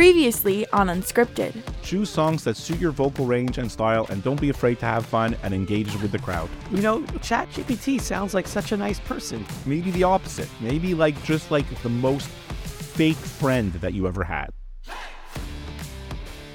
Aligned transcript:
Previously 0.00 0.66
on 0.68 0.86
Unscripted. 0.86 1.52
Choose 1.82 2.08
songs 2.08 2.42
that 2.44 2.56
suit 2.56 2.80
your 2.80 2.90
vocal 2.90 3.26
range 3.26 3.58
and 3.58 3.70
style, 3.70 4.06
and 4.08 4.24
don't 4.24 4.40
be 4.40 4.48
afraid 4.48 4.78
to 4.78 4.86
have 4.86 5.04
fun 5.04 5.36
and 5.42 5.52
engage 5.52 5.94
with 6.00 6.10
the 6.10 6.18
crowd. 6.18 6.48
You 6.70 6.80
know, 6.80 7.02
ChatGPT 7.02 8.00
sounds 8.00 8.32
like 8.32 8.48
such 8.48 8.72
a 8.72 8.78
nice 8.78 8.98
person. 8.98 9.44
Maybe 9.66 9.90
the 9.90 10.04
opposite. 10.04 10.48
Maybe 10.58 10.94
like 10.94 11.22
just 11.22 11.50
like 11.50 11.66
the 11.82 11.90
most 11.90 12.28
fake 12.28 13.14
friend 13.18 13.74
that 13.74 13.92
you 13.92 14.08
ever 14.08 14.24
had. 14.24 14.48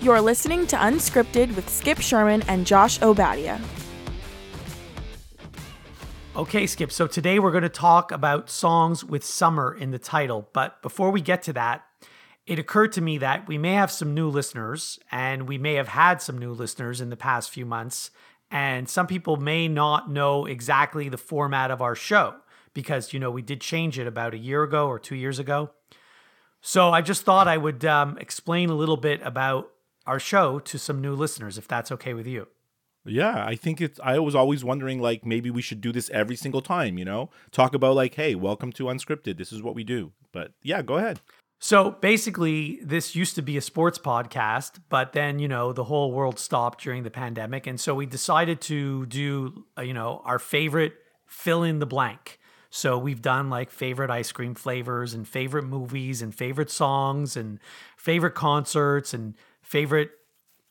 You're 0.01 0.21
listening 0.21 0.65
to 0.65 0.75
Unscripted 0.77 1.55
with 1.55 1.69
Skip 1.69 1.99
Sherman 1.99 2.41
and 2.47 2.65
Josh 2.65 2.97
Obadia. 2.97 3.61
Okay, 6.35 6.65
Skip. 6.65 6.91
So 6.91 7.05
today 7.05 7.37
we're 7.37 7.51
going 7.51 7.61
to 7.61 7.69
talk 7.69 8.11
about 8.11 8.49
songs 8.49 9.05
with 9.05 9.23
summer 9.23 9.71
in 9.71 9.91
the 9.91 9.99
title. 9.99 10.49
But 10.51 10.81
before 10.81 11.11
we 11.11 11.21
get 11.21 11.43
to 11.43 11.53
that, 11.53 11.85
it 12.45 12.59
occurred 12.59 12.91
to 12.93 13.01
me 13.01 13.17
that 13.17 13.47
we 13.47 13.57
may 13.57 13.73
have 13.73 13.91
some 13.91 14.13
new 14.13 14.29
listeners 14.29 14.99
and 15.11 15.47
we 15.47 15.57
may 15.57 15.73
have 15.75 15.87
had 15.89 16.21
some 16.21 16.37
new 16.37 16.51
listeners 16.51 17.01
in 17.01 17.09
the 17.09 17.17
past 17.17 17.49
few 17.49 17.65
months. 17.65 18.11
And 18.51 18.87
some 18.87 19.07
people 19.07 19.37
may 19.37 19.67
not 19.67 20.11
know 20.11 20.45
exactly 20.45 21.09
the 21.09 21.17
format 21.17 21.71
of 21.71 21.81
our 21.81 21.95
show 21.95 22.35
because, 22.73 23.13
you 23.13 23.19
know, 23.19 23.31
we 23.31 23.41
did 23.41 23.61
change 23.61 23.97
it 23.97 24.05
about 24.05 24.35
a 24.35 24.37
year 24.37 24.61
ago 24.61 24.87
or 24.87 24.99
two 24.99 25.15
years 25.15 25.39
ago. 25.39 25.71
So 26.61 26.91
I 26.91 27.01
just 27.01 27.23
thought 27.23 27.47
I 27.47 27.57
would 27.57 27.83
um, 27.85 28.17
explain 28.19 28.69
a 28.69 28.75
little 28.75 28.97
bit 28.97 29.21
about 29.23 29.71
our 30.05 30.19
show 30.19 30.59
to 30.59 30.77
some 30.77 31.01
new 31.01 31.15
listeners, 31.15 31.57
if 31.57 31.67
that's 31.67 31.91
okay 31.91 32.13
with 32.13 32.27
you. 32.27 32.47
Yeah, 33.07 33.43
I 33.45 33.55
think 33.55 33.81
it's. 33.81 33.99
I 34.03 34.17
was 34.17 34.33
always 34.33 34.63
wondering, 34.63 34.99
like, 34.99 35.25
maybe 35.25 35.51
we 35.51 35.61
should 35.61 35.79
do 35.79 35.91
this 35.91 36.09
every 36.09 36.35
single 36.35 36.61
time, 36.61 36.97
you 36.97 37.05
know? 37.05 37.29
Talk 37.51 37.75
about, 37.75 37.95
like, 37.95 38.15
hey, 38.15 38.33
welcome 38.33 38.71
to 38.73 38.85
Unscripted. 38.85 39.37
This 39.37 39.51
is 39.51 39.61
what 39.61 39.75
we 39.75 39.83
do. 39.83 40.11
But 40.31 40.53
yeah, 40.63 40.81
go 40.81 40.95
ahead. 40.95 41.19
So 41.59 41.91
basically, 41.91 42.79
this 42.83 43.15
used 43.15 43.35
to 43.35 43.41
be 43.41 43.57
a 43.57 43.61
sports 43.61 43.97
podcast, 43.97 44.79
but 44.89 45.13
then, 45.13 45.39
you 45.39 45.47
know, 45.47 45.73
the 45.73 45.85
whole 45.85 46.11
world 46.11 46.37
stopped 46.37 46.83
during 46.83 47.03
the 47.03 47.09
pandemic. 47.09 47.65
And 47.65 47.79
so 47.79 47.95
we 47.95 48.05
decided 48.05 48.61
to 48.61 49.05
do, 49.07 49.65
uh, 49.77 49.81
you 49.81 49.93
know, 49.93 50.21
our 50.25 50.37
favorite 50.37 50.93
fill 51.25 51.63
in 51.63 51.79
the 51.79 51.85
blank. 51.85 52.39
So 52.69 52.97
we've 52.97 53.21
done 53.21 53.49
like 53.49 53.71
favorite 53.71 54.09
ice 54.09 54.31
cream 54.31 54.53
flavors 54.53 55.13
and 55.13 55.27
favorite 55.27 55.63
movies 55.63 56.21
and 56.21 56.35
favorite 56.35 56.69
songs 56.69 57.37
and 57.37 57.59
favorite 57.97 58.35
concerts 58.35 59.13
and 59.13 59.33
favorite 59.61 60.11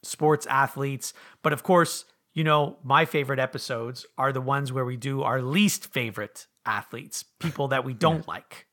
sports 0.03 0.47
athletes. 0.47 1.15
But 1.43 1.55
of 1.55 1.63
course, 1.63 2.05
you 2.35 2.45
know, 2.45 2.77
my 2.85 3.05
favorite 3.05 3.39
episodes 3.39 4.05
are 4.19 4.33
the 4.33 4.41
ones 4.41 4.71
where 4.71 4.85
we 4.85 4.97
do 4.97 5.23
our 5.23 5.41
least 5.41 5.87
favorite 5.87 6.47
athletes, 6.67 7.25
people 7.41 7.69
that 7.69 7.85
we 7.85 7.95
don't 7.95 8.29
like. 8.29 8.67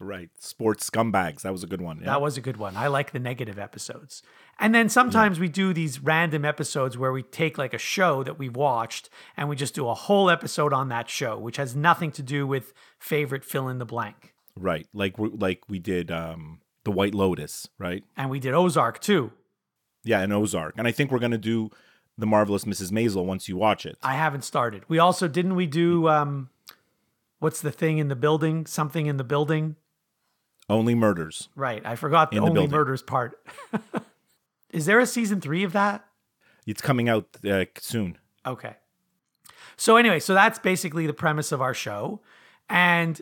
Right. 0.00 0.30
Sports 0.38 0.88
scumbags. 0.90 1.42
That 1.42 1.52
was 1.52 1.62
a 1.62 1.66
good 1.66 1.80
one. 1.80 1.98
Yeah. 1.98 2.06
That 2.06 2.20
was 2.20 2.36
a 2.36 2.40
good 2.40 2.56
one. 2.56 2.76
I 2.76 2.88
like 2.88 3.12
the 3.12 3.18
negative 3.18 3.58
episodes. 3.58 4.22
And 4.58 4.74
then 4.74 4.88
sometimes 4.88 5.38
yeah. 5.38 5.42
we 5.42 5.48
do 5.48 5.72
these 5.72 6.00
random 6.00 6.44
episodes 6.44 6.98
where 6.98 7.12
we 7.12 7.22
take 7.22 7.58
like 7.58 7.74
a 7.74 7.78
show 7.78 8.22
that 8.24 8.38
we've 8.38 8.56
watched 8.56 9.08
and 9.36 9.48
we 9.48 9.56
just 9.56 9.74
do 9.74 9.88
a 9.88 9.94
whole 9.94 10.30
episode 10.30 10.72
on 10.72 10.88
that 10.88 11.08
show, 11.08 11.38
which 11.38 11.56
has 11.56 11.74
nothing 11.74 12.10
to 12.12 12.22
do 12.22 12.46
with 12.46 12.72
favorite 12.98 13.44
fill 13.44 13.68
in 13.68 13.78
the 13.78 13.84
blank. 13.84 14.34
Right. 14.56 14.86
Like 14.92 15.18
we 15.18 15.28
like 15.30 15.62
we 15.68 15.78
did 15.78 16.10
um 16.10 16.60
The 16.84 16.92
White 16.92 17.14
Lotus, 17.14 17.68
right? 17.78 18.04
And 18.16 18.30
we 18.30 18.40
did 18.40 18.52
Ozark 18.54 19.00
too. 19.00 19.32
Yeah, 20.02 20.20
and 20.20 20.32
Ozark. 20.32 20.74
And 20.76 20.86
I 20.86 20.92
think 20.92 21.10
we're 21.10 21.18
going 21.18 21.32
to 21.32 21.38
do 21.38 21.70
The 22.18 22.26
Marvelous 22.26 22.64
Mrs. 22.64 22.92
Maisel 22.92 23.24
once 23.24 23.48
you 23.48 23.56
watch 23.56 23.86
it. 23.86 23.96
I 24.02 24.14
haven't 24.14 24.44
started. 24.44 24.82
We 24.86 24.98
also 24.98 25.28
didn't 25.28 25.54
we 25.54 25.66
do 25.66 26.08
um 26.08 26.50
what's 27.38 27.60
the 27.60 27.72
thing 27.72 27.98
in 27.98 28.08
the 28.08 28.16
building? 28.16 28.66
Something 28.66 29.06
in 29.06 29.16
the 29.16 29.24
building? 29.24 29.76
Only 30.68 30.94
murders. 30.94 31.48
Right. 31.54 31.84
I 31.84 31.96
forgot 31.96 32.30
the, 32.30 32.36
the 32.36 32.42
only 32.42 32.54
building. 32.54 32.70
murders 32.70 33.02
part. 33.02 33.38
Is 34.70 34.86
there 34.86 34.98
a 34.98 35.06
season 35.06 35.40
three 35.40 35.62
of 35.62 35.72
that? 35.72 36.04
It's 36.66 36.80
coming 36.80 37.08
out 37.08 37.26
uh, 37.48 37.66
soon. 37.78 38.18
Okay. 38.46 38.74
So, 39.76 39.96
anyway, 39.96 40.20
so 40.20 40.34
that's 40.34 40.58
basically 40.58 41.06
the 41.06 41.12
premise 41.12 41.52
of 41.52 41.60
our 41.60 41.74
show. 41.74 42.20
And, 42.70 43.20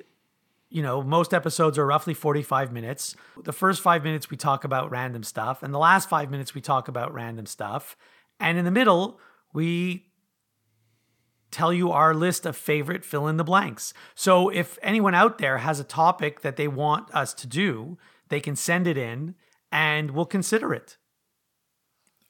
you 0.70 0.82
know, 0.82 1.02
most 1.02 1.34
episodes 1.34 1.78
are 1.78 1.86
roughly 1.86 2.14
45 2.14 2.72
minutes. 2.72 3.16
The 3.42 3.52
first 3.52 3.82
five 3.82 4.04
minutes, 4.04 4.30
we 4.30 4.36
talk 4.36 4.64
about 4.64 4.90
random 4.90 5.22
stuff. 5.24 5.62
And 5.62 5.74
the 5.74 5.78
last 5.78 6.08
five 6.08 6.30
minutes, 6.30 6.54
we 6.54 6.60
talk 6.60 6.88
about 6.88 7.12
random 7.12 7.46
stuff. 7.46 7.96
And 8.38 8.58
in 8.58 8.64
the 8.64 8.70
middle, 8.70 9.18
we 9.52 10.11
tell 11.52 11.72
you 11.72 11.92
our 11.92 12.14
list 12.14 12.46
of 12.46 12.56
favorite 12.56 13.04
fill 13.04 13.28
in 13.28 13.36
the 13.36 13.44
blanks. 13.44 13.94
So 14.14 14.48
if 14.48 14.78
anyone 14.82 15.14
out 15.14 15.38
there 15.38 15.58
has 15.58 15.78
a 15.78 15.84
topic 15.84 16.40
that 16.40 16.56
they 16.56 16.68
want 16.68 17.14
us 17.14 17.34
to 17.34 17.46
do, 17.46 17.98
they 18.28 18.40
can 18.40 18.56
send 18.56 18.86
it 18.86 18.96
in 18.96 19.34
and 19.70 20.10
we'll 20.12 20.26
consider 20.26 20.74
it. 20.74 20.96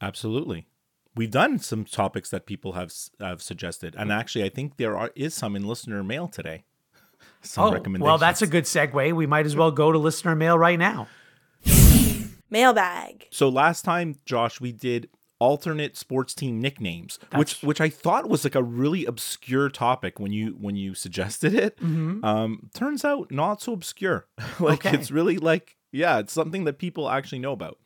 Absolutely. 0.00 0.66
We've 1.14 1.30
done 1.30 1.58
some 1.58 1.84
topics 1.84 2.30
that 2.30 2.46
people 2.46 2.72
have 2.72 2.92
have 3.20 3.42
suggested, 3.42 3.94
and 3.98 4.10
actually, 4.10 4.44
I 4.44 4.48
think 4.48 4.78
there 4.78 4.96
are 4.96 5.10
is 5.14 5.34
some 5.34 5.54
in 5.54 5.66
listener 5.66 6.02
mail 6.02 6.26
today. 6.26 6.64
some 7.42 7.64
oh, 7.64 7.72
recommendations. 7.72 8.06
Well, 8.06 8.16
that's 8.18 8.40
a 8.40 8.46
good 8.46 8.64
segue. 8.64 9.12
We 9.12 9.26
might 9.26 9.44
as 9.44 9.54
well 9.54 9.70
go 9.70 9.92
to 9.92 9.98
listener 9.98 10.34
mail 10.34 10.58
right 10.58 10.78
now. 10.78 11.08
Mailbag. 12.50 13.28
So 13.30 13.48
last 13.48 13.84
time, 13.84 14.16
Josh, 14.24 14.60
we 14.60 14.72
did 14.72 15.08
alternate 15.42 15.96
sports 15.96 16.34
team 16.34 16.60
nicknames, 16.60 17.18
That's... 17.30 17.38
which 17.38 17.62
which 17.62 17.80
I 17.80 17.88
thought 17.88 18.28
was 18.28 18.44
like 18.44 18.54
a 18.54 18.62
really 18.62 19.04
obscure 19.04 19.68
topic 19.68 20.20
when 20.20 20.32
you 20.32 20.56
when 20.60 20.76
you 20.76 20.94
suggested 20.94 21.52
it. 21.52 21.76
Mm-hmm. 21.78 22.24
Um, 22.24 22.70
turns 22.72 23.04
out 23.04 23.32
not 23.32 23.60
so 23.60 23.72
obscure. 23.72 24.28
like 24.60 24.86
okay. 24.86 24.96
it's 24.96 25.10
really 25.10 25.38
like 25.38 25.76
yeah, 25.90 26.20
it's 26.20 26.32
something 26.32 26.62
that 26.64 26.78
people 26.78 27.10
actually 27.10 27.40
know 27.40 27.52
about. 27.52 27.78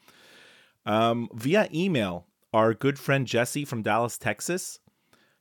Um, 0.85 1.31
via 1.33 1.69
email, 1.73 2.27
our 2.53 2.75
good 2.75 2.99
friend 2.99 3.27
Jesse 3.27 3.65
from 3.65 3.83
Dallas, 3.83 4.19
Texas, 4.19 4.79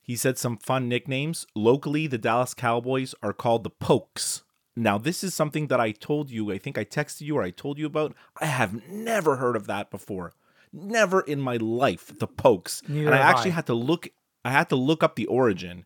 he 0.02 0.16
said 0.16 0.38
some 0.38 0.58
fun 0.58 0.88
nicknames. 0.88 1.46
Locally, 1.54 2.08
the 2.08 2.18
Dallas 2.18 2.54
Cowboys 2.54 3.14
are 3.22 3.34
called 3.34 3.66
the 3.66 3.70
Pokes. 3.70 4.44
Now, 4.78 4.98
this 4.98 5.24
is 5.24 5.34
something 5.34 5.68
that 5.68 5.80
I 5.80 5.92
told 5.92 6.32
you, 6.32 6.52
I 6.52 6.58
think 6.58 6.78
I 6.78 6.86
texted 6.86 7.22
you 7.22 7.38
or 7.38 7.44
I 7.44 7.52
told 7.52 7.78
you 7.78 7.86
about. 7.86 8.16
I 8.42 8.46
have 8.46 8.88
never 8.90 9.36
heard 9.36 9.56
of 9.56 9.68
that 9.68 9.92
before. 9.92 10.34
Never 10.74 11.22
in 11.22 11.40
my 11.40 11.58
life 11.58 12.12
the 12.20 12.28
pokes. 12.28 12.82
Neither 12.88 13.08
and 13.08 13.16
I 13.16 13.20
actually 13.20 13.52
I. 13.52 13.56
had 13.56 13.68
to 13.68 13.74
look 13.74 14.10
I 14.44 14.52
had 14.52 14.70
to 14.70 14.76
look 14.76 15.04
up 15.04 15.16
the 15.16 15.26
origin. 15.28 15.86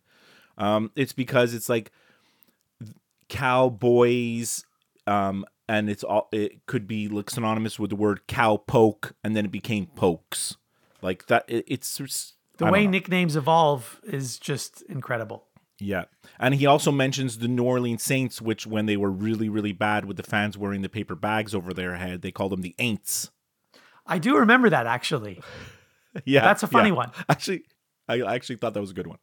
Um, 0.58 0.90
it's 0.94 1.12
because 1.12 1.54
it's 1.54 1.68
like 1.68 1.90
cowboys 3.28 4.64
um, 5.06 5.46
and 5.68 5.88
it's 5.88 6.04
all 6.04 6.28
it 6.32 6.66
could 6.66 6.86
be 6.86 7.08
like 7.08 7.30
synonymous 7.30 7.78
with 7.78 7.90
the 7.90 7.96
word 7.96 8.26
cow 8.26 8.56
poke 8.56 9.14
and 9.24 9.36
then 9.36 9.44
it 9.44 9.52
became 9.52 9.86
pokes. 9.86 10.56
Like 11.02 11.26
that 11.26 11.44
it, 11.48 11.64
it's 11.66 12.34
the 12.58 12.66
way 12.66 12.86
nicknames 12.86 13.36
evolve 13.36 14.00
is 14.04 14.38
just 14.38 14.82
incredible. 14.82 15.46
Yeah. 15.80 16.04
And 16.38 16.54
he 16.54 16.66
also 16.66 16.92
mentions 16.92 17.38
the 17.38 17.48
New 17.48 17.64
Orleans 17.64 18.02
Saints, 18.02 18.40
which 18.42 18.66
when 18.66 18.86
they 18.86 18.96
were 18.96 19.10
really, 19.10 19.48
really 19.48 19.72
bad 19.72 20.04
with 20.04 20.18
the 20.18 20.22
fans 20.22 20.58
wearing 20.58 20.82
the 20.82 20.88
paper 20.88 21.14
bags 21.14 21.54
over 21.54 21.72
their 21.72 21.96
head, 21.96 22.20
they 22.20 22.30
called 22.30 22.52
them 22.52 22.60
the 22.60 22.74
Aints. 22.78 23.30
I 24.10 24.18
do 24.18 24.36
remember 24.36 24.68
that 24.68 24.86
actually. 24.86 25.40
yeah, 26.24 26.42
that's 26.42 26.62
a 26.62 26.66
funny 26.66 26.90
yeah. 26.90 26.96
one. 26.96 27.12
Actually, 27.28 27.62
I 28.08 28.20
actually 28.20 28.56
thought 28.56 28.74
that 28.74 28.80
was 28.80 28.90
a 28.90 28.94
good 28.94 29.06
one. 29.06 29.18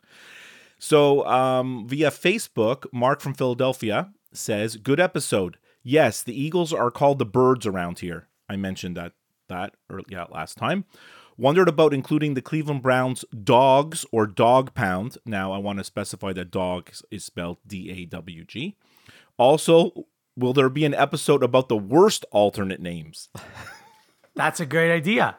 So, 0.80 1.26
um, 1.28 1.88
via 1.88 2.10
Facebook, 2.10 2.86
Mark 2.94 3.20
from 3.20 3.34
Philadelphia 3.34 4.12
says, 4.34 4.78
"Good 4.78 5.00
episode. 5.00 5.58
Yes, 5.84 6.24
the 6.24 6.40
Eagles 6.40 6.74
are 6.74 6.92
called 6.92 7.20
the 7.20 7.26
birds 7.26 7.66
around 7.66 8.00
here. 8.00 8.28
I 8.50 8.56
mentioned 8.56 8.96
that 8.98 9.14
that 9.50 9.76
early, 9.90 10.06
yeah, 10.10 10.26
last 10.30 10.58
time. 10.58 10.86
Wondered 11.38 11.70
about 11.70 11.94
including 11.94 12.34
the 12.34 12.42
Cleveland 12.42 12.82
Browns 12.82 13.24
dogs 13.44 14.06
or 14.12 14.26
dog 14.26 14.74
pound. 14.74 15.18
Now, 15.24 15.52
I 15.52 15.60
want 15.60 15.78
to 15.78 15.84
specify 15.84 16.34
that 16.34 16.50
dog 16.50 16.90
is 17.12 17.24
spelled 17.24 17.60
D 17.66 17.92
A 17.92 18.06
W 18.06 18.44
G. 18.44 18.76
Also, 19.38 20.08
will 20.36 20.54
there 20.54 20.70
be 20.70 20.86
an 20.86 20.96
episode 20.96 21.44
about 21.44 21.70
the 21.70 21.78
worst 21.78 22.26
alternate 22.32 22.82
names? 22.82 23.30
That's 24.38 24.60
a 24.60 24.66
great 24.66 24.94
idea. 24.94 25.38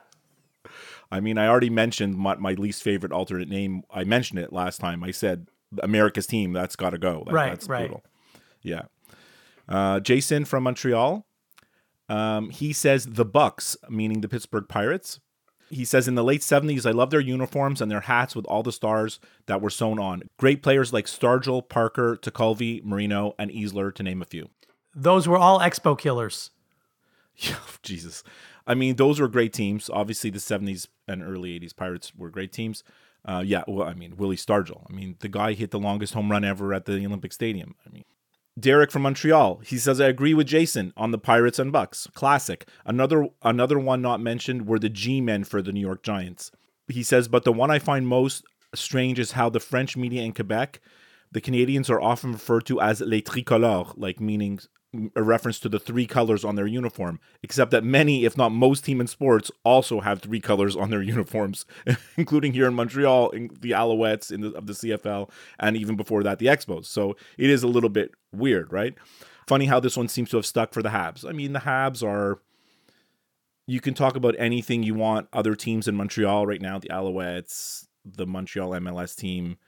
I 1.11 1.21
mean, 1.21 1.39
I 1.39 1.49
already 1.49 1.71
mentioned 1.71 2.17
my, 2.17 2.37
my, 2.37 2.53
least 2.53 2.83
favorite 2.83 3.13
alternate 3.13 3.49
name. 3.49 3.83
I 3.91 4.05
mentioned 4.05 4.41
it 4.41 4.53
last 4.53 4.79
time. 4.79 5.03
I 5.03 5.11
said 5.11 5.49
America's 5.83 6.27
team. 6.27 6.53
That's 6.53 6.77
got 6.77 6.91
to 6.91 6.99
go. 6.99 7.23
That, 7.27 7.33
right, 7.33 7.51
that's 7.51 7.69
right. 7.69 7.89
Brutal. 7.89 8.05
Yeah. 8.63 8.83
Uh, 9.69 10.01
Jason 10.01 10.45
from 10.45 10.65
Montreal. 10.65 11.27
Um, 12.09 12.51
he 12.51 12.73
says 12.73 13.07
the 13.07 13.25
Bucks, 13.25 13.77
meaning 13.89 14.21
the 14.21 14.29
Pittsburgh 14.29 14.69
Pirates. 14.69 15.21
He 15.71 15.85
says 15.85 16.09
in 16.09 16.15
the 16.15 16.25
late 16.25 16.41
70s, 16.41 16.87
I 16.87 16.93
love 16.93 17.11
their 17.11 17.21
uniforms 17.21 17.83
and 17.83 17.91
their 17.91 18.01
hats 18.01 18.35
with 18.35 18.47
all 18.47 18.63
the 18.63 18.73
stars 18.73 19.21
that 19.47 19.61
were 19.61 19.69
sewn 19.69 19.99
on. 19.99 20.23
Great 20.39 20.63
players 20.63 20.95
like 20.95 21.05
Stargell, 21.05 21.67
Parker, 21.69 22.17
Tekulve, 22.17 22.83
Moreno, 22.85 23.35
and 23.39 23.51
Easler, 23.51 23.95
to 23.95 24.03
name 24.03 24.23
a 24.23 24.25
few. 24.25 24.49
Those 24.95 25.29
were 25.29 25.37
all 25.37 25.61
Expo 25.61 25.99
killers. 25.99 26.51
Jesus. 27.83 28.25
I 28.69 28.75
mean, 28.75 28.97
those 28.97 29.19
were 29.19 29.29
great 29.29 29.53
teams. 29.53 29.91
Obviously, 29.91 30.31
the 30.31 30.39
70s 30.39 30.87
and 31.09 31.23
early 31.23 31.59
80s 31.59 31.75
Pirates 31.75 32.13
were 32.15 32.31
great 32.31 32.53
teams. 32.53 32.85
Uh, 33.25 33.43
yeah, 33.45 33.65
well, 33.67 33.89
I 33.89 33.95
mean, 33.95 34.17
Willie 34.17 34.37
Stargell. 34.37 34.87
I 34.89 34.93
mean, 34.93 35.17
the 35.21 35.29
guy 35.29 35.55
hit 35.55 35.71
the 35.71 35.79
longest 35.81 36.15
home 36.15 36.31
run 36.31 36.45
ever 36.45 36.73
at 36.75 36.85
the 36.85 37.05
Olympic 37.05 37.33
Stadium. 37.33 37.75
I 37.87 37.91
mean, 37.91 38.05
Derek 38.59 38.91
from 38.91 39.03
Montreal. 39.03 39.61
He 39.65 39.79
says 39.79 40.01
I 40.01 40.09
agree 40.09 40.35
with 40.35 40.47
Jason 40.47 40.93
on 40.97 41.11
the 41.11 41.19
Pirates 41.19 41.59
and 41.59 41.73
Bucks. 41.73 42.09
Classic. 42.15 42.69
Another 42.85 43.29
another 43.43 43.79
one 43.79 44.03
not 44.03 44.21
mentioned 44.21 44.67
were 44.67 44.79
the 44.79 44.89
G-men 44.89 45.45
for 45.45 45.63
the 45.63 45.73
New 45.73 45.81
York 45.81 46.03
Giants. 46.03 46.51
He 46.89 47.03
says, 47.03 47.29
but 47.29 47.45
the 47.45 47.53
one 47.53 47.71
I 47.71 47.79
find 47.79 48.07
most 48.07 48.45
strange 48.75 49.19
is 49.19 49.33
how 49.33 49.49
the 49.49 49.61
French 49.61 49.97
media 49.97 50.23
in 50.23 50.33
Quebec, 50.33 50.81
the 51.31 51.41
Canadiens 51.41 51.91
are 51.91 52.01
often 52.01 52.33
referred 52.33 52.67
to 52.67 52.81
as 52.81 53.01
les 53.01 53.21
tricolores, 53.21 53.93
like 53.97 54.21
meaning 54.21 54.59
a 55.15 55.23
reference 55.23 55.61
to 55.61 55.69
the 55.69 55.79
three 55.79 56.07
colors 56.07 56.45
on 56.45 56.55
their 56.55 56.67
uniform, 56.67 57.21
except 57.43 57.71
that 57.73 57.85
many, 57.85 58.25
if 58.25 58.37
not 58.37 58.51
most 58.51 58.85
team 58.85 59.01
in 59.01 59.07
sports, 59.07 59.51
also 59.63 60.01
have 60.01 60.21
three 60.21 60.41
colors 60.41 60.75
on 60.75 60.91
their 60.91 61.03
uniforms, 61.15 61.67
including 62.17 62.55
here 62.55 62.67
in 62.67 62.75
Montreal, 62.75 63.31
in 63.31 63.51
the 63.61 63.73
Alouettes 63.73 64.33
in 64.33 64.41
the, 64.41 64.53
of 64.53 64.67
the 64.67 64.73
CFL, 64.73 65.31
and 65.59 65.77
even 65.77 65.97
before 65.97 66.23
that, 66.23 66.39
the 66.39 66.47
Expos. 66.47 66.87
So 66.87 67.17
it 67.37 67.51
is 67.51 67.63
a 67.63 67.69
little 67.69 67.91
bit 67.91 68.13
weird, 68.33 68.73
right? 68.73 68.95
Funny 69.47 69.67
how 69.67 69.81
this 69.81 69.97
one 69.97 70.09
seems 70.09 70.31
to 70.31 70.37
have 70.37 70.47
stuck 70.47 70.73
for 70.73 70.83
the 70.83 70.91
Habs. 70.91 71.29
I 71.29 71.33
mean, 71.33 71.53
the 71.53 71.61
Habs 71.61 72.03
are. 72.03 72.41
You 73.67 73.83
can 73.83 73.93
talk 73.93 74.17
about 74.17 74.35
anything 74.39 74.83
you 74.83 74.95
want. 74.95 75.29
Other 75.31 75.55
teams 75.55 75.87
in 75.87 75.95
Montreal 75.95 76.47
right 76.47 76.61
now, 76.61 76.79
the 76.79 76.89
Alouettes, 76.89 77.87
the 78.03 78.27
Montreal 78.27 78.71
MLS 78.71 79.15
team, 79.15 79.59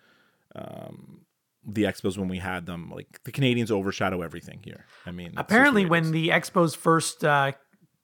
um, 0.55 1.27
the 1.67 1.85
Expos 1.85 2.17
when 2.17 2.29
we 2.29 2.39
had 2.39 2.67
them. 2.67 2.91
Like 2.95 3.23
the 3.25 3.33
Canadiens 3.33 3.71
overshadow 3.71 4.23
everything 4.23 4.61
here. 4.65 4.87
I 5.07 5.11
mean, 5.11 5.35
apparently, 5.37 5.87
when 5.87 6.13
the 6.13 6.29
Expos 6.29 6.77
first, 6.77 7.25
uh, 7.25 7.53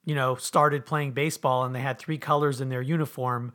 you 0.05 0.15
know, 0.15 0.35
started 0.37 0.87
playing 0.87 1.13
baseball 1.13 1.65
and 1.65 1.75
they 1.75 1.81
had 1.81 1.99
three 1.99 2.19
colors 2.19 2.61
in 2.61 2.69
their 2.69 2.83
uniform, 2.83 3.53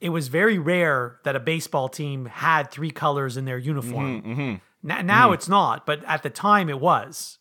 it 0.00 0.10
was 0.10 0.28
very 0.28 0.58
rare 0.58 1.20
that 1.24 1.36
a 1.36 1.40
baseball 1.40 1.88
team 1.88 2.26
had 2.26 2.70
three 2.70 2.90
colors 2.90 3.36
in 3.36 3.44
their 3.44 3.58
uniform. 3.58 4.22
Mm-hmm, 4.22 4.32
mm-hmm. 4.32 4.54
Now, 4.82 5.02
now 5.02 5.24
mm-hmm. 5.26 5.34
it's 5.34 5.48
not, 5.48 5.86
but 5.86 6.02
at 6.04 6.22
the 6.22 6.30
time 6.30 6.68
it 6.68 6.80
was. 6.80 7.38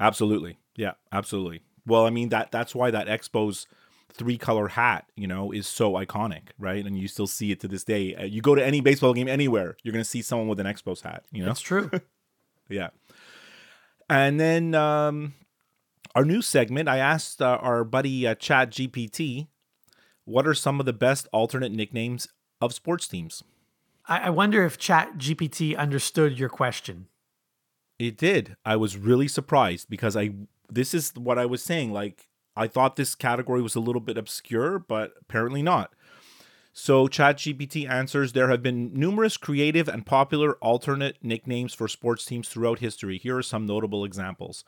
Absolutely, 0.00 0.58
yeah, 0.76 0.92
absolutely. 1.12 1.62
Well, 1.86 2.06
I 2.06 2.10
mean 2.10 2.30
that 2.30 2.50
that's 2.50 2.74
why 2.74 2.90
that 2.90 3.08
Expos 3.08 3.66
three 4.14 4.38
color 4.38 4.68
hat, 4.68 5.06
you 5.16 5.26
know, 5.26 5.52
is 5.52 5.66
so 5.66 5.92
iconic, 5.92 6.48
right? 6.58 6.84
And 6.84 6.98
you 6.98 7.08
still 7.08 7.26
see 7.26 7.50
it 7.50 7.60
to 7.60 7.68
this 7.68 7.84
day. 7.84 8.14
Uh, 8.14 8.24
you 8.24 8.40
go 8.40 8.54
to 8.54 8.64
any 8.64 8.80
baseball 8.80 9.14
game 9.14 9.28
anywhere, 9.28 9.76
you're 9.82 9.92
going 9.92 10.04
to 10.04 10.08
see 10.08 10.22
someone 10.22 10.48
with 10.48 10.60
an 10.60 10.66
Expos 10.66 11.02
hat, 11.02 11.24
you 11.30 11.42
know? 11.42 11.48
That's 11.48 11.60
true. 11.60 11.90
yeah. 12.68 12.90
And 14.08 14.38
then 14.38 14.74
um, 14.74 15.34
our 16.14 16.24
new 16.24 16.42
segment, 16.42 16.88
I 16.88 16.98
asked 16.98 17.40
uh, 17.40 17.58
our 17.60 17.84
buddy 17.84 18.26
uh, 18.26 18.34
Chat 18.34 18.70
GPT, 18.70 19.48
what 20.24 20.46
are 20.46 20.54
some 20.54 20.80
of 20.80 20.86
the 20.86 20.92
best 20.92 21.26
alternate 21.32 21.72
nicknames 21.72 22.28
of 22.60 22.74
sports 22.74 23.08
teams? 23.08 23.42
I, 24.06 24.18
I 24.18 24.30
wonder 24.30 24.64
if 24.64 24.78
Chat 24.78 25.18
GPT 25.18 25.76
understood 25.76 26.38
your 26.38 26.48
question. 26.48 27.06
It 27.98 28.16
did. 28.16 28.56
I 28.64 28.76
was 28.76 28.96
really 28.96 29.28
surprised 29.28 29.88
because 29.88 30.16
I 30.16 30.30
this 30.68 30.94
is 30.94 31.12
what 31.14 31.38
I 31.38 31.46
was 31.46 31.62
saying. 31.62 31.92
Like 31.92 32.28
I 32.56 32.66
thought 32.66 32.96
this 32.96 33.14
category 33.14 33.62
was 33.62 33.74
a 33.74 33.80
little 33.80 34.00
bit 34.00 34.18
obscure, 34.18 34.78
but 34.78 35.14
apparently 35.20 35.62
not. 35.62 35.94
So, 36.74 37.06
ChatGPT 37.06 37.88
answers 37.88 38.32
there 38.32 38.48
have 38.48 38.62
been 38.62 38.92
numerous 38.94 39.36
creative 39.36 39.88
and 39.88 40.06
popular 40.06 40.54
alternate 40.54 41.18
nicknames 41.22 41.74
for 41.74 41.86
sports 41.86 42.24
teams 42.24 42.48
throughout 42.48 42.78
history. 42.78 43.18
Here 43.18 43.36
are 43.36 43.42
some 43.42 43.66
notable 43.66 44.04
examples. 44.04 44.64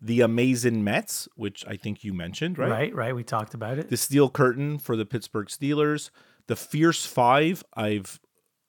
The 0.00 0.20
Amazing 0.20 0.84
Mets, 0.84 1.28
which 1.34 1.64
I 1.66 1.76
think 1.76 2.04
you 2.04 2.12
mentioned, 2.12 2.58
right? 2.58 2.70
Right, 2.70 2.94
right. 2.94 3.16
We 3.16 3.24
talked 3.24 3.54
about 3.54 3.78
it. 3.78 3.90
The 3.90 3.96
Steel 3.96 4.30
Curtain 4.30 4.78
for 4.78 4.94
the 4.94 5.04
Pittsburgh 5.04 5.48
Steelers. 5.48 6.10
The 6.46 6.54
Fierce 6.54 7.04
Five. 7.04 7.64
I've 7.74 8.20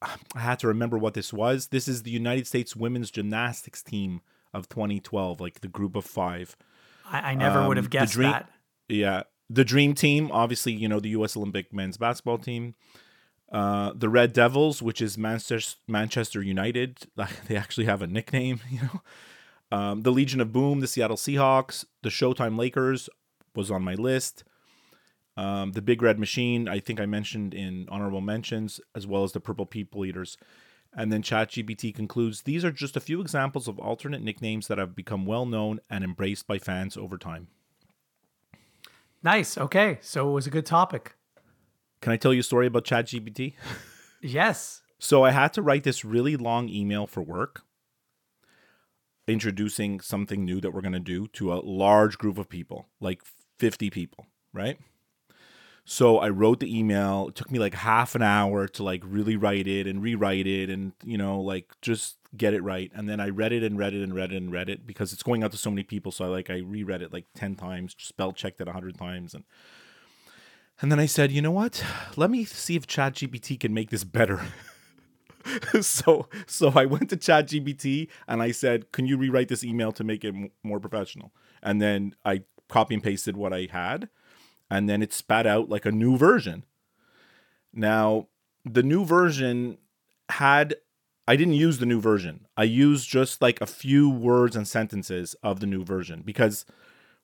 I 0.01 0.39
had 0.39 0.59
to 0.59 0.67
remember 0.67 0.97
what 0.97 1.13
this 1.13 1.33
was. 1.33 1.67
This 1.67 1.87
is 1.87 2.03
the 2.03 2.11
United 2.11 2.47
States 2.47 2.75
women's 2.75 3.11
gymnastics 3.11 3.83
team 3.83 4.21
of 4.53 4.69
2012, 4.69 5.41
like 5.41 5.61
the 5.61 5.67
group 5.67 5.95
of 5.95 6.05
five. 6.05 6.55
I, 7.05 7.31
I 7.31 7.35
never 7.35 7.59
um, 7.59 7.67
would 7.67 7.77
have 7.77 7.89
guessed 7.89 8.13
dream, 8.13 8.31
that. 8.31 8.49
Yeah, 8.89 9.23
the 9.49 9.63
Dream 9.63 9.93
Team, 9.93 10.29
obviously, 10.31 10.73
you 10.73 10.87
know 10.89 10.99
the 10.99 11.09
U.S. 11.09 11.37
Olympic 11.37 11.71
men's 11.73 11.97
basketball 11.97 12.39
team. 12.39 12.75
Uh, 13.51 13.93
the 13.95 14.09
Red 14.09 14.33
Devils, 14.33 14.81
which 14.81 15.01
is 15.01 15.17
Manchester 15.17 15.77
Manchester 15.87 16.41
United, 16.41 17.07
they 17.47 17.55
actually 17.55 17.85
have 17.85 18.01
a 18.01 18.07
nickname. 18.07 18.59
You 18.69 18.81
know, 18.81 19.01
um, 19.71 20.01
the 20.01 20.11
Legion 20.11 20.41
of 20.41 20.51
Boom, 20.51 20.79
the 20.79 20.87
Seattle 20.87 21.15
Seahawks, 21.15 21.85
the 22.01 22.09
Showtime 22.09 22.57
Lakers 22.57 23.07
was 23.55 23.69
on 23.69 23.83
my 23.83 23.93
list. 23.93 24.43
Um, 25.37 25.73
the 25.73 25.81
Big 25.81 26.01
Red 26.01 26.19
Machine, 26.19 26.67
I 26.67 26.79
think 26.79 26.99
I 26.99 27.05
mentioned 27.05 27.53
in 27.53 27.87
honorable 27.89 28.19
mentions, 28.19 28.81
as 28.95 29.05
well 29.05 29.23
as 29.23 29.31
the 29.31 29.39
Purple 29.39 29.67
People 29.67 30.05
Eaters. 30.05 30.37
And 30.91 31.13
then 31.13 31.21
ChatGPT 31.21 31.93
concludes 31.93 32.41
these 32.41 32.65
are 32.65 32.71
just 32.71 32.97
a 32.97 32.99
few 32.99 33.21
examples 33.21 33.67
of 33.67 33.77
alternate 33.77 34.23
nicknames 34.23 34.67
that 34.67 34.79
have 34.79 34.95
become 34.95 35.25
well 35.25 35.45
known 35.45 35.79
and 35.89 36.03
embraced 36.03 36.47
by 36.47 36.57
fans 36.57 36.97
over 36.97 37.17
time. 37.17 37.47
Nice. 39.23 39.57
Okay. 39.57 39.97
So 40.01 40.29
it 40.29 40.33
was 40.33 40.47
a 40.47 40.49
good 40.49 40.65
topic. 40.65 41.15
Can 42.01 42.13
I 42.13 42.17
tell 42.17 42.33
you 42.33 42.39
a 42.39 42.43
story 42.43 42.67
about 42.67 42.85
ChatGPT? 42.85 43.53
yes. 44.21 44.81
So 44.99 45.23
I 45.23 45.31
had 45.31 45.53
to 45.53 45.61
write 45.61 45.83
this 45.83 46.05
really 46.05 46.37
long 46.37 46.69
email 46.69 47.07
for 47.07 47.21
work 47.21 47.63
introducing 49.27 49.99
something 49.99 50.43
new 50.43 50.59
that 50.59 50.73
we're 50.73 50.81
going 50.81 50.93
to 50.93 50.99
do 50.99 51.27
to 51.27 51.53
a 51.53 51.61
large 51.63 52.17
group 52.17 52.37
of 52.37 52.49
people, 52.49 52.87
like 52.99 53.21
50 53.59 53.89
people, 53.89 54.25
right? 54.53 54.79
So 55.85 56.19
I 56.19 56.29
wrote 56.29 56.59
the 56.59 56.77
email. 56.77 57.29
It 57.29 57.35
took 57.35 57.51
me 57.51 57.59
like 57.59 57.73
half 57.73 58.15
an 58.15 58.21
hour 58.21 58.67
to 58.67 58.83
like 58.83 59.01
really 59.05 59.35
write 59.35 59.67
it 59.67 59.87
and 59.87 60.01
rewrite 60.03 60.47
it 60.47 60.69
and 60.69 60.93
you 61.03 61.17
know 61.17 61.41
like 61.41 61.73
just 61.81 62.18
get 62.35 62.53
it 62.53 62.63
right. 62.63 62.91
And 62.93 63.09
then 63.09 63.19
I 63.19 63.29
read 63.29 63.51
it 63.51 63.63
and 63.63 63.77
read 63.77 63.93
it 63.93 64.03
and 64.03 64.13
read 64.13 64.31
it 64.31 64.37
and 64.37 64.51
read 64.51 64.69
it 64.69 64.85
because 64.85 65.13
it's 65.13 65.23
going 65.23 65.43
out 65.43 65.51
to 65.51 65.57
so 65.57 65.69
many 65.69 65.83
people. 65.83 66.11
So 66.11 66.25
I 66.25 66.27
like 66.27 66.49
I 66.49 66.57
reread 66.57 67.01
it 67.01 67.13
like 67.13 67.25
10 67.35 67.55
times, 67.55 67.95
spell 67.97 68.31
checked 68.31 68.61
it 68.61 68.67
100 68.67 68.97
times 68.97 69.33
and 69.33 69.43
and 70.81 70.89
then 70.89 70.99
I 70.99 71.07
said, 71.07 71.29
"You 71.29 71.41
know 71.41 71.51
what? 71.51 71.83
Let 72.15 72.31
me 72.31 72.45
see 72.45 72.77
if 72.77 72.87
ChatGPT 72.87 73.59
can 73.59 73.73
make 73.73 73.89
this 73.89 74.05
better." 74.05 74.41
so 75.81 76.29
so 76.47 76.71
I 76.73 76.85
went 76.85 77.09
to 77.09 77.17
ChatGPT 77.17 78.07
and 78.29 78.41
I 78.41 78.51
said, 78.51 78.93
"Can 78.93 79.05
you 79.05 79.17
rewrite 79.17 79.49
this 79.49 79.65
email 79.65 79.91
to 79.91 80.05
make 80.05 80.23
it 80.23 80.33
m- 80.33 80.51
more 80.63 80.79
professional?" 80.79 81.33
And 81.61 81.81
then 81.81 82.15
I 82.23 82.43
copy 82.69 82.93
and 82.93 83.03
pasted 83.03 83.35
what 83.35 83.51
I 83.51 83.67
had 83.69 84.07
and 84.69 84.87
then 84.87 85.01
it 85.01 85.13
spat 85.13 85.47
out 85.47 85.69
like 85.69 85.85
a 85.85 85.91
new 85.91 86.17
version. 86.17 86.63
Now, 87.73 88.27
the 88.63 88.83
new 88.83 89.05
version 89.05 89.77
had 90.29 90.75
I 91.29 91.35
didn't 91.35 91.53
use 91.53 91.77
the 91.77 91.85
new 91.85 92.01
version. 92.01 92.47
I 92.57 92.63
used 92.63 93.07
just 93.07 93.39
like 93.39 93.61
a 93.61 93.67
few 93.67 94.09
words 94.09 94.55
and 94.55 94.67
sentences 94.67 95.35
of 95.43 95.59
the 95.59 95.67
new 95.67 95.85
version 95.85 96.23
because 96.25 96.65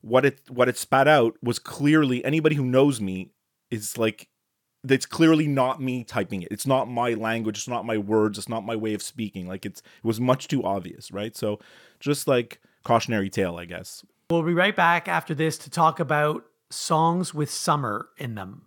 what 0.00 0.24
it 0.24 0.42
what 0.48 0.68
it 0.68 0.78
spat 0.78 1.08
out 1.08 1.34
was 1.42 1.58
clearly 1.58 2.24
anybody 2.24 2.54
who 2.54 2.64
knows 2.64 3.00
me 3.00 3.32
is 3.68 3.98
like 3.98 4.28
it's 4.88 5.06
clearly 5.06 5.48
not 5.48 5.82
me 5.82 6.04
typing 6.04 6.42
it. 6.42 6.52
It's 6.52 6.68
not 6.68 6.88
my 6.88 7.14
language, 7.14 7.58
it's 7.58 7.66
not 7.66 7.84
my 7.84 7.98
words, 7.98 8.38
it's 8.38 8.48
not 8.48 8.64
my 8.64 8.76
way 8.76 8.94
of 8.94 9.02
speaking. 9.02 9.48
Like 9.48 9.66
it's 9.66 9.80
it 9.80 10.04
was 10.04 10.20
much 10.20 10.46
too 10.46 10.62
obvious, 10.62 11.10
right? 11.10 11.36
So 11.36 11.58
just 11.98 12.28
like 12.28 12.60
cautionary 12.84 13.28
tale, 13.28 13.56
I 13.56 13.64
guess. 13.64 14.04
We'll 14.30 14.44
be 14.44 14.54
right 14.54 14.76
back 14.76 15.08
after 15.08 15.34
this 15.34 15.58
to 15.58 15.68
talk 15.68 15.98
about 15.98 16.44
songs 16.70 17.34
with 17.34 17.50
summer 17.50 18.10
in 18.18 18.36
them. 18.36 18.66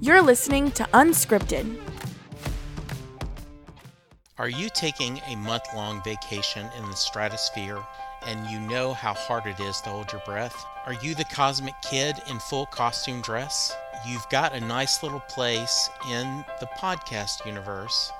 You're 0.00 0.22
listening 0.22 0.72
to 0.72 0.82
Unscripted. 0.92 1.95
Are 4.38 4.50
you 4.50 4.68
taking 4.68 5.22
a 5.26 5.34
month 5.34 5.62
long 5.74 6.02
vacation 6.02 6.68
in 6.76 6.90
the 6.90 6.96
stratosphere 6.96 7.82
and 8.26 8.46
you 8.50 8.60
know 8.60 8.92
how 8.92 9.14
hard 9.14 9.46
it 9.46 9.58
is 9.60 9.80
to 9.80 9.88
hold 9.88 10.12
your 10.12 10.20
breath? 10.26 10.54
Are 10.84 10.92
you 10.92 11.14
the 11.14 11.24
cosmic 11.24 11.74
kid 11.80 12.16
in 12.28 12.38
full 12.38 12.66
costume 12.66 13.22
dress? 13.22 13.74
You've 14.06 14.28
got 14.28 14.52
a 14.52 14.60
nice 14.60 15.02
little 15.02 15.20
place 15.20 15.88
in 16.10 16.44
the 16.60 16.68
podcast 16.78 17.46
universe 17.46 18.12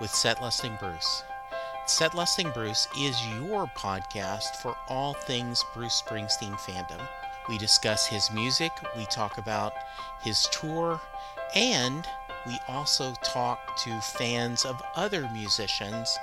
with 0.00 0.10
Set 0.10 0.42
Listing 0.42 0.76
Bruce. 0.80 1.22
Set 1.86 2.16
Listing 2.16 2.50
Bruce 2.50 2.88
is 2.98 3.24
your 3.28 3.70
podcast 3.76 4.56
for 4.56 4.76
all 4.88 5.14
things 5.14 5.64
Bruce 5.72 6.02
Springsteen 6.04 6.54
fandom. 6.54 7.00
We 7.48 7.58
discuss 7.58 8.08
his 8.08 8.28
music, 8.32 8.72
we 8.96 9.06
talk 9.06 9.38
about 9.38 9.74
his 10.20 10.48
tour, 10.50 11.00
and 11.54 12.08
we 12.46 12.58
also 12.68 13.14
talk 13.22 13.76
to 13.84 14.00
fans 14.00 14.64
of 14.64 14.82
other 14.94 15.28
musicians 15.32 16.16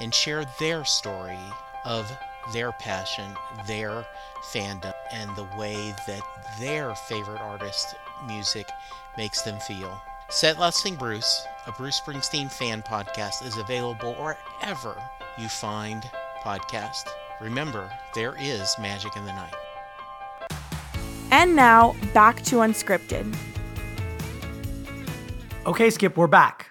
and 0.00 0.14
share 0.14 0.44
their 0.58 0.84
story 0.84 1.38
of 1.84 2.10
their 2.52 2.72
passion, 2.72 3.30
their 3.66 4.06
fandom, 4.52 4.94
and 5.12 5.34
the 5.36 5.48
way 5.58 5.94
that 6.06 6.22
their 6.58 6.94
favorite 6.94 7.40
artist 7.40 7.94
music 8.26 8.68
makes 9.16 9.42
them 9.42 9.58
feel. 9.60 10.00
Set 10.30 10.58
Listing 10.58 10.94
Bruce, 10.94 11.46
a 11.66 11.72
Bruce 11.72 12.00
Springsteen 12.00 12.50
fan 12.50 12.82
podcast, 12.82 13.44
is 13.46 13.56
available 13.56 14.14
wherever 14.14 14.96
you 15.38 15.48
find 15.48 16.02
podcasts. 16.42 17.08
Remember, 17.40 17.90
there 18.14 18.34
is 18.38 18.74
magic 18.78 19.16
in 19.16 19.24
the 19.24 19.32
night. 19.32 19.54
And 21.30 21.54
now, 21.54 21.94
back 22.14 22.42
to 22.42 22.56
Unscripted. 22.56 23.36
Okay, 25.68 25.90
Skip, 25.90 26.16
we're 26.16 26.28
back. 26.28 26.70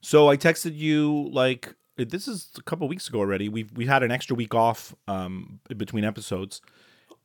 So 0.00 0.30
I 0.30 0.36
texted 0.36 0.76
you 0.76 1.28
like 1.32 1.74
this 1.96 2.28
is 2.28 2.50
a 2.56 2.62
couple 2.62 2.86
weeks 2.86 3.08
ago 3.08 3.18
already. 3.18 3.48
We've 3.48 3.68
we 3.72 3.86
had 3.86 4.04
an 4.04 4.12
extra 4.12 4.36
week 4.36 4.54
off 4.54 4.94
um 5.08 5.58
between 5.76 6.04
episodes. 6.04 6.60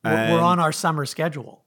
We're, 0.03 0.31
we're 0.31 0.41
on 0.41 0.59
our 0.59 0.71
summer 0.71 1.05
schedule. 1.05 1.65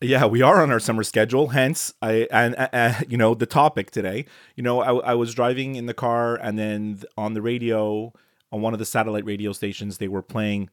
Yeah, 0.00 0.24
we 0.24 0.40
are 0.40 0.62
on 0.62 0.70
our 0.70 0.80
summer 0.80 1.02
schedule. 1.02 1.48
Hence, 1.48 1.92
I 2.00 2.28
and 2.30 2.54
uh, 2.56 2.94
you 3.06 3.18
know 3.18 3.34
the 3.34 3.44
topic 3.44 3.90
today. 3.90 4.24
You 4.56 4.62
know, 4.62 4.80
I, 4.80 5.10
I 5.10 5.14
was 5.14 5.34
driving 5.34 5.76
in 5.76 5.84
the 5.84 5.92
car, 5.92 6.36
and 6.36 6.58
then 6.58 7.02
on 7.18 7.34
the 7.34 7.42
radio, 7.42 8.14
on 8.50 8.62
one 8.62 8.72
of 8.72 8.78
the 8.78 8.86
satellite 8.86 9.26
radio 9.26 9.52
stations, 9.52 9.98
they 9.98 10.08
were 10.08 10.22
playing 10.22 10.70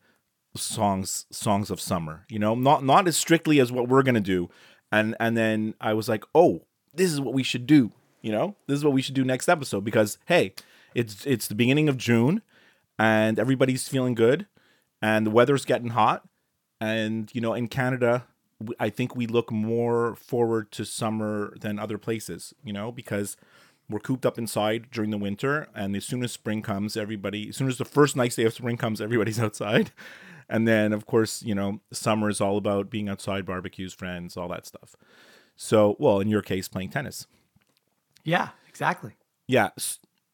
songs 0.56 1.26
songs 1.32 1.70
of 1.70 1.82
summer. 1.82 2.26
You 2.30 2.40
know, 2.40 2.56
not 2.56 2.82
not 2.82 3.10
as 3.10 3.18
strictly 3.18 3.60
as 3.60 3.74
what 3.74 3.90
we're 3.90 4.04
gonna 4.04 4.22
do. 4.22 4.50
And 4.90 5.18
and 5.20 5.36
then 5.36 5.74
I 5.82 5.92
was 5.92 6.08
like, 6.08 6.24
oh, 6.34 6.62
this 6.94 7.12
is 7.12 7.20
what 7.20 7.34
we 7.34 7.44
should 7.44 7.68
do. 7.68 7.92
You 8.26 8.32
know, 8.32 8.56
this 8.68 8.78
is 8.78 8.84
what 8.84 8.94
we 8.94 9.02
should 9.02 9.16
do 9.16 9.24
next 9.24 9.48
episode 9.48 9.84
because 9.84 10.18
hey, 10.26 10.54
it's 10.94 11.26
it's 11.26 11.48
the 11.48 11.56
beginning 11.56 11.88
of 11.88 11.98
June, 11.98 12.42
and 12.98 13.38
everybody's 13.38 13.88
feeling 13.88 14.16
good, 14.16 14.48
and 15.02 15.26
the 15.26 15.32
weather's 15.32 15.66
getting 15.66 15.90
hot, 15.90 16.28
and 16.82 17.30
you 17.34 17.42
know, 17.42 17.54
in 17.54 17.68
Canada 17.68 18.26
I 18.80 18.90
think 18.90 19.16
we 19.16 19.28
look 19.28 19.52
more 19.52 20.16
forward 20.16 20.72
to 20.74 20.86
summer 20.86 21.54
than 21.60 21.78
other 21.78 21.98
places, 21.98 22.54
you 22.64 22.72
know, 22.72 22.92
because 22.92 23.36
we're 23.90 24.00
cooped 24.00 24.26
up 24.26 24.38
inside 24.38 24.88
during 24.92 25.12
the 25.12 25.18
winter, 25.18 25.68
and 25.76 25.96
as 25.96 26.06
soon 26.06 26.24
as 26.24 26.32
spring 26.32 26.62
comes, 26.62 26.96
everybody, 26.96 27.50
as 27.50 27.58
soon 27.58 27.68
as 27.68 27.78
the 27.78 27.86
first 27.86 28.16
nice 28.16 28.36
day 28.36 28.44
of 28.44 28.54
spring 28.54 28.78
comes, 28.78 29.02
everybody's 29.02 29.40
outside. 29.42 29.92
And 30.48 30.68
then, 30.68 30.94
of 30.94 31.06
course, 31.06 31.42
you 31.44 31.56
know, 31.56 31.82
summer 31.92 32.30
is 32.30 32.40
all 32.40 32.58
about 32.58 32.90
being 32.90 33.10
outside, 33.10 33.46
barbecues, 33.46 33.94
friends, 33.94 34.38
all 34.38 34.48
that 34.50 34.66
stuff. 34.66 34.96
So, 35.56 35.96
well, 36.00 36.20
in 36.20 36.30
your 36.30 36.42
case, 36.42 36.68
playing 36.68 36.90
tennis. 36.90 37.28
Yeah, 38.26 38.50
exactly. 38.68 39.14
Yeah. 39.48 39.70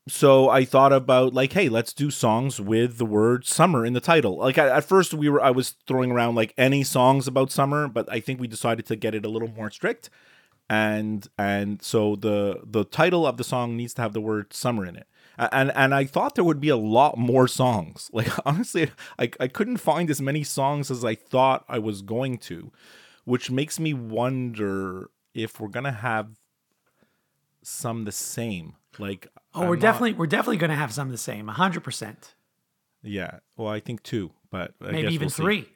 So 0.08 0.50
I 0.50 0.66
thought 0.66 0.94
about 0.94 1.34
like, 1.34 1.54
hey, 1.54 1.70
let's 1.70 1.94
do 1.94 2.10
songs 2.10 2.60
with 2.60 2.98
the 2.98 3.06
word 3.06 3.46
summer 3.46 3.86
in 3.86 3.94
the 3.94 4.00
title. 4.00 4.38
Like 4.38 4.58
at, 4.58 4.70
at 4.70 4.84
first 4.84 5.14
we 5.14 5.30
were 5.30 5.42
I 5.42 5.52
was 5.52 5.76
throwing 5.88 6.12
around 6.12 6.36
like 6.36 6.54
any 6.58 6.84
songs 6.84 7.28
about 7.28 7.52
summer, 7.52 7.88
but 7.88 8.12
I 8.12 8.20
think 8.20 8.40
we 8.40 8.48
decided 8.48 8.86
to 8.88 8.96
get 8.96 9.14
it 9.14 9.26
a 9.26 9.30
little 9.30 9.50
more 9.50 9.70
strict. 9.70 10.10
And 10.70 11.28
and 11.38 11.82
so 11.84 12.16
the 12.16 12.62
the 12.66 12.86
title 12.86 13.28
of 13.28 13.38
the 13.38 13.44
song 13.44 13.78
needs 13.78 13.94
to 13.96 14.02
have 14.02 14.14
the 14.14 14.22
word 14.22 14.54
summer 14.54 14.86
in 14.86 14.96
it. 14.96 15.08
And 15.38 15.72
and 15.76 15.94
I 15.94 16.06
thought 16.06 16.36
there 16.36 16.44
would 16.46 16.62
be 16.62 16.70
a 16.70 16.78
lot 16.78 17.18
more 17.18 17.48
songs. 17.48 18.10
Like 18.14 18.30
honestly, 18.46 18.92
I, 19.20 19.32
I 19.40 19.48
couldn't 19.48 19.78
find 19.78 20.10
as 20.10 20.22
many 20.22 20.44
songs 20.44 20.90
as 20.92 21.06
I 21.06 21.16
thought 21.16 21.66
I 21.70 21.80
was 21.80 22.02
going 22.02 22.38
to, 22.40 22.72
which 23.26 23.52
makes 23.52 23.80
me 23.80 23.94
wonder 23.94 25.10
if 25.34 25.60
we're 25.60 25.70
gonna 25.70 25.92
have 25.92 26.41
some 27.64 28.06
the 28.06 28.12
same. 28.12 28.74
Like 29.00 29.28
Oh, 29.54 29.62
I'm 29.64 29.68
we're 29.70 29.76
not- 29.76 29.82
definitely 29.82 30.14
we're 30.14 30.28
definitely 30.28 30.58
going 30.58 30.70
to 30.70 30.76
have 30.76 30.94
some 30.94 31.10
the 31.10 31.18
same, 31.18 31.48
hundred 31.48 31.84
percent, 31.84 32.36
Yeah. 33.04 33.40
Well, 33.58 33.68
I 33.70 33.80
think 33.80 34.04
two, 34.04 34.32
but 34.50 34.74
I 34.82 34.92
maybe 34.92 35.02
guess 35.04 35.12
even 35.14 35.26
we'll 35.26 35.30
see. 35.32 35.42
three. 35.44 35.70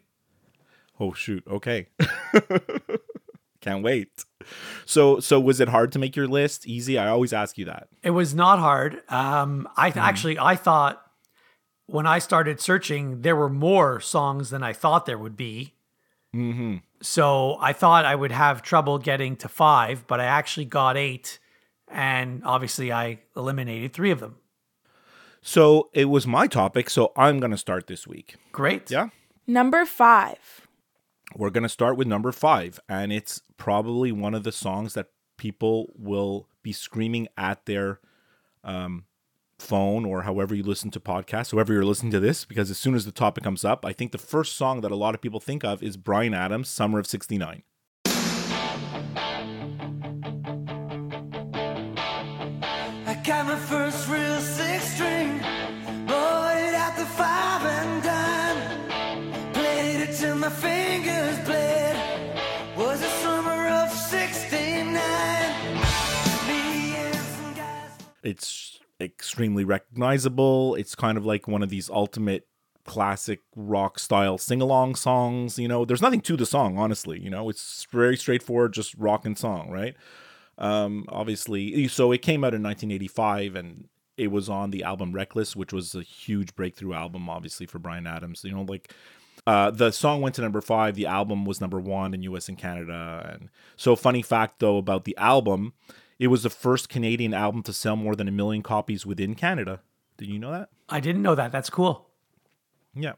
Oh 0.99 1.13
shoot. 1.13 1.43
Okay. 1.47 1.87
Can't 3.61 3.83
wait. 3.83 4.09
So 4.85 5.19
so 5.19 5.39
was 5.39 5.59
it 5.59 5.69
hard 5.69 5.91
to 5.93 5.99
make 5.99 6.15
your 6.15 6.27
list? 6.27 6.67
Easy? 6.67 6.97
I 6.99 7.07
always 7.07 7.33
ask 7.33 7.57
you 7.57 7.65
that. 7.65 7.87
It 8.03 8.11
was 8.11 8.35
not 8.35 8.59
hard. 8.59 9.01
Um, 9.09 9.67
I 9.75 9.89
th- 9.89 10.03
actually 10.03 10.37
I 10.37 10.55
thought 10.55 11.01
when 11.87 12.05
I 12.05 12.19
started 12.19 12.59
searching, 12.61 13.21
there 13.21 13.35
were 13.35 13.49
more 13.49 13.99
songs 13.99 14.51
than 14.51 14.61
I 14.61 14.73
thought 14.73 15.05
there 15.05 15.17
would 15.17 15.35
be. 15.37 15.73
Mm-hmm. 16.35 16.77
So 17.01 17.57
I 17.59 17.73
thought 17.73 18.05
I 18.05 18.13
would 18.15 18.31
have 18.31 18.61
trouble 18.61 18.97
getting 18.99 19.35
to 19.37 19.47
five, 19.47 20.05
but 20.05 20.19
I 20.19 20.25
actually 20.25 20.65
got 20.65 20.95
eight, 20.97 21.39
and 21.87 22.41
obviously 22.43 22.91
I 22.91 23.19
eliminated 23.35 23.93
three 23.93 24.11
of 24.11 24.19
them. 24.19 24.37
So 25.41 25.89
it 25.93 26.05
was 26.05 26.25
my 26.25 26.47
topic, 26.47 26.89
so 26.89 27.11
I'm 27.15 27.39
gonna 27.39 27.57
start 27.57 27.87
this 27.87 28.07
week. 28.07 28.35
Great. 28.51 28.89
Yeah. 28.89 29.09
Number 29.45 29.85
five. 29.85 30.67
We're 31.35 31.51
gonna 31.51 31.69
start 31.69 31.97
with 31.97 32.07
number 32.07 32.31
five, 32.31 32.79
and 32.89 33.13
it's 33.13 33.41
probably 33.57 34.11
one 34.11 34.33
of 34.33 34.43
the 34.43 34.51
songs 34.51 34.93
that 34.95 35.09
people 35.37 35.93
will 35.95 36.47
be 36.63 36.71
screaming 36.71 37.27
at 37.37 37.65
their 37.65 37.99
um, 38.63 39.05
phone 39.59 40.05
or 40.05 40.23
however 40.23 40.55
you 40.55 40.63
listen 40.63 40.91
to 40.91 40.99
podcasts, 40.99 41.51
however 41.51 41.73
you're 41.73 41.85
listening 41.85 42.11
to 42.11 42.19
this, 42.19 42.45
because 42.45 42.71
as 42.71 42.77
soon 42.77 42.95
as 42.95 43.05
the 43.05 43.11
topic 43.11 43.43
comes 43.43 43.63
up, 43.63 43.85
I 43.85 43.93
think 43.93 44.11
the 44.11 44.17
first 44.17 44.53
song 44.53 44.81
that 44.81 44.91
a 44.91 44.95
lot 44.95 45.15
of 45.15 45.21
people 45.21 45.39
think 45.39 45.63
of 45.63 45.83
is 45.83 45.95
Bryan 45.97 46.33
Adams' 46.33 46.69
"Summer 46.69 46.99
of 46.99 47.07
'69." 47.07 47.63
First 53.65 54.07
real 54.07 54.39
six 54.41 54.93
string, 54.93 55.39
bought 56.05 56.55
it 56.55 56.97
the 56.97 57.05
five 57.05 57.65
and 57.65 58.03
dime. 58.03 59.53
Played 59.53 60.01
it 60.01 60.15
till 60.15 60.35
my 60.35 60.49
fingers 60.49 61.39
bled. 61.45 62.37
Was 62.77 63.01
the 63.01 63.09
summer 63.23 63.67
of 63.67 63.91
'69. 63.91 64.93
Me 66.47 66.95
and 66.95 67.15
some 67.15 67.53
guys. 67.55 67.91
it's 68.23 68.79
extremely 69.01 69.63
recognizable. 69.63 70.75
It's 70.75 70.93
kind 70.93 71.17
of 71.17 71.25
like 71.25 71.47
one 71.47 71.63
of 71.63 71.69
these 71.69 71.89
ultimate 71.89 72.47
classic 72.85 73.41
rock 73.55 73.97
style 73.97 74.37
sing 74.37 74.61
along 74.61 74.93
songs. 74.93 75.57
You 75.57 75.67
know, 75.67 75.85
there's 75.85 76.03
nothing 76.03 76.21
to 76.21 76.37
the 76.37 76.45
song, 76.45 76.77
honestly. 76.77 77.19
You 77.19 77.31
know, 77.31 77.49
it's 77.49 77.87
very 77.91 78.15
straightforward, 78.15 78.73
just 78.73 78.93
rock 78.95 79.25
and 79.25 79.35
song, 79.35 79.71
right? 79.71 79.95
Um, 80.57 81.05
obviously, 81.09 81.87
so 81.87 82.11
it 82.11 82.21
came 82.21 82.43
out 82.43 82.53
in 82.53 82.63
1985 82.63 83.55
and 83.55 83.87
it 84.17 84.31
was 84.31 84.49
on 84.49 84.71
the 84.71 84.83
album 84.83 85.11
Reckless, 85.11 85.55
which 85.55 85.73
was 85.73 85.95
a 85.95 86.01
huge 86.01 86.55
breakthrough 86.55 86.93
album, 86.93 87.29
obviously, 87.29 87.65
for 87.65 87.79
Bryan 87.79 88.07
Adams. 88.07 88.43
You 88.43 88.53
know, 88.53 88.61
like 88.61 88.93
uh, 89.45 89.71
the 89.71 89.91
song 89.91 90.21
went 90.21 90.35
to 90.35 90.41
number 90.41 90.61
five. 90.61 90.95
The 90.95 91.05
album 91.05 91.45
was 91.45 91.61
number 91.61 91.79
one 91.79 92.13
in 92.13 92.21
US 92.23 92.49
and 92.49 92.57
Canada. 92.57 93.37
And 93.39 93.49
so, 93.75 93.95
funny 93.95 94.21
fact 94.21 94.59
though 94.59 94.77
about 94.77 95.03
the 95.03 95.17
album, 95.17 95.73
it 96.19 96.27
was 96.27 96.43
the 96.43 96.49
first 96.49 96.89
Canadian 96.89 97.33
album 97.33 97.61
to 97.63 97.73
sell 97.73 97.95
more 97.95 98.15
than 98.15 98.27
a 98.27 98.31
million 98.31 98.63
copies 98.63 99.05
within 99.05 99.35
Canada. 99.35 99.81
Did 100.17 100.29
you 100.29 100.39
know 100.39 100.51
that? 100.51 100.69
I 100.87 100.99
didn't 100.99 101.21
know 101.21 101.35
that. 101.35 101.51
That's 101.51 101.69
cool. 101.69 102.07
Yeah. 102.93 103.13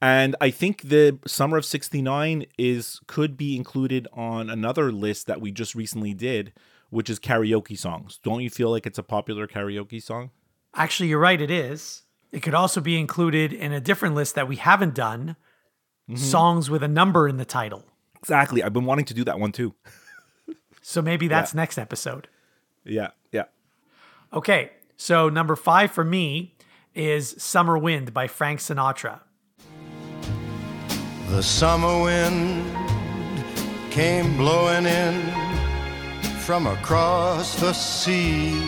And 0.00 0.34
I 0.40 0.50
think 0.50 0.82
the 0.82 1.18
Summer 1.26 1.58
of 1.58 1.64
69 1.64 2.46
is 2.58 3.00
could 3.06 3.36
be 3.36 3.56
included 3.56 4.08
on 4.12 4.48
another 4.48 4.90
list 4.90 5.26
that 5.26 5.40
we 5.40 5.52
just 5.52 5.74
recently 5.74 6.14
did, 6.14 6.52
which 6.88 7.10
is 7.10 7.20
karaoke 7.20 7.76
songs. 7.76 8.18
Don't 8.22 8.42
you 8.42 8.50
feel 8.50 8.70
like 8.70 8.86
it's 8.86 8.98
a 8.98 9.02
popular 9.02 9.46
karaoke 9.46 10.02
song? 10.02 10.30
Actually, 10.74 11.08
you're 11.10 11.18
right. 11.18 11.40
It 11.40 11.50
is. 11.50 12.02
It 12.32 12.40
could 12.42 12.54
also 12.54 12.80
be 12.80 12.98
included 12.98 13.52
in 13.52 13.72
a 13.72 13.80
different 13.80 14.14
list 14.14 14.34
that 14.36 14.48
we 14.48 14.56
haven't 14.56 14.94
done. 14.94 15.36
Mm-hmm. 16.08 16.16
Songs 16.16 16.70
with 16.70 16.82
a 16.82 16.88
number 16.88 17.28
in 17.28 17.36
the 17.36 17.44
title. 17.44 17.84
Exactly. 18.18 18.62
I've 18.62 18.72
been 18.72 18.84
wanting 18.84 19.04
to 19.06 19.14
do 19.14 19.24
that 19.24 19.38
one 19.38 19.52
too. 19.52 19.74
So 20.82 21.02
maybe 21.02 21.28
that's 21.28 21.54
next 21.54 21.78
episode. 21.78 22.26
Yeah. 22.84 23.10
Yeah. 23.32 23.44
Okay, 24.32 24.70
so 24.96 25.28
number 25.28 25.56
five 25.56 25.90
for 25.90 26.04
me 26.04 26.54
is 26.94 27.34
Summer 27.38 27.76
Wind 27.76 28.14
by 28.14 28.26
Frank 28.26 28.60
Sinatra. 28.60 29.20
The 31.30 31.44
summer 31.44 32.02
wind 32.02 32.76
came 33.92 34.36
blowing 34.36 34.84
in 34.84 35.30
from 36.40 36.66
across 36.66 37.54
the 37.60 37.72
sea. 37.72 38.60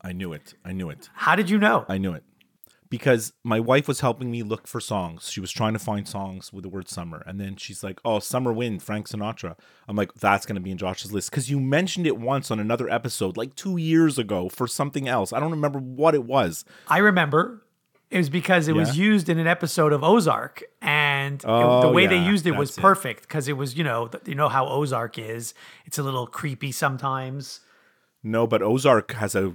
I 0.00 0.12
knew 0.12 0.32
it. 0.32 0.54
I 0.64 0.72
knew 0.72 0.90
it. 0.90 1.08
How 1.14 1.36
did 1.36 1.48
you 1.48 1.58
know? 1.58 1.86
I 1.88 1.98
knew 1.98 2.12
it. 2.12 2.24
Because 2.90 3.34
my 3.44 3.60
wife 3.60 3.86
was 3.86 4.00
helping 4.00 4.32
me 4.32 4.42
look 4.42 4.66
for 4.66 4.80
songs. 4.80 5.30
She 5.30 5.40
was 5.40 5.52
trying 5.52 5.74
to 5.74 5.78
find 5.78 6.08
songs 6.08 6.52
with 6.52 6.64
the 6.64 6.68
word 6.68 6.88
summer. 6.88 7.22
And 7.24 7.40
then 7.40 7.54
she's 7.54 7.84
like, 7.84 8.00
oh, 8.04 8.18
Summer 8.18 8.52
Wind, 8.52 8.82
Frank 8.82 9.08
Sinatra. 9.08 9.56
I'm 9.88 9.96
like, 9.96 10.12
that's 10.14 10.44
going 10.44 10.56
to 10.56 10.60
be 10.60 10.72
in 10.72 10.78
Josh's 10.78 11.12
list. 11.12 11.30
Because 11.30 11.48
you 11.48 11.60
mentioned 11.60 12.08
it 12.08 12.18
once 12.18 12.50
on 12.50 12.58
another 12.58 12.90
episode, 12.90 13.36
like 13.36 13.54
two 13.54 13.76
years 13.76 14.18
ago, 14.18 14.48
for 14.48 14.66
something 14.66 15.06
else. 15.06 15.32
I 15.32 15.38
don't 15.38 15.52
remember 15.52 15.78
what 15.78 16.16
it 16.16 16.24
was. 16.24 16.64
I 16.88 16.98
remember 16.98 17.63
it 18.14 18.18
was 18.18 18.30
because 18.30 18.68
it 18.68 18.74
was 18.74 18.96
used 18.96 19.28
in 19.28 19.38
an 19.38 19.46
episode 19.46 19.92
of 19.92 20.04
Ozark, 20.04 20.62
and 20.80 21.34
it- 21.34 21.42
the 21.42 21.48
Oh, 21.50 21.92
way 21.92 22.06
they 22.06 22.16
used 22.18 22.46
it 22.46 22.52
was 22.52 22.70
that's 22.70 22.78
it. 22.78 22.80
perfect 22.80 23.22
because 23.22 23.48
it 23.48 23.54
was, 23.54 23.76
you 23.76 23.82
know, 23.84 24.08
you 24.24 24.34
know 24.36 24.48
how 24.48 24.66
Ozark 24.66 25.18
is. 25.18 25.52
It's 25.84 25.98
a 25.98 26.02
little 26.02 26.26
creepy 26.26 26.70
sometimes. 26.72 27.60
No, 28.22 28.46
but 28.46 28.62
Ozark 28.62 29.12
has 29.14 29.34
a 29.34 29.54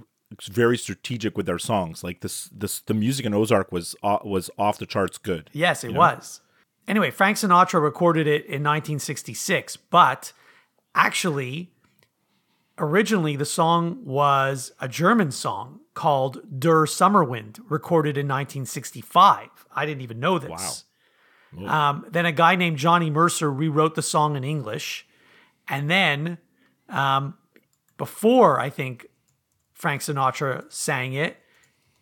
very 0.51 0.77
strategic 0.77 1.35
with 1.37 1.45
their 1.47 1.57
songs. 1.57 2.03
Like 2.03 2.19
this, 2.21 2.49
this 2.53 2.81
the 2.81 2.93
music 2.93 3.25
in 3.25 3.33
Ozark 3.33 3.71
was 3.71 3.95
uh, 4.03 4.19
was 4.23 4.49
off 4.57 4.77
the 4.77 4.85
charts 4.85 5.17
good. 5.17 5.49
Yes, 5.53 5.83
it 5.83 5.93
was. 5.93 6.41
Anyway, 6.87 7.11
Frank 7.11 7.37
Sinatra 7.37 7.81
recorded 7.81 8.27
it 8.27 8.41
in 8.45 8.61
1966, 8.63 9.77
but 9.89 10.33
actually, 10.95 11.71
originally 12.79 13.35
the 13.35 13.45
song 13.45 14.03
was 14.05 14.71
a 14.79 14.87
German 14.87 15.31
song 15.31 15.81
called 15.93 16.41
Der 16.59 16.85
Sommerwind, 16.85 17.59
recorded 17.67 18.17
in 18.17 18.27
1965. 18.27 19.49
I 19.75 19.85
didn't 19.85 20.01
even 20.01 20.19
know 20.19 20.39
this. 20.39 20.85
Um, 21.65 22.05
then 22.09 22.25
a 22.25 22.31
guy 22.31 22.55
named 22.55 22.77
Johnny 22.77 23.09
Mercer 23.09 23.51
rewrote 23.51 23.95
the 23.95 24.01
song 24.01 24.35
in 24.35 24.43
English. 24.43 25.07
And 25.67 25.89
then, 25.89 26.37
um, 26.87 27.35
before 27.97 28.59
I 28.59 28.69
think 28.69 29.07
Frank 29.79 30.01
Sinatra 30.01 30.69
sang 30.71 31.13
it. 31.13 31.37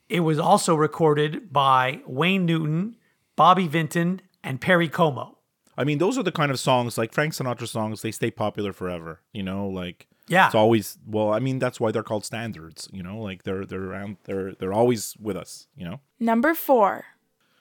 It 0.09 0.21
was 0.21 0.39
also 0.39 0.73
recorded 0.73 1.53
by 1.53 2.01
Wayne 2.07 2.43
Newton, 2.45 2.95
Bobby 3.35 3.67
Vinton, 3.67 4.21
and 4.43 4.59
Perry 4.59 4.89
Como. 4.89 5.37
I 5.77 5.83
mean, 5.83 5.99
those 5.99 6.17
are 6.17 6.23
the 6.23 6.31
kind 6.31 6.49
of 6.49 6.59
songs 6.59 6.97
like 6.97 7.13
Frank 7.13 7.33
Sinatra 7.33 7.67
songs. 7.67 8.01
They 8.01 8.09
stay 8.09 8.31
popular 8.31 8.73
forever. 8.73 9.21
You 9.31 9.43
know, 9.43 9.67
like 9.67 10.07
Yeah. 10.27 10.47
it's 10.47 10.55
always 10.55 10.97
well. 11.07 11.31
I 11.31 11.39
mean, 11.39 11.59
that's 11.59 11.79
why 11.79 11.91
they're 11.91 12.03
called 12.03 12.25
standards. 12.25 12.89
You 12.91 13.01
know, 13.03 13.17
like 13.19 13.43
they're 13.43 13.65
they're 13.65 13.83
around. 13.83 14.17
They're 14.25 14.53
they're 14.53 14.73
always 14.73 15.15
with 15.19 15.37
us. 15.37 15.67
You 15.75 15.85
know. 15.85 15.99
Number 16.19 16.53
four. 16.53 17.05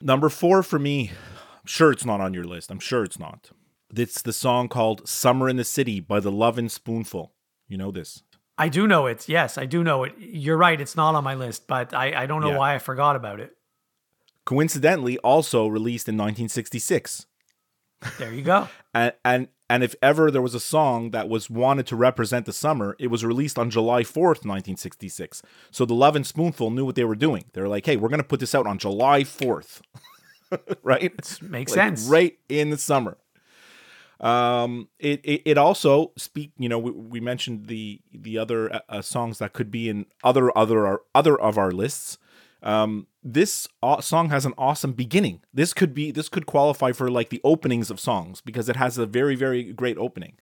Number 0.01 0.29
four 0.29 0.61
for 0.63 0.77
me, 0.79 1.11
I'm 1.53 1.65
sure 1.67 1.91
it's 1.91 2.05
not 2.05 2.21
on 2.21 2.33
your 2.33 2.43
list. 2.43 2.69
I'm 2.69 2.79
sure 2.79 3.03
it's 3.03 3.17
not. 3.19 3.51
It's 3.95 4.21
the 4.21 4.33
song 4.33 4.67
called 4.67 5.07
Summer 5.07 5.47
in 5.49 5.55
the 5.55 5.63
City 5.63 5.99
by 5.99 6.19
the 6.19 6.31
Lovin' 6.31 6.69
Spoonful. 6.69 7.31
You 7.67 7.77
know 7.77 7.89
this. 7.91 8.21
I 8.57 8.69
do 8.69 8.85
know 8.87 9.05
it. 9.07 9.29
Yes, 9.29 9.57
I 9.57 9.65
do 9.65 9.83
know 9.83 10.03
it. 10.03 10.13
You're 10.17 10.57
right. 10.57 10.79
It's 10.81 10.95
not 10.95 11.15
on 11.15 11.23
my 11.23 11.35
list, 11.35 11.67
but 11.67 11.93
I, 11.93 12.23
I 12.23 12.25
don't 12.25 12.41
know 12.41 12.49
Yeah. 12.51 12.57
why 12.57 12.75
I 12.75 12.79
forgot 12.79 13.15
about 13.15 13.39
it. 13.39 13.53
Coincidentally, 14.45 15.17
also 15.19 15.67
released 15.67 16.07
in 16.07 16.15
1966. 16.15 17.25
There 18.17 18.33
you 18.33 18.41
go. 18.41 18.67
And, 18.93 19.13
and 19.23 19.47
and 19.69 19.83
if 19.83 19.93
ever 20.01 20.31
there 20.31 20.41
was 20.41 20.55
a 20.55 20.59
song 20.59 21.11
that 21.11 21.29
was 21.29 21.51
wanted 21.51 21.85
to 21.87 21.95
represent 21.95 22.47
the 22.47 22.53
summer, 22.53 22.95
it 22.99 23.07
was 23.07 23.23
released 23.23 23.59
on 23.59 23.69
July 23.69 24.01
4th, 24.01 24.41
1966. 24.43 25.43
So 25.69 25.85
the 25.85 25.93
Lovin' 25.93 26.23
Spoonful 26.23 26.71
knew 26.71 26.83
what 26.83 26.95
they 26.95 27.03
were 27.03 27.13
doing. 27.15 27.45
They 27.53 27.61
were 27.61 27.67
like, 27.67 27.85
hey, 27.85 27.95
we're 27.95 28.09
going 28.09 28.21
to 28.21 28.27
put 28.27 28.39
this 28.39 28.55
out 28.55 28.65
on 28.65 28.79
July 28.79 29.21
4th. 29.21 29.81
right? 30.83 31.03
It 31.03 31.39
Makes 31.43 31.75
Like, 31.75 31.77
sense. 31.89 32.07
Right 32.07 32.39
in 32.49 32.71
the 32.71 32.77
summer. 32.77 33.17
Um, 34.19 34.87
it, 34.97 35.21
it 35.23 35.41
it 35.45 35.57
also 35.59 36.11
speak. 36.17 36.53
You 36.57 36.69
know, 36.69 36.79
we, 36.79 36.89
we 36.91 37.19
mentioned 37.19 37.67
the 37.67 38.01
the 38.11 38.39
other 38.39 38.73
uh, 38.73 38.79
uh, 38.89 39.01
songs 39.03 39.37
that 39.37 39.53
could 39.53 39.69
be 39.69 39.89
in 39.89 40.07
other 40.23 40.55
other 40.57 40.87
our, 40.87 41.01
other 41.13 41.39
of 41.39 41.57
our 41.59 41.71
lists. 41.71 42.17
Um, 42.63 43.07
this 43.23 43.67
song 44.01 44.29
has 44.29 44.45
an 44.45 44.53
awesome 44.57 44.93
beginning. 44.93 45.41
This 45.53 45.73
could 45.73 45.93
be 45.93 46.11
this 46.11 46.29
could 46.29 46.45
qualify 46.45 46.91
for 46.91 47.09
like 47.11 47.29
the 47.29 47.41
openings 47.43 47.91
of 47.91 47.99
songs 47.99 48.41
because 48.41 48.69
it 48.69 48.75
has 48.75 48.97
a 48.97 49.05
very 49.05 49.35
very 49.35 49.71
great 49.73 49.97
opening. 49.97 50.33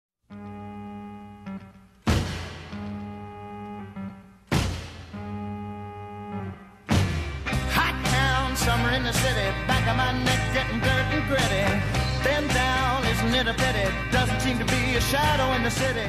Hot 7.74 8.04
town, 8.06 8.56
summer 8.56 8.90
in 8.90 9.02
the 9.02 9.12
city. 9.12 9.50
Back 9.66 9.86
of 9.88 9.96
my 9.96 10.12
neck 10.24 10.54
getting 10.54 10.80
dirt 10.80 11.06
and 11.12 11.28
gritty. 11.28 11.66
Bend 12.24 12.48
down, 12.50 13.04
isn't 13.04 13.34
it 13.34 13.46
a 13.46 13.54
pity? 13.54 13.92
Doesn't 14.10 14.40
seem 14.40 14.58
to 14.58 14.64
be 14.64 14.96
a 14.96 15.00
shadow 15.00 15.52
in 15.54 15.62
the 15.62 15.70
city. 15.70 16.06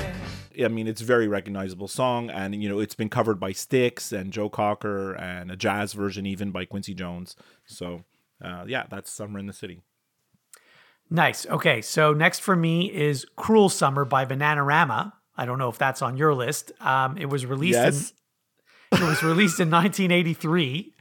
I 0.63 0.67
mean, 0.69 0.87
it's 0.87 1.01
a 1.01 1.05
very 1.05 1.27
recognizable 1.27 1.87
song, 1.87 2.29
and 2.29 2.61
you 2.61 2.69
know, 2.69 2.79
it's 2.79 2.95
been 2.95 3.09
covered 3.09 3.39
by 3.39 3.51
Styx 3.51 4.11
and 4.11 4.31
Joe 4.31 4.49
Cocker, 4.49 5.13
and 5.13 5.51
a 5.51 5.55
jazz 5.55 5.93
version 5.93 6.25
even 6.25 6.51
by 6.51 6.65
Quincy 6.65 6.93
Jones. 6.93 7.35
So, 7.65 8.03
uh, 8.43 8.65
yeah, 8.67 8.85
that's 8.89 9.11
"Summer 9.11 9.39
in 9.39 9.45
the 9.47 9.53
City." 9.53 9.81
Nice. 11.09 11.45
Okay, 11.45 11.81
so 11.81 12.13
next 12.13 12.39
for 12.39 12.55
me 12.55 12.91
is 12.93 13.25
"Cruel 13.35 13.69
Summer" 13.69 14.03
by 14.05 14.25
Bananarama. 14.25 15.13
I 15.37 15.45
don't 15.45 15.59
know 15.59 15.69
if 15.69 15.77
that's 15.77 16.01
on 16.01 16.17
your 16.17 16.33
list. 16.33 16.71
Um, 16.81 17.17
it 17.17 17.27
was 17.27 17.45
released. 17.45 17.77
Yes. 17.77 18.13
In, 18.91 18.97
it 18.99 19.03
was 19.07 19.23
released 19.23 19.59
in 19.59 19.69
1983, 19.71 20.93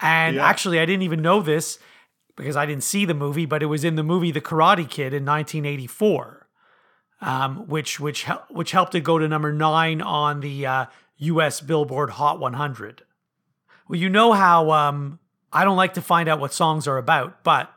and 0.00 0.36
Yeah. 0.36 0.46
actually, 0.46 0.80
I 0.80 0.86
didn't 0.86 1.02
even 1.02 1.22
know 1.22 1.40
this 1.40 1.78
because 2.36 2.56
I 2.56 2.66
didn't 2.66 2.82
see 2.84 3.04
the 3.04 3.14
movie, 3.14 3.46
but 3.46 3.62
it 3.62 3.66
was 3.66 3.84
in 3.84 3.94
the 3.94 4.02
movie 4.02 4.32
The 4.32 4.40
Karate 4.40 4.88
Kid 4.88 5.12
in 5.14 5.24
1984, 5.24 6.43
um, 7.20 7.66
which 7.68 8.00
which 8.00 8.24
which 8.50 8.72
helped 8.72 8.94
it 8.94 9.00
go 9.00 9.18
to 9.18 9.28
number 9.28 9.52
nine 9.52 10.00
on 10.02 10.40
the 10.40 10.66
uh, 10.66 10.86
U.S. 11.18 11.60
Billboard 11.60 12.10
Hot 12.10 12.38
100. 12.38 13.02
Well, 13.88 13.98
you 13.98 14.08
know 14.08 14.32
how 14.32 14.70
um, 14.70 15.18
I 15.52 15.64
don't 15.64 15.76
like 15.76 15.94
to 15.94 16.02
find 16.02 16.28
out 16.28 16.40
what 16.40 16.52
songs 16.52 16.86
are 16.88 16.98
about, 16.98 17.44
but 17.44 17.72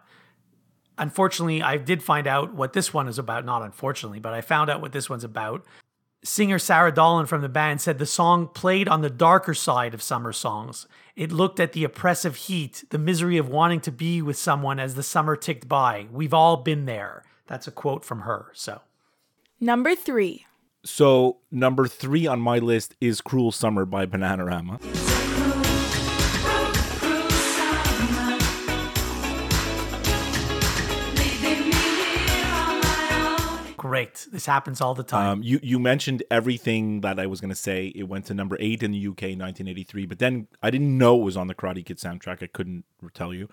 unfortunately, 0.97 1.61
I 1.61 1.77
did 1.77 2.01
find 2.01 2.27
out 2.27 2.53
what 2.53 2.73
this 2.73 2.93
one 2.93 3.07
is 3.07 3.19
about. 3.19 3.45
Not 3.45 3.61
unfortunately, 3.61 4.19
but 4.19 4.33
I 4.33 4.41
found 4.41 4.69
out 4.69 4.81
what 4.81 4.91
this 4.91 5.09
one's 5.09 5.23
about. 5.23 5.65
Singer 6.23 6.59
Sara 6.59 6.91
Dallin 6.91 7.27
from 7.27 7.41
the 7.41 7.49
band 7.49 7.79
said 7.79 7.99
the 7.99 8.05
song 8.05 8.47
played 8.47 8.87
on 8.87 9.01
the 9.01 9.09
darker 9.09 9.53
side 9.53 9.93
of 9.93 10.01
summer 10.01 10.33
songs. 10.33 10.87
It 11.15 11.31
looked 11.31 11.59
at 11.59 11.73
the 11.73 11.83
oppressive 11.83 12.35
heat, 12.35 12.83
the 12.89 12.97
misery 12.97 13.37
of 13.37 13.47
wanting 13.47 13.81
to 13.81 13.91
be 13.91 14.21
with 14.21 14.37
someone 14.37 14.79
as 14.79 14.95
the 14.95 15.03
summer 15.03 15.35
ticked 15.35 15.67
by. 15.67 16.07
We've 16.11 16.33
all 16.33 16.57
been 16.57 16.85
there. 16.85 17.23
That's 17.45 17.67
a 17.67 17.71
quote 17.71 18.03
from 18.03 18.21
her. 18.21 18.51
So, 18.53 18.81
Number 19.59 19.95
three. 19.95 20.45
So 20.83 21.37
number 21.51 21.87
three 21.87 22.27
on 22.27 22.39
my 22.39 22.59
list 22.59 22.95
is 23.01 23.21
"Cruel 23.21 23.51
Summer" 23.51 23.85
by 23.85 24.05
Bananarama. 24.05 24.79
great. 33.97 34.27
This 34.31 34.45
happens 34.45 34.81
all 34.81 34.93
the 34.93 35.03
time. 35.03 35.27
Um, 35.27 35.43
you 35.43 35.59
you 35.63 35.79
mentioned 35.79 36.23
everything 36.29 37.01
that 37.01 37.19
I 37.19 37.25
was 37.25 37.41
going 37.41 37.49
to 37.49 37.55
say. 37.55 37.87
It 37.95 38.03
went 38.03 38.25
to 38.25 38.33
number 38.33 38.57
eight 38.59 38.83
in 38.83 38.91
the 38.91 39.07
UK 39.07 39.23
in 39.23 39.39
1983, 39.39 40.05
but 40.05 40.19
then 40.19 40.47
I 40.61 40.69
didn't 40.69 40.97
know 40.97 41.19
it 41.19 41.23
was 41.23 41.37
on 41.37 41.47
the 41.47 41.55
Karate 41.55 41.85
Kid 41.85 41.97
soundtrack. 41.97 42.43
I 42.43 42.47
couldn't 42.47 42.85
tell 43.13 43.33
you. 43.33 43.49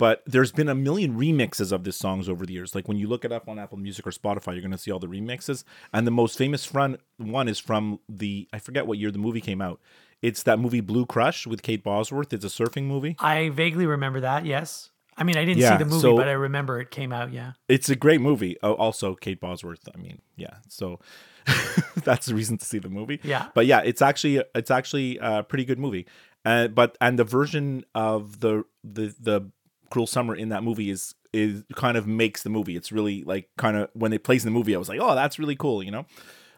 But 0.00 0.22
there's 0.24 0.50
been 0.50 0.70
a 0.70 0.74
million 0.74 1.18
remixes 1.18 1.72
of 1.72 1.84
this 1.84 1.94
songs 1.98 2.26
over 2.26 2.46
the 2.46 2.54
years. 2.54 2.74
Like 2.74 2.88
when 2.88 2.96
you 2.96 3.06
look 3.06 3.22
it 3.26 3.32
up 3.32 3.50
on 3.50 3.58
Apple 3.58 3.76
Music 3.76 4.06
or 4.06 4.10
Spotify, 4.12 4.52
you're 4.54 4.62
going 4.62 4.70
to 4.70 4.78
see 4.78 4.90
all 4.90 4.98
the 4.98 5.06
remixes. 5.06 5.62
And 5.92 6.06
the 6.06 6.10
most 6.10 6.38
famous 6.38 6.64
front 6.64 7.00
one 7.18 7.48
is 7.48 7.58
from 7.58 8.00
the 8.08 8.48
I 8.50 8.60
forget 8.60 8.86
what 8.86 8.96
year 8.96 9.10
the 9.10 9.18
movie 9.18 9.42
came 9.42 9.60
out. 9.60 9.78
It's 10.22 10.42
that 10.44 10.58
movie 10.58 10.80
Blue 10.80 11.04
Crush 11.04 11.46
with 11.46 11.60
Kate 11.60 11.84
Bosworth. 11.84 12.32
It's 12.32 12.46
a 12.46 12.48
surfing 12.48 12.84
movie. 12.84 13.14
I 13.18 13.50
vaguely 13.50 13.84
remember 13.84 14.20
that. 14.20 14.46
Yes. 14.46 14.88
I 15.18 15.22
mean, 15.22 15.36
I 15.36 15.44
didn't 15.44 15.58
Yeah, 15.58 15.72
see 15.76 15.84
the 15.84 15.90
movie, 15.90 16.00
so- 16.00 16.16
but 16.16 16.28
I 16.28 16.32
remember 16.32 16.80
it 16.80 16.90
came 16.90 17.12
out. 17.12 17.30
Yeah. 17.30 17.52
It's 17.68 17.90
a 17.90 17.94
great 17.96 18.22
movie. 18.22 18.56
Oh, 18.62 18.72
also 18.76 19.14
Kate 19.14 19.38
Bosworth. 19.38 19.86
I 19.94 19.98
mean, 19.98 20.22
yeah. 20.34 20.54
So 20.68 20.98
that's 22.04 22.24
the 22.26 22.34
reason 22.34 22.56
to 22.56 22.64
see 22.64 22.78
the 22.78 22.88
movie. 22.88 23.20
Yeah. 23.22 23.48
But 23.54 23.66
yeah, 23.66 23.80
it's 23.84 24.00
actually 24.00 24.42
it's 24.54 24.70
actually 24.70 25.18
a 25.20 25.42
pretty 25.42 25.66
good 25.66 25.78
movie. 25.78 26.06
Uh, 26.44 26.68
but 26.68 26.96
and 27.02 27.18
the 27.18 27.24
version 27.24 27.84
of 27.94 28.40
the 28.40 28.64
the 28.82 29.14
the 29.20 29.50
Cruel 29.90 30.06
Summer 30.06 30.34
in 30.34 30.48
that 30.50 30.62
movie 30.62 30.90
is 30.90 31.14
is 31.32 31.62
kind 31.76 31.96
of 31.96 32.06
makes 32.06 32.42
the 32.42 32.50
movie. 32.50 32.76
It's 32.76 32.90
really 32.90 33.22
like 33.24 33.48
kind 33.56 33.76
of 33.76 33.90
when 33.92 34.12
it 34.12 34.24
plays 34.24 34.44
in 34.44 34.52
the 34.52 34.58
movie, 34.58 34.74
I 34.74 34.78
was 34.78 34.88
like, 34.88 35.00
oh, 35.00 35.14
that's 35.14 35.38
really 35.38 35.56
cool. 35.56 35.82
You 35.82 35.90
know. 35.90 36.06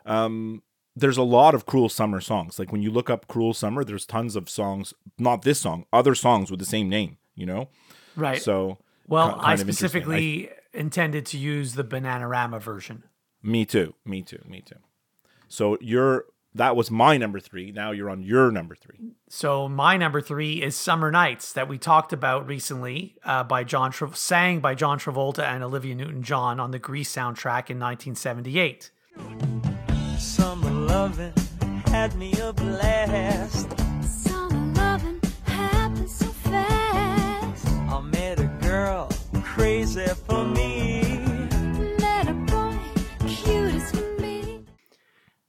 Um, 0.06 0.62
there's 0.94 1.16
a 1.16 1.22
lot 1.22 1.54
of 1.54 1.64
Cruel 1.64 1.88
Summer 1.88 2.20
songs. 2.20 2.58
Like 2.58 2.70
when 2.70 2.82
you 2.82 2.90
look 2.90 3.08
up 3.08 3.26
Cruel 3.26 3.54
Summer, 3.54 3.84
there's 3.84 4.04
tons 4.04 4.36
of 4.36 4.50
songs. 4.50 4.94
Not 5.18 5.42
this 5.42 5.60
song, 5.60 5.86
other 5.92 6.14
songs 6.14 6.50
with 6.50 6.60
the 6.60 6.66
same 6.66 6.88
name. 6.88 7.18
You 7.34 7.46
know. 7.46 7.68
Right. 8.14 8.40
So 8.40 8.78
well, 9.08 9.38
I 9.40 9.56
specifically 9.56 10.50
intended 10.72 11.26
to 11.26 11.38
use 11.38 11.74
the 11.74 11.84
Bananarama 11.84 12.60
version. 12.60 13.04
Me 13.42 13.64
too. 13.64 13.94
Me 14.04 14.22
too. 14.22 14.42
Me 14.46 14.60
too. 14.60 14.76
So 15.48 15.76
you're 15.80 16.26
that 16.54 16.76
was 16.76 16.90
my 16.90 17.16
number 17.16 17.40
three. 17.40 17.72
Now 17.72 17.92
you're 17.92 18.10
on 18.10 18.22
your 18.22 18.50
number 18.50 18.74
three. 18.74 18.98
So 19.28 19.68
my 19.68 19.96
number 19.96 20.20
three 20.20 20.62
is 20.62 20.76
"Summer 20.76 21.10
Nights" 21.10 21.52
that 21.52 21.68
we 21.68 21.78
talked 21.78 22.12
about 22.12 22.46
recently, 22.46 23.16
uh, 23.24 23.44
by 23.44 23.64
John 23.64 23.90
Tra- 23.90 24.14
sang 24.14 24.60
by 24.60 24.74
John 24.74 24.98
Travolta 24.98 25.42
and 25.44 25.62
Olivia 25.64 25.94
Newton-John 25.94 26.60
on 26.60 26.70
the 26.70 26.78
Grease 26.78 27.14
soundtrack 27.14 27.70
in 27.70 27.78
1978. 27.78 28.90
Summer 30.18 30.70
loving 30.70 31.32
had 31.86 32.14
me 32.16 32.32
a 32.40 32.52
blast. 32.52 33.68
Summer 34.02 34.72
loving 34.74 35.20
happens 35.44 36.14
so 36.14 36.26
fast. 36.26 37.66
I 37.68 38.00
met 38.00 38.40
a 38.40 38.50
girl 38.62 39.08
crazy 39.42 40.06
for 40.26 40.31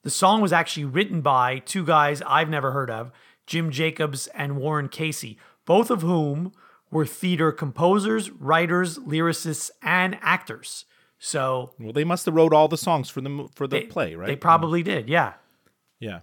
The 0.04 0.10
song 0.10 0.42
was 0.42 0.54
actually 0.54 0.86
written 0.86 1.22
by 1.22 1.60
two 1.60 1.86
guys 1.86 2.22
I've 2.28 2.50
never 2.50 2.72
heard 2.72 2.90
of, 2.90 3.12
Jim 3.48 3.72
Jacobs 3.72 4.28
and 4.28 4.58
Warren 4.58 4.90
Casey, 4.90 5.38
both 5.66 5.90
of 5.90 6.02
whom 6.02 6.52
were 6.92 7.06
theater 7.06 7.52
composers, 7.52 8.30
writers, 8.30 9.00
lyricists, 9.00 9.72
and 9.82 10.18
actors. 10.22 10.86
So 11.20 11.72
Well, 11.80 11.94
they 11.94 12.04
must 12.04 12.26
have 12.26 12.36
wrote 12.36 12.54
all 12.54 12.68
the 12.68 12.78
songs 12.78 13.10
for 13.10 13.22
the 13.22 13.48
for 13.56 13.66
the 13.66 13.80
they, 13.80 13.86
play, 13.86 14.16
right? 14.16 14.28
They 14.28 14.36
probably 14.36 14.82
mm-hmm. 14.82 14.92
did, 14.92 15.10
yeah. 15.10 15.34
Yeah. 16.00 16.20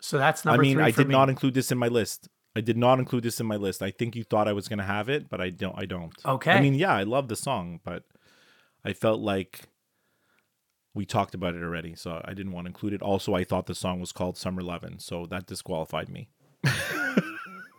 So 0.00 0.16
that's 0.16 0.44
number. 0.44 0.62
I 0.62 0.64
mean, 0.64 0.80
I 0.80 0.90
did 0.90 1.08
me. 1.08 1.12
not 1.12 1.28
include 1.28 1.54
this 1.54 1.70
in 1.70 1.78
my 1.78 1.88
list. 1.88 2.28
I 2.54 2.62
did 2.62 2.78
not 2.78 2.98
include 2.98 3.24
this 3.24 3.40
in 3.40 3.46
my 3.46 3.56
list. 3.56 3.82
I 3.82 3.90
think 3.90 4.16
you 4.16 4.24
thought 4.24 4.48
I 4.48 4.54
was 4.54 4.68
going 4.68 4.78
to 4.78 4.84
have 4.84 5.10
it, 5.10 5.28
but 5.28 5.42
I 5.42 5.50
don't. 5.50 5.74
I 5.76 5.84
don't. 5.84 6.12
Okay. 6.24 6.52
I 6.52 6.62
mean, 6.62 6.74
yeah, 6.74 6.94
I 6.94 7.02
love 7.02 7.28
the 7.28 7.36
song, 7.36 7.80
but 7.84 8.04
I 8.84 8.94
felt 8.94 9.20
like 9.20 9.68
we 10.96 11.04
talked 11.04 11.34
about 11.34 11.54
it 11.54 11.62
already, 11.62 11.94
so 11.94 12.20
I 12.24 12.34
didn't 12.34 12.52
want 12.52 12.64
to 12.64 12.70
include 12.70 12.94
it. 12.94 13.02
Also, 13.02 13.34
I 13.34 13.44
thought 13.44 13.66
the 13.66 13.74
song 13.74 14.00
was 14.00 14.10
called 14.10 14.36
"Summer 14.36 14.62
Lovin'," 14.62 14.98
so 14.98 15.26
that 15.26 15.46
disqualified 15.46 16.08
me. 16.08 16.28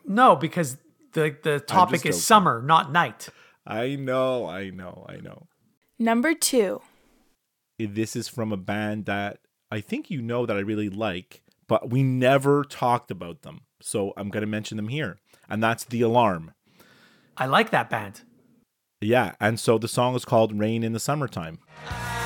No, 0.09 0.37
because 0.37 0.77
the 1.11 1.35
the 1.43 1.59
topic 1.59 1.97
is 1.97 2.01
joking. 2.03 2.19
summer, 2.21 2.61
not 2.61 2.93
night. 2.93 3.27
I 3.65 3.95
know, 3.95 4.47
I 4.47 4.69
know, 4.69 5.05
I 5.09 5.17
know. 5.17 5.47
Number 5.99 6.33
two. 6.33 6.81
this 7.77 8.15
is 8.15 8.29
from 8.29 8.53
a 8.53 8.57
band 8.57 9.05
that 9.05 9.39
I 9.69 9.81
think 9.81 10.09
you 10.09 10.21
know 10.21 10.45
that 10.45 10.55
I 10.55 10.61
really 10.61 10.89
like, 10.89 11.43
but 11.67 11.89
we 11.89 12.03
never 12.03 12.63
talked 12.63 13.11
about 13.11 13.41
them. 13.41 13.61
So 13.81 14.13
I'm 14.15 14.29
going 14.29 14.41
to 14.41 14.47
mention 14.47 14.77
them 14.77 14.87
here. 14.87 15.17
And 15.49 15.61
that's 15.61 15.83
The 15.83 16.01
Alarm. 16.01 16.53
I 17.35 17.45
like 17.45 17.71
that 17.71 17.89
band. 17.89 18.21
Yeah. 19.01 19.35
And 19.41 19.59
so 19.59 19.77
the 19.77 19.87
song 19.89 20.15
is 20.15 20.23
called 20.25 20.57
Rain 20.57 20.83
in 20.83 20.93
the 20.93 20.99
Summertime. 20.99 21.59
Love 21.91 22.16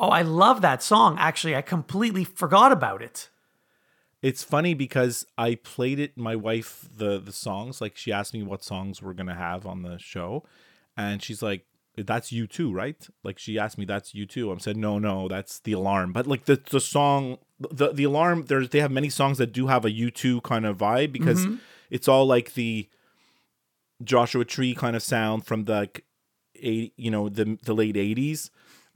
Oh, 0.00 0.08
I 0.08 0.22
love 0.22 0.62
that 0.62 0.82
song. 0.82 1.16
Actually, 1.18 1.54
I 1.54 1.60
completely 1.60 2.24
forgot 2.24 2.72
about 2.72 3.02
it. 3.02 3.28
It's 4.22 4.42
funny 4.42 4.74
because 4.74 5.26
I 5.38 5.54
played 5.54 5.98
it 5.98 6.16
my 6.16 6.36
wife 6.36 6.88
the 6.94 7.18
the 7.18 7.32
songs 7.32 7.80
like 7.80 7.96
she 7.96 8.12
asked 8.12 8.34
me 8.34 8.42
what 8.42 8.64
songs 8.64 9.02
we're 9.02 9.14
going 9.14 9.28
to 9.28 9.34
have 9.34 9.66
on 9.66 9.82
the 9.82 9.98
show 9.98 10.44
and 10.96 11.22
she's 11.22 11.42
like 11.42 11.64
that's 11.96 12.30
U2, 12.30 12.72
right? 12.72 13.08
Like 13.24 13.38
she 13.38 13.58
asked 13.58 13.76
me 13.76 13.84
that's 13.84 14.12
U2. 14.12 14.52
I'm 14.52 14.60
said 14.60 14.76
no, 14.76 14.98
no, 14.98 15.28
that's 15.28 15.58
the 15.60 15.72
alarm. 15.72 16.12
But 16.12 16.26
like 16.26 16.44
the 16.44 16.60
the 16.70 16.80
song 16.80 17.38
the 17.58 17.92
the 17.92 18.04
alarm 18.04 18.44
there's 18.46 18.68
they 18.68 18.80
have 18.80 18.90
many 18.90 19.08
songs 19.08 19.38
that 19.38 19.52
do 19.52 19.66
have 19.66 19.84
a 19.84 19.90
U2 19.90 20.42
kind 20.42 20.66
of 20.66 20.78
vibe 20.78 21.12
because 21.12 21.44
mm-hmm. 21.44 21.56
it's 21.90 22.08
all 22.08 22.26
like 22.26 22.54
the 22.54 22.88
Joshua 24.02 24.44
Tree 24.44 24.74
kind 24.74 24.96
of 24.96 25.02
sound 25.02 25.46
from 25.46 25.64
the 25.64 25.90
eight, 26.56 26.92
you 26.96 27.10
know, 27.10 27.28
the 27.28 27.58
the 27.62 27.74
late 27.74 27.96
80s. 27.96 28.50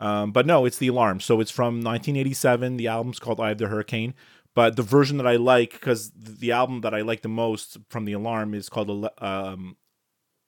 Um, 0.05 0.33
but 0.33 0.45
no, 0.45 0.67
it's 0.67 0.77
the 0.77 0.89
alarm. 0.89 1.21
So 1.21 1.41
it's 1.41 1.51
from 1.51 1.77
1987. 1.77 2.77
The 2.77 2.89
album's 2.89 3.19
called 3.19 3.41
Eye 3.41 3.53
of 3.53 3.59
the 3.59 3.69
Hurricane. 3.69 4.13
But 4.55 4.77
the 4.77 4.83
version 4.83 5.17
that 5.17 5.27
I 5.27 5.37
like, 5.37 5.73
because 5.73 6.11
the 6.11 6.53
album 6.53 6.83
that 6.83 6.93
I 6.93 7.01
like 7.01 7.23
the 7.23 7.29
most 7.29 7.79
from 7.89 8.05
the 8.05 8.13
alarm 8.13 8.53
is 8.53 8.69
called 8.69 9.09
um, 9.19 9.77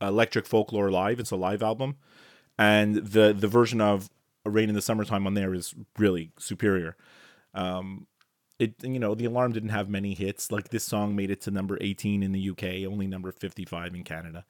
Electric 0.00 0.44
Folklore 0.46 0.90
Live. 0.90 1.18
It's 1.20 1.30
a 1.30 1.36
live 1.36 1.62
album, 1.62 1.96
and 2.58 2.96
the 2.96 3.32
the 3.32 3.48
version 3.48 3.80
of 3.80 4.10
Rain 4.44 4.68
in 4.68 4.74
the 4.74 4.82
Summertime 4.82 5.26
on 5.26 5.34
there 5.34 5.54
is 5.54 5.74
really 5.98 6.32
superior. 6.38 6.96
Um, 7.54 8.06
it 8.58 8.74
you 8.82 9.00
know 9.00 9.14
the 9.14 9.24
alarm 9.24 9.52
didn't 9.52 9.70
have 9.70 9.88
many 9.88 10.14
hits. 10.14 10.52
Like 10.52 10.68
this 10.68 10.84
song 10.84 11.16
made 11.16 11.30
it 11.30 11.40
to 11.42 11.50
number 11.50 11.78
18 11.80 12.22
in 12.22 12.30
the 12.30 12.50
UK, 12.50 12.88
only 12.88 13.06
number 13.06 13.32
55 13.32 13.94
in 13.94 14.04
Canada. 14.04 14.44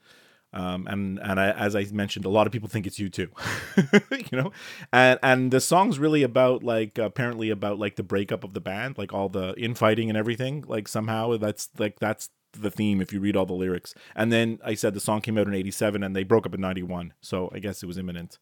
Um, 0.57 0.87
and 0.87 1.19
and 1.19 1.38
I, 1.38 1.51
as 1.51 1.77
I 1.77 1.85
mentioned, 1.92 2.25
a 2.25 2.31
lot 2.31 2.47
of 2.47 2.53
people 2.53 2.71
think 2.71 2.87
it's 2.87 2.99
U2, 2.99 4.31
you 4.33 4.38
know, 4.38 4.53
and 4.90 5.19
and 5.23 5.51
the 5.51 5.61
song's 5.61 5.99
really 5.99 6.23
about 6.23 6.62
like 6.62 6.97
apparently 6.97 7.51
about 7.51 7.79
like 7.79 7.97
the 7.97 8.03
breakup 8.03 8.42
of 8.42 8.55
the 8.55 8.61
band, 8.61 8.97
like 8.97 9.12
all 9.12 9.29
the 9.29 9.53
infighting 9.59 10.09
and 10.09 10.16
everything. 10.16 10.64
Like 10.66 10.88
somehow 10.88 11.37
that's 11.37 11.69
like 11.77 12.01
that's 12.01 12.31
the 12.53 12.71
theme 12.71 13.03
if 13.03 13.12
you 13.12 13.21
read 13.21 13.37
all 13.37 13.45
the 13.45 13.53
lyrics. 13.53 13.92
And 14.14 14.33
then 14.33 14.59
I 14.64 14.73
said 14.73 14.95
the 14.95 15.01
song 15.01 15.21
came 15.21 15.37
out 15.37 15.47
in 15.47 15.53
'87 15.53 16.03
and 16.03 16.16
they 16.16 16.25
broke 16.25 16.47
up 16.47 16.55
in 16.55 16.61
'91, 16.62 17.12
so 17.21 17.51
I 17.55 17.59
guess 17.59 17.83
it 17.83 17.87
was 17.87 17.99
imminent. 17.99 18.38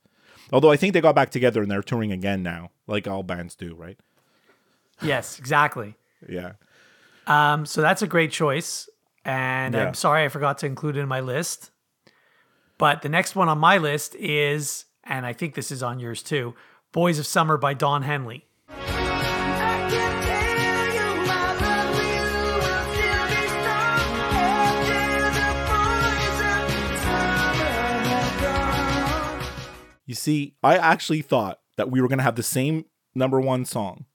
Although 0.53 0.71
I 0.71 0.77
think 0.77 0.95
they 0.95 1.01
got 1.01 1.17
back 1.17 1.31
together 1.31 1.63
and 1.63 1.71
they're 1.71 1.83
touring 1.83 2.13
again 2.13 2.45
now, 2.45 2.71
like 2.87 3.09
all 3.09 3.25
bands 3.25 3.57
do, 3.57 3.75
right? 3.75 3.99
Yes, 5.03 5.41
exactly. 5.41 5.97
Yeah. 6.29 6.53
Um, 7.27 7.67
so 7.67 7.81
that's 7.81 8.03
a 8.03 8.07
great 8.07 8.31
choice. 8.31 8.89
And 9.25 9.75
Yeah. 9.75 9.89
I'm 9.89 9.95
sorry 9.95 10.25
I 10.25 10.29
forgot 10.29 10.59
to 10.59 10.67
include 10.67 10.97
it 10.97 11.01
in 11.01 11.09
my 11.09 11.21
list. 11.21 11.73
But 12.77 13.03
the 13.03 13.09
next 13.09 13.37
one 13.37 13.49
on 13.49 13.59
my 13.59 13.79
list 13.79 14.15
is, 14.17 14.87
and 15.05 15.25
I 15.25 15.33
think 15.33 15.55
this 15.55 15.71
is 15.71 15.83
on 15.83 16.01
yours 16.01 16.23
too, 16.23 16.55
Boys 16.93 17.19
of 17.19 17.27
Summer 17.27 17.57
by 17.57 17.75
Don 17.75 18.03
Henley. 18.03 18.47
I 18.69 19.87
can 19.91 20.23
tell 20.23 20.87
you 20.95 21.27
my 21.27 21.55
love 21.61 21.95
for 21.95 22.03
you 22.03 22.21
will 22.61 22.83
still 22.93 23.27
be 23.29 23.43
strong 23.49 24.11
after 24.43 25.23
the 25.39 25.49
boys 25.71 26.31
of 26.41 27.03
summer 27.03 27.71
have 28.09 28.43
gone. 28.43 29.43
You 30.07 30.15
see, 30.15 30.57
I 30.63 30.77
actually 30.77 31.23
thought 31.23 31.61
that 31.77 31.91
we 31.91 32.01
were 32.01 32.09
going 32.09 32.19
to 32.19 32.25
have 32.25 32.37
the 32.37 32.43
same 32.43 32.87
number 33.15 33.41
one 33.41 33.65
song, 33.65 34.07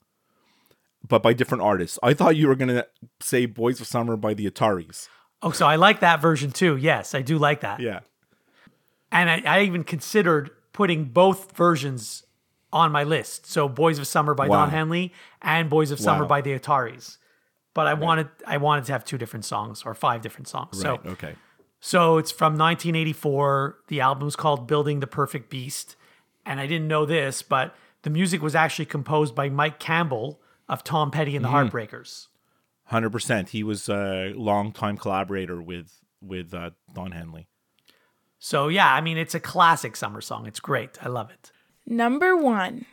but 1.06 1.22
by 1.22 1.32
different 1.32 1.62
artists. 1.62 1.98
I 2.02 2.12
thought 2.12 2.36
you 2.36 2.46
were 2.48 2.54
going 2.54 2.68
to 2.68 2.86
say 3.20 3.46
Boys 3.46 3.80
of 3.80 3.86
Summer 3.86 4.16
by 4.16 4.34
the 4.34 4.50
Ataris. 4.50 5.08
Oh, 5.42 5.50
so 5.50 5.66
I 5.66 5.76
like 5.76 6.00
that 6.00 6.20
version 6.20 6.50
too. 6.50 6.76
Yes, 6.76 7.14
I 7.14 7.22
do 7.22 7.38
like 7.38 7.60
that. 7.60 7.80
Yeah. 7.80 8.00
And 9.12 9.28
I, 9.30 9.42
I 9.46 9.62
even 9.62 9.84
considered 9.84 10.50
putting 10.72 11.04
both 11.06 11.56
versions 11.56 12.24
on 12.72 12.92
my 12.92 13.02
list. 13.02 13.46
So 13.46 13.68
Boys 13.68 13.98
of 13.98 14.06
Summer 14.06 14.34
by 14.34 14.46
Wow. 14.46 14.58
Don 14.64 14.70
Henley 14.70 15.12
and 15.42 15.68
Boys 15.68 15.90
of 15.90 15.98
Summer 15.98 16.24
by 16.24 16.40
the 16.40 16.56
Ataris. 16.58 17.16
But 17.74 17.86
I 17.86 17.94
wanted 17.94 18.28
I 18.46 18.56
wanted 18.58 18.84
to 18.86 18.92
have 18.92 19.04
two 19.04 19.18
different 19.18 19.44
songs 19.44 19.82
or 19.84 19.94
five 19.94 20.22
different 20.22 20.48
songs. 20.48 20.84
Right. 20.84 21.00
So 21.04 21.10
okay. 21.12 21.34
So 21.80 22.18
it's 22.18 22.30
from 22.30 22.52
1984. 22.58 23.78
The 23.88 24.00
album's 24.00 24.36
called 24.36 24.66
Building 24.66 25.00
the 25.00 25.06
Perfect 25.06 25.50
Beast. 25.50 25.96
And 26.46 26.60
I 26.60 26.66
didn't 26.66 26.88
know 26.88 27.06
this, 27.06 27.42
but 27.42 27.74
the 28.02 28.10
music 28.10 28.42
was 28.42 28.54
actually 28.54 28.86
composed 28.86 29.34
by 29.34 29.48
Mike 29.48 29.78
Campbell 29.78 30.40
of 30.68 30.84
Tom 30.84 31.10
Petty 31.10 31.36
and 31.36 31.44
the 31.44 31.48
Mm-hmm. 31.48 31.68
Heartbreakers. 31.68 32.26
100%. 32.90 33.48
He 33.50 33.62
was 33.62 33.88
a 33.88 34.32
longtime 34.36 34.96
collaborator 34.96 35.60
with 35.62 35.92
with 36.20 36.52
uh, 36.52 36.70
Don 36.92 37.12
Henley. 37.12 37.48
So 38.40 38.68
yeah, 38.68 38.92
I 38.92 39.02
mean, 39.02 39.18
it's 39.18 39.34
a 39.34 39.40
classic 39.40 39.94
summer 39.94 40.22
song. 40.22 40.46
It's 40.46 40.60
great. 40.60 40.98
I 41.04 41.08
love 41.08 41.30
it. 41.30 41.52
Number 41.86 42.36
one. 42.36 42.86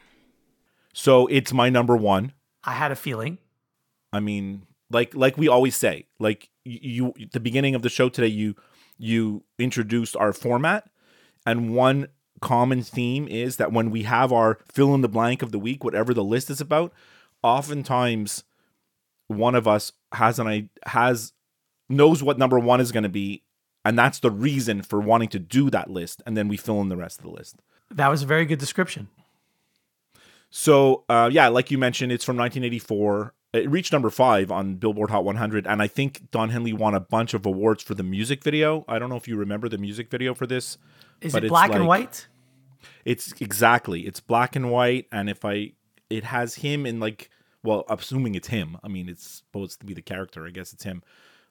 So 0.93 1.25
it's 1.27 1.53
my 1.53 1.69
number 1.69 1.95
one. 1.95 2.33
I 2.63 2.73
had 2.73 2.91
a 2.91 2.95
feeling. 2.95 3.37
I 4.11 4.19
mean, 4.19 4.67
like 4.91 5.15
like 5.15 5.37
we 5.37 5.47
always 5.47 5.75
say, 5.75 6.05
like 6.19 6.49
you, 6.65 7.13
you 7.15 7.27
the 7.31 7.39
beginning 7.39 7.75
of 7.75 7.81
the 7.81 7.89
show 7.89 8.09
today, 8.09 8.27
you 8.27 8.55
you 8.97 9.43
introduced 9.57 10.17
our 10.17 10.33
format, 10.33 10.89
and 11.45 11.73
one 11.73 12.09
common 12.41 12.83
theme 12.83 13.27
is 13.27 13.55
that 13.55 13.71
when 13.71 13.89
we 13.89 14.03
have 14.03 14.33
our 14.33 14.59
fill 14.71 14.93
in 14.93 15.01
the 15.01 15.07
blank 15.07 15.41
of 15.41 15.51
the 15.51 15.59
week, 15.59 15.83
whatever 15.83 16.13
the 16.13 16.23
list 16.23 16.49
is 16.49 16.59
about, 16.59 16.93
oftentimes 17.41 18.43
one 19.27 19.55
of 19.55 19.67
us 19.67 19.91
has 20.13 20.39
an 20.39 20.47
i 20.47 20.69
has 20.85 21.33
knows 21.89 22.21
what 22.21 22.37
number 22.37 22.59
one 22.59 22.81
is 22.81 22.91
going 22.91 23.03
to 23.03 23.09
be, 23.09 23.43
and 23.87 23.97
that's 23.97 24.19
the 24.19 24.29
reason 24.29 24.81
for 24.81 24.99
wanting 24.99 25.29
to 25.29 25.39
do 25.39 25.69
that 25.69 25.89
list, 25.89 26.21
and 26.25 26.35
then 26.35 26.49
we 26.49 26.57
fill 26.57 26.81
in 26.81 26.89
the 26.89 26.97
rest 26.97 27.19
of 27.19 27.23
the 27.23 27.31
list. 27.31 27.61
That 27.89 28.09
was 28.09 28.21
a 28.21 28.25
very 28.25 28.45
good 28.45 28.59
description. 28.59 29.07
So, 30.49 31.05
uh, 31.07 31.29
yeah, 31.31 31.47
like 31.47 31.71
you 31.71 31.77
mentioned, 31.77 32.11
it's 32.11 32.25
from 32.25 32.35
1984. 32.35 33.33
It 33.53 33.71
reached 33.71 33.93
number 33.93 34.09
five 34.09 34.51
on 34.51 34.75
Billboard 34.75 35.09
Hot 35.09 35.23
100, 35.23 35.65
and 35.65 35.81
I 35.81 35.87
think 35.87 36.29
Don 36.31 36.49
Henley 36.49 36.73
won 36.73 36.95
a 36.95 36.99
bunch 36.99 37.33
of 37.33 37.45
awards 37.45 37.81
for 37.81 37.93
the 37.93 38.03
music 38.03 38.43
video. 38.43 38.83
I 38.89 38.99
don't 38.99 39.09
know 39.09 39.15
if 39.15 39.25
you 39.25 39.37
remember 39.37 39.69
the 39.69 39.77
music 39.77 40.11
video 40.11 40.33
for 40.33 40.45
this. 40.45 40.77
Is 41.21 41.31
but 41.31 41.45
it 41.45 41.47
black 41.47 41.71
and 41.71 41.87
white? 41.87 42.27
It's 43.05 43.31
exactly. 43.39 44.01
It's 44.01 44.19
black 44.19 44.57
and 44.57 44.69
white, 44.69 45.07
and 45.13 45.29
if 45.29 45.45
I, 45.45 45.71
it 46.09 46.25
has 46.25 46.55
him 46.55 46.85
in 46.85 46.99
like, 46.99 47.29
well, 47.63 47.85
assuming 47.89 48.35
it's 48.35 48.49
him. 48.49 48.75
I 48.83 48.89
mean, 48.89 49.07
it's 49.07 49.25
supposed 49.25 49.79
to 49.79 49.85
be 49.85 49.93
the 49.93 50.01
character. 50.01 50.45
I 50.45 50.49
guess 50.49 50.73
it's 50.73 50.83
him. 50.83 51.03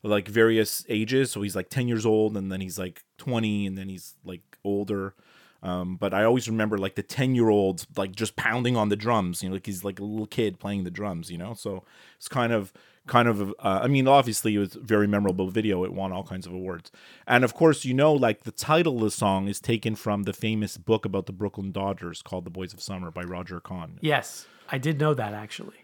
Like 0.07 0.29
various 0.29 0.85
ages. 0.89 1.31
So 1.31 1.43
he's 1.43 1.57
like 1.57 1.69
10 1.69 1.89
years 1.89 2.07
old, 2.07 2.37
and 2.37 2.51
then 2.51 2.61
he's 2.61 2.79
like 2.79 3.03
20, 3.19 3.67
and 3.67 3.77
then 3.77 3.89
he's 3.89 4.15
like 4.25 4.43
older. 4.65 5.15
Um, 5.63 5.97
but 5.97 6.15
I 6.15 6.25
always 6.25 6.49
remember 6.49 6.79
like 6.79 6.95
the 6.95 7.03
10 7.03 7.35
year 7.35 7.49
olds 7.49 7.87
like 7.97 8.15
just 8.15 8.37
pounding 8.37 8.77
on 8.77 8.89
the 8.89 8.97
drums, 8.97 9.43
you 9.43 9.49
know, 9.49 9.55
like 9.55 9.67
he's 9.67 9.85
like 9.85 9.99
a 9.99 10.05
little 10.05 10.27
kid 10.27 10.61
playing 10.61 10.85
the 10.85 10.91
drums, 10.91 11.31
you 11.31 11.39
know? 11.39 11.55
So 11.55 11.83
it's 12.17 12.29
kind 12.29 12.53
of, 12.53 12.73
kind 13.07 13.27
of, 13.27 13.51
uh, 13.59 13.81
I 13.83 13.89
mean, 13.89 14.07
obviously 14.07 14.55
it 14.55 14.59
was 14.59 14.77
a 14.77 14.81
very 14.81 15.09
memorable 15.09 15.49
video. 15.49 15.83
It 15.85 15.93
won 15.93 16.13
all 16.13 16.23
kinds 16.23 16.47
of 16.47 16.53
awards. 16.53 16.93
And 17.27 17.43
of 17.43 17.55
course, 17.55 17.85
you 17.85 17.95
know, 17.95 18.13
like 18.13 18.45
the 18.45 18.53
title 18.53 18.97
of 18.97 19.03
the 19.03 19.11
song 19.11 19.49
is 19.49 19.61
taken 19.61 19.97
from 19.97 20.23
the 20.23 20.33
famous 20.33 20.77
book 20.77 21.05
about 21.05 21.27
the 21.27 21.33
Brooklyn 21.33 21.73
Dodgers 21.73 22.23
called 22.23 22.45
The 22.45 22.51
Boys 22.51 22.73
of 22.73 22.81
Summer 22.81 23.11
by 23.11 23.23
Roger 23.23 23.59
Kahn. 23.59 23.99
Yes, 24.01 24.47
I 24.71 24.79
did 24.79 25.01
know 25.01 25.15
that 25.15 25.35
actually. 25.35 25.77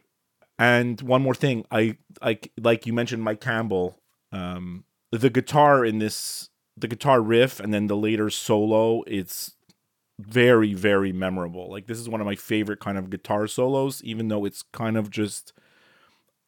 And 0.59 1.01
one 1.01 1.23
more 1.23 1.35
thing, 1.35 1.65
I 1.73 1.97
like 2.23 2.53
like 2.61 2.87
you 2.87 2.93
mentioned 2.93 3.23
Mike 3.23 3.41
Campbell, 3.41 3.99
um, 4.33 4.85
the 5.11 5.31
guitar 5.31 5.85
in 5.85 5.99
this, 5.99 6.49
the 6.77 6.89
guitar 6.89 7.21
riff, 7.21 7.61
and 7.61 7.73
then 7.73 7.87
the 7.87 7.97
later 7.97 8.31
solo, 8.31 9.03
it's 9.07 9.55
very 10.19 10.75
very 10.75 11.13
memorable. 11.13 11.71
Like 11.71 11.87
this 11.87 11.99
is 11.99 12.09
one 12.09 12.21
of 12.21 12.27
my 12.27 12.37
favorite 12.37 12.81
kind 12.81 12.99
of 12.99 13.11
guitar 13.11 13.47
solos, 13.47 14.03
even 14.05 14.29
though 14.29 14.45
it's 14.45 14.63
kind 14.63 14.97
of 14.97 15.11
just. 15.11 15.53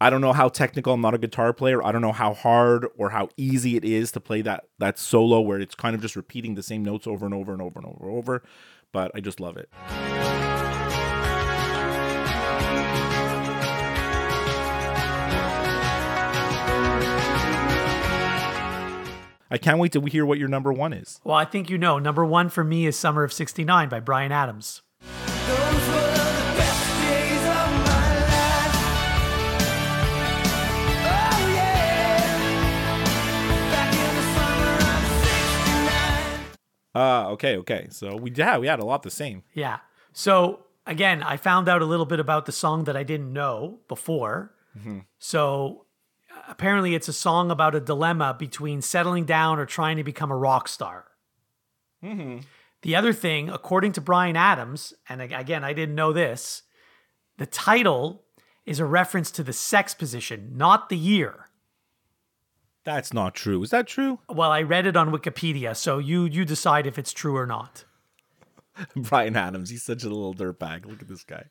I 0.01 0.11
don't 0.11 0.21
know 0.21 0.33
how 0.33 0.49
technical. 0.49 0.93
I'm 0.93 1.01
not 1.01 1.15
a 1.15 1.19
guitar 1.19 1.53
player. 1.53 1.83
I 1.83 1.93
don't 1.93 2.03
know 2.03 2.13
how 2.13 2.35
hard 2.35 2.89
or 2.99 3.11
how 3.11 3.29
easy 3.37 3.77
it 3.77 3.85
is 3.85 4.11
to 4.13 4.21
play 4.21 4.43
that 4.43 4.65
that 4.79 4.99
solo 4.99 5.41
where 5.41 5.61
it's 5.61 5.75
kind 5.75 5.95
of 5.95 6.03
just 6.03 6.17
repeating 6.17 6.57
the 6.57 6.63
same 6.63 6.85
notes 6.85 7.07
over 7.07 7.25
and 7.25 7.35
over 7.35 7.53
and 7.53 7.63
over 7.63 7.79
and 7.79 7.87
over 7.87 8.09
and 8.09 8.19
over. 8.19 8.43
But 8.93 9.13
I 9.15 9.21
just 9.21 9.41
love 9.41 9.57
it. 9.57 9.71
I 19.51 19.59
can't 19.59 19.79
wait 19.79 19.93
to 19.93 20.01
hear 20.01 20.25
what 20.25 20.39
your 20.39 20.49
number 20.49 20.73
one 20.73 20.93
is. 20.93 21.21
Well, 21.25 21.37
I 21.37 21.45
think 21.45 21.69
you 21.69 21.79
know. 21.79 21.99
Number 21.99 22.25
one 22.25 22.49
for 22.49 22.65
me 22.65 22.87
is 22.87 22.97
Summer 22.99 23.25
of 23.25 23.33
69 23.33 23.89
by 23.89 24.01
Bryan 24.01 24.33
Adams. 24.33 24.83
Ah, 36.97 37.27
uh, 37.27 37.31
okay, 37.31 37.57
okay. 37.57 37.89
So 37.91 38.17
we 38.17 38.31
yeah, 38.31 38.57
we 38.59 38.69
had 38.69 38.79
a 38.79 38.85
lot 38.85 39.03
the 39.03 39.11
same. 39.11 39.43
Yeah. 39.53 39.79
So 40.13 40.61
again, 40.87 41.23
I 41.23 41.37
found 41.37 41.69
out 41.69 41.83
a 41.83 41.85
little 41.85 42.07
bit 42.07 42.21
about 42.21 42.47
the 42.47 42.53
song 42.53 42.85
that 42.85 42.97
I 42.97 43.03
didn't 43.03 43.33
know 43.33 43.81
before. 43.89 44.55
Mm-hmm. 44.79 45.01
So 45.19 45.84
apparently, 46.49 46.95
it's 46.95 47.09
a 47.09 47.13
song 47.13 47.51
about 47.51 47.75
a 47.75 47.81
dilemma 47.81 48.35
between 48.39 48.83
settling 48.83 49.25
down 49.25 49.59
or 49.59 49.67
trying 49.67 49.97
to 49.97 50.05
become 50.05 50.31
a 50.31 50.37
rock 50.37 50.69
star. 50.69 51.07
Mm-hmm. 52.03 52.41
The 52.83 52.97
other 52.97 53.13
thing, 53.13 53.49
according 53.49 53.93
to 53.93 54.01
Bryan 54.01 54.37
Adams, 54.37 54.93
and 55.09 55.23
again, 55.23 55.65
I 55.65 55.73
didn't 55.73 55.95
know 55.95 56.13
this, 56.13 56.63
the 57.39 57.47
title 57.47 58.25
is 58.67 58.79
a 58.79 58.85
reference 58.85 59.31
to 59.33 59.43
the 59.43 59.53
sex 59.53 59.95
position, 59.95 60.53
not 60.55 60.89
the 60.89 60.97
year. 60.97 61.49
That's 62.85 63.15
not 63.15 63.35
true. 63.35 63.63
Is 63.63 63.71
that 63.71 63.87
true? 63.87 64.21
Well, 64.29 64.51
I 64.51 64.61
read 64.63 64.87
it 64.87 64.97
on 64.97 65.11
Wikipedia, 65.11 65.75
so 65.75 65.99
you 65.99 66.25
you 66.25 66.45
decide 66.45 66.87
if 66.87 66.99
it's 66.99 67.15
true 67.15 67.37
or 67.37 67.47
not. 67.47 67.85
Bryan 68.97 69.37
Adams, 69.37 69.71
he's 69.71 69.83
such 69.83 70.05
a 70.05 70.09
little 70.09 70.35
dirtbag. 70.35 70.85
Look 70.85 71.01
at 71.01 71.09
this 71.09 71.25
guy. 71.25 71.47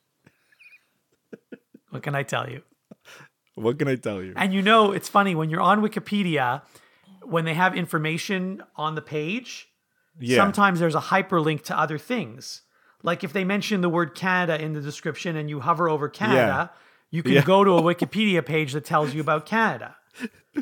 What 1.89 2.03
can 2.03 2.15
I 2.15 2.23
tell 2.23 2.49
you? 2.49 2.63
What 3.55 3.77
can 3.79 3.87
I 3.87 3.95
tell 3.95 4.21
you? 4.23 4.33
And 4.35 4.53
you 4.53 4.61
know, 4.61 4.91
it's 4.91 5.09
funny 5.09 5.35
when 5.35 5.49
you're 5.49 5.61
on 5.61 5.81
Wikipedia, 5.81 6.61
when 7.21 7.45
they 7.45 7.53
have 7.53 7.75
information 7.75 8.63
on 8.75 8.95
the 8.95 9.01
page, 9.01 9.67
Yeah. 10.19 10.37
sometimes 10.37 10.79
there's 10.79 10.95
a 10.95 10.99
hyperlink 11.01 11.63
to 11.65 11.77
other 11.79 11.97
things. 11.97 12.61
Like 13.03 13.23
if 13.23 13.33
they 13.33 13.43
mention 13.43 13.81
the 13.81 13.89
word 13.89 14.15
Canada 14.15 14.61
in 14.63 14.73
the 14.73 14.81
description 14.81 15.35
and 15.35 15.49
you 15.49 15.59
hover 15.59 15.87
over 15.89 16.09
Canada, 16.09 16.71
you 17.11 17.21
can 17.21 17.33
Yeah. 17.33 17.43
go 17.43 17.63
to 17.63 17.71
a 17.71 17.81
Wikipedia 17.93 18.43
page 18.45 18.73
that 18.73 18.85
tells 18.85 19.13
you 19.13 19.21
about 19.21 19.45
Canada. 19.45 19.97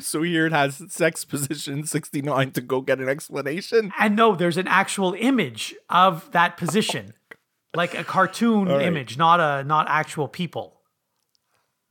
So 0.00 0.22
here 0.22 0.46
it 0.46 0.52
has 0.52 0.82
sex 0.92 1.24
position 1.24 1.84
69 1.84 2.52
to 2.52 2.60
go 2.62 2.80
get 2.80 2.98
an 2.98 3.08
explanation. 3.08 3.92
And 3.98 4.16
no, 4.16 4.34
there's 4.34 4.56
an 4.56 4.66
actual 4.66 5.14
image 5.18 5.74
of 5.88 6.30
that 6.32 6.56
position. 6.56 7.14
Oh 7.74 7.78
like 7.78 7.94
a 7.98 8.04
cartoon 8.04 8.68
right. 8.68 8.82
image, 8.82 9.16
not 9.16 9.40
a 9.40 9.64
not 9.64 9.86
actual 9.88 10.28
people. 10.28 10.81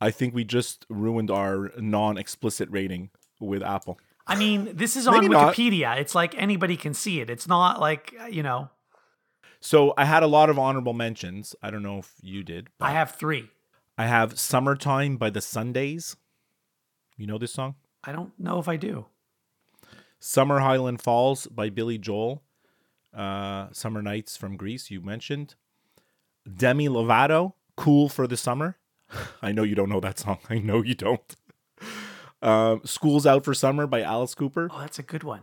I 0.02 0.10
think 0.10 0.34
we 0.34 0.42
just 0.44 0.84
ruined 0.88 1.30
our 1.30 1.70
non-explicit 1.78 2.68
rating 2.70 3.10
with 3.40 3.62
Apple. 3.62 4.00
I 4.26 4.34
mean, 4.34 4.70
this 4.74 4.96
is 4.96 5.06
on 5.06 5.14
Maybe 5.14 5.28
not. 5.28 5.54
Wikipedia. 5.54 5.96
It's 5.96 6.14
like 6.14 6.34
anybody 6.36 6.76
can 6.76 6.92
see 6.92 7.20
it. 7.20 7.30
It's 7.30 7.46
not 7.46 7.78
like, 7.80 8.12
you 8.30 8.42
know, 8.42 8.68
So 9.60 9.94
I 9.96 10.04
had 10.04 10.24
a 10.24 10.26
lot 10.26 10.50
of 10.50 10.58
honorable 10.58 10.92
mentions. 10.92 11.54
I 11.62 11.70
don't 11.70 11.84
know 11.84 11.98
if 11.98 12.12
you 12.20 12.42
did. 12.42 12.68
But 12.78 12.86
I 12.86 12.92
have 12.92 13.14
three. 13.14 13.48
I 13.96 14.06
have 14.06 14.38
"Summertime" 14.38 15.16
by 15.18 15.30
the 15.30 15.40
Sundays. 15.40 16.16
You 17.16 17.28
know 17.28 17.38
this 17.38 17.52
song? 17.52 17.76
I 18.02 18.10
don't 18.10 18.32
know 18.38 18.58
if 18.58 18.66
I 18.66 18.76
do. 18.76 19.06
"Summer 20.18 20.58
Highland 20.58 21.00
Falls" 21.00 21.46
by 21.46 21.70
Billy 21.70 21.98
Joel. 21.98 22.42
Uh, 23.14 23.68
"Summer 23.72 24.02
Nights" 24.02 24.36
from 24.36 24.56
Grease. 24.56 24.90
You 24.90 25.00
mentioned. 25.00 25.54
Demi 26.44 26.88
Lovato, 26.88 27.52
"Cool 27.76 28.08
for 28.08 28.26
the 28.26 28.36
Summer." 28.36 28.78
I 29.42 29.52
know 29.52 29.62
you 29.62 29.74
don't 29.74 29.88
know 29.88 30.00
that 30.00 30.18
song. 30.18 30.38
I 30.48 30.58
know 30.58 30.82
you 30.82 30.94
don't. 30.94 31.36
Um, 32.40 32.80
"School's 32.84 33.26
Out 33.26 33.44
for 33.44 33.54
Summer" 33.54 33.86
by 33.86 34.02
Alice 34.02 34.34
Cooper. 34.34 34.68
Oh, 34.72 34.80
that's 34.80 34.98
a 34.98 35.02
good 35.02 35.22
one. 35.22 35.42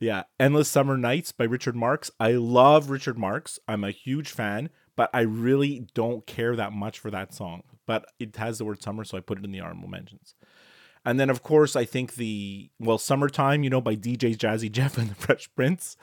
Yeah, 0.00 0.24
Endless 0.38 0.68
Summer 0.68 0.96
Nights 0.96 1.32
by 1.32 1.44
Richard 1.44 1.76
Marx. 1.76 2.10
I 2.20 2.32
love 2.32 2.90
Richard 2.90 3.18
Marx. 3.18 3.58
I'm 3.66 3.84
a 3.84 3.90
huge 3.90 4.30
fan, 4.30 4.70
but 4.96 5.08
I 5.14 5.20
really 5.20 5.86
don't 5.94 6.26
care 6.26 6.56
that 6.56 6.72
much 6.72 6.98
for 6.98 7.10
that 7.10 7.32
song. 7.32 7.62
But 7.86 8.06
it 8.18 8.36
has 8.36 8.58
the 8.58 8.64
word 8.64 8.82
summer, 8.82 9.04
so 9.04 9.16
I 9.16 9.20
put 9.20 9.38
it 9.38 9.44
in 9.44 9.52
the 9.52 9.60
honorable 9.60 9.88
mentions. 9.88 10.34
And 11.04 11.20
then, 11.20 11.30
of 11.30 11.42
course, 11.42 11.76
I 11.76 11.84
think 11.84 12.14
the 12.14 12.70
well, 12.78 12.98
Summertime, 12.98 13.62
you 13.62 13.70
know, 13.70 13.80
by 13.80 13.94
DJ 13.94 14.36
Jazzy 14.36 14.70
Jeff 14.70 14.96
and 14.98 15.10
the 15.10 15.14
Fresh 15.14 15.54
Prince. 15.54 15.96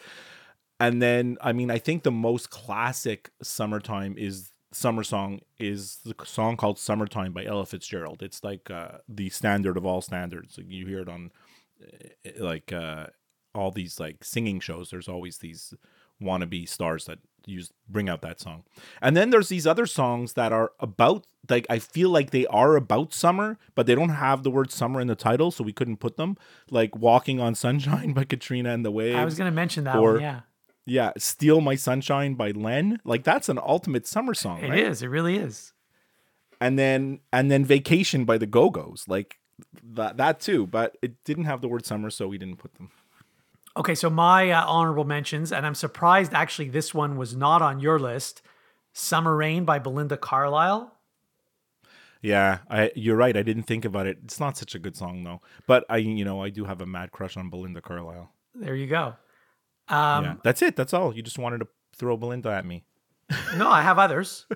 And 0.80 1.02
then, 1.02 1.38
I 1.41 1.54
mean, 1.54 1.70
I 1.70 1.78
think 1.78 2.04
the 2.04 2.12
most 2.12 2.50
classic 2.50 3.30
summertime 3.41 4.15
is 4.17 4.52
summer 4.71 5.03
song 5.03 5.41
is 5.60 5.99
the 6.05 6.15
song 6.25 6.57
called 6.57 6.79
Summertime 6.79 7.34
by 7.34 7.45
Ella 7.45 7.65
Fitzgerald. 7.65 8.21
It's 8.21 8.43
like 8.43 8.71
uh, 8.71 8.99
the 9.07 9.29
standard 9.29 9.77
of 9.77 9.86
all 9.86 10.01
standards. 10.01 10.57
Like, 10.57 10.69
you 10.69 10.86
hear 10.86 10.99
it 10.99 11.10
on 11.10 11.31
uh, 11.81 12.29
like 12.39 12.71
uh, 12.71 13.07
all 13.53 13.71
these 13.71 13.99
like 13.99 14.23
singing 14.23 14.60
shows. 14.60 14.89
There's 14.89 15.10
always 15.10 15.39
these 15.39 15.73
wannabe 16.21 16.67
stars 16.69 17.05
that 17.05 17.19
use 17.45 17.71
bring 17.89 18.07
out 18.07 18.21
that 18.21 18.39
song. 18.39 18.63
And 19.01 19.17
then 19.17 19.31
there's 19.31 19.49
these 19.49 19.65
other 19.65 19.86
songs 19.86 20.34
that 20.34 20.53
are 20.53 20.71
about 20.79 21.25
like 21.49 21.65
I 21.69 21.79
feel 21.79 22.10
like 22.10 22.29
they 22.29 22.45
are 22.47 22.75
about 22.75 23.13
summer, 23.13 23.57
but 23.75 23.88
they 23.88 23.95
don't 23.95 24.10
have 24.10 24.43
the 24.43 24.51
word 24.51 24.71
summer 24.71 25.01
in 25.01 25.07
the 25.07 25.15
title, 25.15 25.51
so 25.51 25.63
we 25.63 25.73
couldn't 25.73 25.97
put 25.97 26.17
them. 26.17 26.38
Like 26.69 26.95
Walking 26.95 27.39
on 27.39 27.55
Sunshine 27.55 28.13
by 28.13 28.23
Katrina 28.25 28.71
and 28.71 28.86
the 28.86 28.91
Waves. 28.91 29.17
I 29.17 29.25
was 29.25 29.38
going 29.38 29.49
to 29.49 29.55
mention 29.55 29.84
that 29.86 29.95
or- 29.95 30.13
one. 30.13 30.21
Yeah, 30.21 30.41
Yeah, 30.86 31.12
Steal 31.17 31.62
My 31.62 31.76
Sunshine 31.76 32.34
by 32.34 32.52
Len. 32.52 33.00
Like 33.04 33.24
that's 33.24 33.50
an 33.50 33.60
ultimate 33.60 34.08
summer 34.08 34.34
song, 34.34 34.63
it 34.63 34.74
is. 34.74 35.02
right? 35.02 35.08
It 35.08 35.10
really 35.10 35.38
is. 35.38 35.74
And 36.60 36.78
then 36.78 37.20
and 37.32 37.52
then 37.52 37.65
Vacation 37.65 38.26
by 38.26 38.38
the 38.38 38.48
Go-Go's. 38.48 39.06
Like 39.08 39.38
that 39.84 40.17
that 40.17 40.39
too, 40.39 40.67
but 40.67 40.98
it 41.02 41.24
didn't 41.24 41.46
have 41.46 41.62
the 41.62 41.67
word 41.67 41.86
summer, 41.86 42.10
so 42.10 42.28
we 42.28 42.38
didn't 42.38 42.58
put 42.58 42.76
them. 42.76 42.89
Okay, 43.78 43.96
so 43.96 44.10
my 44.10 44.52
uh, 44.52 44.65
honorable 44.65 45.06
mentions, 45.06 45.52
and 45.52 45.65
I'm 45.65 45.76
surprised 45.76 46.34
actually 46.34 46.70
this 46.70 46.94
one 46.94 47.15
was 47.15 47.36
not 47.36 47.62
on 47.62 47.80
your 47.80 48.00
list. 48.00 48.41
Summer 48.94 49.36
Rain 49.38 49.63
by 49.63 49.80
Belinda 49.80 50.17
Carlisle. 50.17 50.94
Yeah, 52.22 52.60
I 52.70 52.91
you're 52.96 53.15
right. 53.15 53.36
I 53.36 53.44
didn't 53.44 53.63
think 53.63 53.86
about 53.86 54.08
it. 54.08 54.20
It's 54.24 54.39
not 54.39 54.58
such 54.58 54.76
a 54.76 54.80
good 54.80 54.96
song 54.96 55.24
though. 55.24 55.41
But 55.67 55.86
I 55.89 55.98
you 55.98 56.26
know, 56.26 56.44
I 56.44 56.50
do 56.50 56.65
have 56.65 56.82
a 56.82 56.86
mad 56.86 57.12
crush 57.12 57.38
on 57.38 57.50
Belinda 57.50 57.82
Carlisle. 57.82 58.30
There 58.54 58.76
you 58.76 58.88
go. 58.88 59.15
Um, 59.88 60.24
yeah. 60.24 60.36
That's 60.44 60.62
it. 60.62 60.76
That's 60.76 60.94
all. 60.94 61.15
You 61.15 61.22
just 61.22 61.38
wanted 61.39 61.60
to 61.60 61.67
throw 61.96 62.15
Belinda 62.17 62.50
at 62.52 62.65
me. 62.65 62.84
No, 63.58 63.70
I 63.70 63.82
have 63.82 64.00
others. 64.00 64.46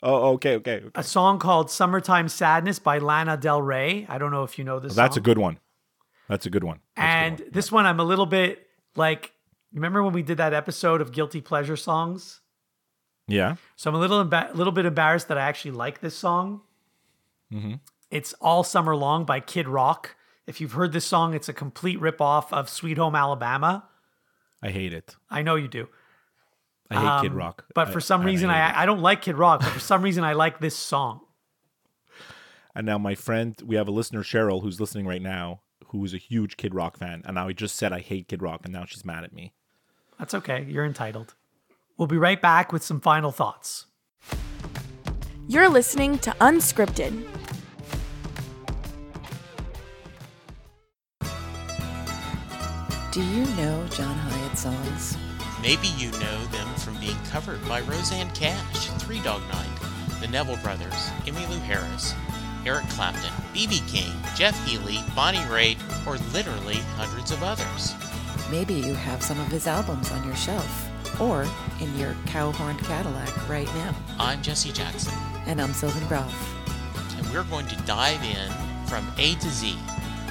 Oh, 0.00 0.34
okay, 0.34 0.54
okay. 0.54 0.76
okay. 0.76 0.90
A 0.94 1.02
song 1.02 1.40
called 1.40 1.72
Summertime 1.72 2.28
Sadness 2.28 2.78
by 2.78 2.98
Lana 2.98 3.36
Del 3.36 3.60
Rey. 3.60 4.06
I 4.08 4.18
don't 4.18 4.30
know 4.30 4.44
if 4.44 4.56
you 4.56 4.62
know 4.64 4.78
this 4.78 4.94
That's 4.94 5.16
a 5.16 5.20
good 5.20 5.38
one. 5.38 5.58
That's 6.28 6.46
a 6.46 6.50
good 6.50 6.62
one. 6.62 6.78
That's 6.94 6.96
a 6.96 7.00
good 7.00 7.04
And 7.16 7.40
one. 7.40 7.48
this 7.50 7.72
one, 7.72 7.84
I'm 7.84 7.98
a 7.98 8.04
little 8.04 8.24
bit 8.24 8.64
like, 8.94 9.32
remember 9.72 10.04
when 10.04 10.12
we 10.12 10.22
did 10.22 10.36
that 10.36 10.54
episode 10.54 11.00
of 11.00 11.10
Guilty 11.10 11.40
Pleasure 11.40 11.74
songs? 11.74 12.40
Yeah. 13.26 13.56
So 13.74 13.90
I'm 13.90 13.96
a 13.96 13.98
little 13.98 14.24
emba- 14.24 14.54
little 14.54 14.72
bit 14.72 14.86
embarrassed 14.86 15.26
that 15.28 15.36
I 15.38 15.42
actually 15.42 15.72
like 15.72 16.00
this 16.00 16.14
song. 16.14 16.60
Mm-hmm. 17.52 17.74
It's 18.12 18.34
All 18.34 18.62
Summer 18.62 18.94
Long 18.94 19.24
by 19.24 19.40
Kid 19.40 19.66
Rock. 19.66 20.14
If 20.46 20.60
you've 20.60 20.72
heard 20.72 20.92
this 20.92 21.06
song, 21.06 21.34
it's 21.34 21.48
a 21.48 21.52
complete 21.52 22.00
ripoff 22.00 22.52
of 22.52 22.68
Sweet 22.68 22.98
Home 22.98 23.16
Alabama. 23.16 23.88
I 24.62 24.70
hate 24.70 24.92
it. 24.92 25.16
I 25.30 25.42
know 25.42 25.54
you 25.56 25.68
do. 25.68 25.88
I 26.90 26.94
hate 26.94 27.22
Kid 27.22 27.32
Um, 27.32 27.36
Rock. 27.38 27.64
But 27.74 27.90
for 27.92 28.00
some 28.00 28.20
and 28.22 28.26
reason, 28.26 28.48
hate 28.50 28.56
it. 28.56 28.76
I, 28.76 28.82
I 28.82 28.86
don't 28.86 29.00
like 29.02 29.22
Kid 29.22 29.36
Rock, 29.36 29.60
but 29.60 29.70
for 29.70 29.80
some 29.80 30.02
reason, 30.02 30.24
I 30.24 30.32
like 30.32 30.60
this 30.60 30.76
song. 30.76 31.20
And 32.74 32.86
now 32.86 32.96
my 32.98 33.16
friend, 33.16 33.60
we 33.66 33.74
have 33.74 33.88
a 33.88 33.90
listener, 33.90 34.22
Cheryl, 34.22 34.62
who's 34.62 34.78
listening 34.80 35.04
right 35.04 35.22
now, 35.22 35.62
who 35.88 36.04
is 36.04 36.14
a 36.14 36.18
huge 36.18 36.56
Kid 36.56 36.74
Rock 36.76 36.96
fan. 36.96 37.22
And 37.24 37.34
now 37.34 37.48
I 37.48 37.52
just 37.52 37.74
said 37.74 37.92
I 37.92 37.98
hate 37.98 38.28
Kid 38.28 38.40
Rock, 38.40 38.60
and 38.62 38.72
now 38.72 38.84
she's 38.84 39.04
mad 39.04 39.24
at 39.24 39.32
me. 39.32 39.52
That's 40.16 40.32
okay. 40.34 40.64
You're 40.68 40.84
entitled. 40.84 41.34
We'll 41.96 42.06
be 42.06 42.18
right 42.18 42.40
back 42.40 42.72
with 42.72 42.84
some 42.84 43.00
final 43.00 43.32
thoughts. 43.32 43.86
You're 45.48 45.68
listening 45.68 46.18
to 46.18 46.30
Unscripted. 46.40 47.24
Do 53.10 53.22
you 53.22 53.44
know 53.56 53.86
John 53.90 54.14
Hiatt 54.16 54.56
songs? 54.56 55.16
Maybe 55.62 55.88
you 55.96 56.10
know 56.12 56.44
them 56.46 56.68
from 56.76 56.98
being 57.00 57.16
covered 57.30 57.66
by 57.68 57.80
Rosanne 57.82 58.30
Cash, 58.32 58.86
Three 59.02 59.20
Dog 59.20 59.42
Night, 59.50 60.20
the 60.20 60.28
Neville 60.28 60.58
Brothers, 60.58 60.92
Emmylou 61.24 61.60
Harris, 61.60 62.14
Eric 62.66 62.86
Clapton, 62.90 63.32
B.B. 63.52 63.80
King, 63.88 64.12
Jeff 64.36 64.54
Healey, 64.66 64.98
Bonnie 65.16 65.38
Raitt, 65.48 65.78
or 66.06 66.16
literally 66.32 66.76
hundreds 66.96 67.30
of 67.30 67.42
others. 67.42 67.94
Maybe 68.50 68.74
you 68.74 68.94
have 68.94 69.22
some 69.22 69.40
of 69.40 69.48
his 69.48 69.66
albums 69.66 70.10
on 70.12 70.24
your 70.26 70.36
shelf 70.36 70.90
or 71.20 71.46
in 71.80 71.96
your 71.98 72.14
cow 72.26 72.52
horned 72.52 72.78
Cadillac 72.80 73.48
right 73.48 73.66
now. 73.74 73.94
I'm 74.18 74.42
Jesse 74.42 74.72
Jackson, 74.72 75.14
And 75.46 75.60
I'm 75.60 75.72
Sylvan 75.72 76.06
Brough. 76.08 76.30
and 77.16 77.26
we're 77.32 77.44
going 77.44 77.66
to 77.68 77.76
dive 77.82 78.22
in 78.22 78.50
from 78.86 79.06
A 79.18 79.34
to 79.36 79.48
Z. 79.50 79.76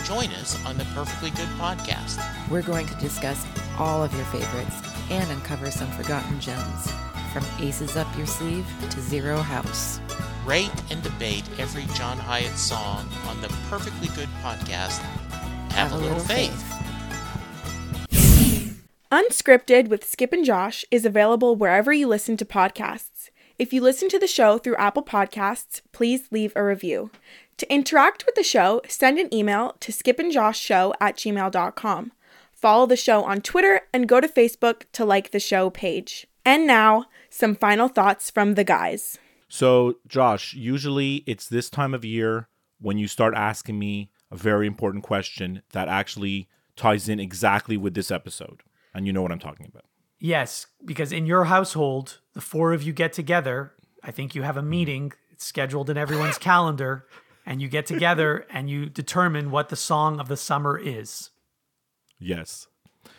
Join 0.06 0.30
us 0.32 0.64
on 0.66 0.78
the 0.78 0.86
Perfectly 0.96 1.32
Good 1.32 1.50
podcast. 1.60 2.24
We're 2.50 2.62
going 2.62 2.88
to 2.88 2.96
discuss 2.96 3.46
all 3.78 4.04
of 4.04 4.14
your 4.14 4.26
favorites 4.26 4.76
and 5.10 5.30
uncover 5.32 5.70
some 5.72 5.92
forgotten 5.92 6.40
gems 6.40 6.92
from 7.34 7.46
Aces 7.60 7.98
Up 7.98 8.08
Your 8.18 8.28
Sleeve 8.28 8.66
to 8.90 9.02
Zero 9.02 9.38
House. 9.38 10.00
Rate 10.46 10.72
and 10.90 11.04
debate 11.04 11.44
every 11.60 11.86
John 11.94 12.18
Hiatt 12.18 12.58
song 12.58 13.08
on 13.26 13.42
the 13.42 13.50
Perfectly 13.70 14.08
Good 14.16 14.30
podcast. 14.42 15.00
Have, 15.74 15.92
a 15.92 15.98
little, 15.98 16.20
faith. 16.20 16.64
Unscripted 19.12 19.90
with 19.90 20.06
Skip 20.06 20.34
and 20.34 20.46
Josh 20.46 20.86
is 20.90 21.06
available 21.06 21.56
wherever 21.56 21.94
you 21.94 22.08
listen 22.08 22.38
to 22.38 22.46
podcasts. 22.46 23.30
If 23.60 23.74
you 23.74 23.82
listen 23.82 24.08
to 24.10 24.20
the 24.20 24.28
show 24.28 24.58
through 24.58 24.76
Apple 24.76 25.04
Podcasts, 25.04 25.82
please 25.92 26.32
leave 26.32 26.54
a 26.56 26.64
review. 26.64 27.10
To 27.58 27.74
interact 27.74 28.26
with 28.26 28.36
the 28.36 28.44
show, 28.44 28.82
send 28.88 29.18
an 29.18 29.34
email 29.34 29.76
to 29.80 29.92
skipandjoshshow 29.92 30.94
at 31.02 31.18
gmail.com. 31.18 32.12
follow 32.54 32.86
the 32.86 32.96
show 32.96 33.24
on 33.24 33.42
Twitter, 33.42 33.82
and 33.94 34.08
go 34.08 34.20
to 34.20 34.28
Facebook 34.28 34.84
to 34.94 35.06
like 35.06 35.32
the 35.32 35.40
show 35.40 35.70
page. 35.70 36.28
And 36.46 36.66
now, 36.66 37.06
some 37.30 37.56
final 37.56 37.88
thoughts 37.88 38.32
from 38.32 38.56
the 38.56 38.64
guys. 38.64 39.20
So, 39.48 39.98
Josh, 40.08 40.54
usually 40.54 41.24
it's 41.28 41.48
this 41.48 41.70
time 41.70 41.94
of 41.94 42.04
year 42.04 42.48
when 42.80 42.98
you 42.98 43.08
start 43.08 43.34
asking 43.36 43.78
me 43.78 44.10
a 44.32 44.36
very 44.36 44.68
important 44.68 45.04
question 45.04 45.62
that 45.72 45.88
actually 45.88 46.48
ties 46.76 47.08
in 47.10 47.20
exactly 47.20 47.78
with 47.78 47.94
this 47.94 48.12
episode. 48.12 48.64
And 48.94 49.06
you 49.06 49.14
know 49.14 49.22
what 49.22 49.32
I'm 49.32 49.40
talking 49.40 49.68
about. 49.68 49.86
Yes, 50.20 50.68
because 50.84 51.12
in 51.12 51.26
your 51.26 51.46
household, 51.46 52.20
the 52.34 52.42
four 52.42 52.74
of 52.74 52.84
you 52.84 52.94
get 52.94 53.14
together. 53.14 53.74
I 54.04 54.12
think 54.12 54.36
you 54.36 54.42
have 54.44 54.58
a 54.58 54.62
mm-hmm. 54.62 54.70
meeting 54.70 55.14
it's 55.38 55.46
scheduled 55.46 55.92
in 55.92 55.98
everyone's 55.98 56.40
calendar, 56.40 57.06
and 57.48 57.62
you 57.62 57.70
get 57.70 57.88
together 57.88 58.46
and 58.52 58.70
you 58.70 58.86
determine 58.86 59.50
what 59.50 59.70
the 59.70 59.76
song 59.76 60.20
of 60.20 60.28
the 60.28 60.38
summer 60.38 60.78
is. 60.78 61.32
Yes. 62.20 62.68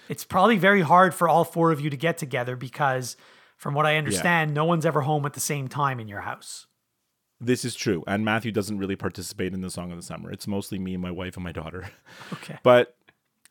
It's 0.09 0.25
probably 0.25 0.59
very 0.59 0.83
hard 0.83 1.14
for 1.14 1.29
all 1.29 1.45
four 1.45 1.73
of 1.73 1.81
you 1.81 1.91
to 1.91 1.97
get 1.97 2.19
together 2.19 2.55
because, 2.55 3.17
from 3.57 3.75
what 3.75 3.87
I 3.87 3.97
understand, 3.97 4.55
no 4.55 4.64
one's 4.64 4.87
ever 4.87 5.01
home 5.01 5.27
at 5.27 5.33
the 5.33 5.41
same 5.41 5.69
time 5.69 5.99
in 5.99 6.09
your 6.09 6.21
house. 6.21 6.67
This 7.41 7.64
is 7.64 7.75
true. 7.75 8.05
And 8.07 8.25
Matthew 8.25 8.51
doesn't 8.51 8.79
really 8.79 8.97
participate 8.97 9.55
in 9.55 9.61
the 9.61 9.71
song 9.71 9.91
of 9.91 9.97
the 9.97 10.03
summer. 10.03 10.31
It's 10.31 10.47
mostly 10.47 10.79
me, 10.79 10.95
and 10.95 11.03
my 11.03 11.11
wife, 11.11 11.37
and 11.37 11.45
my 11.45 11.53
daughter. 11.53 11.91
Okay. 12.33 12.59
But 12.62 12.97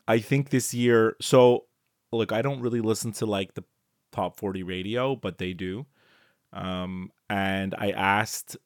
I 0.08 0.20
think 0.20 0.50
this 0.50 0.74
year, 0.74 1.16
so 1.22 1.66
look, 2.12 2.32
I 2.32 2.42
don't 2.42 2.62
really 2.62 2.82
listen 2.82 3.12
to 3.14 3.26
like 3.26 3.54
the 3.54 3.64
top 4.12 4.38
40 4.38 4.64
radio, 4.64 5.16
but 5.16 5.38
they 5.38 5.54
do. 5.54 5.86
Um, 6.54 7.12
and 7.30 7.76
I 7.78 7.92
asked 7.92 8.58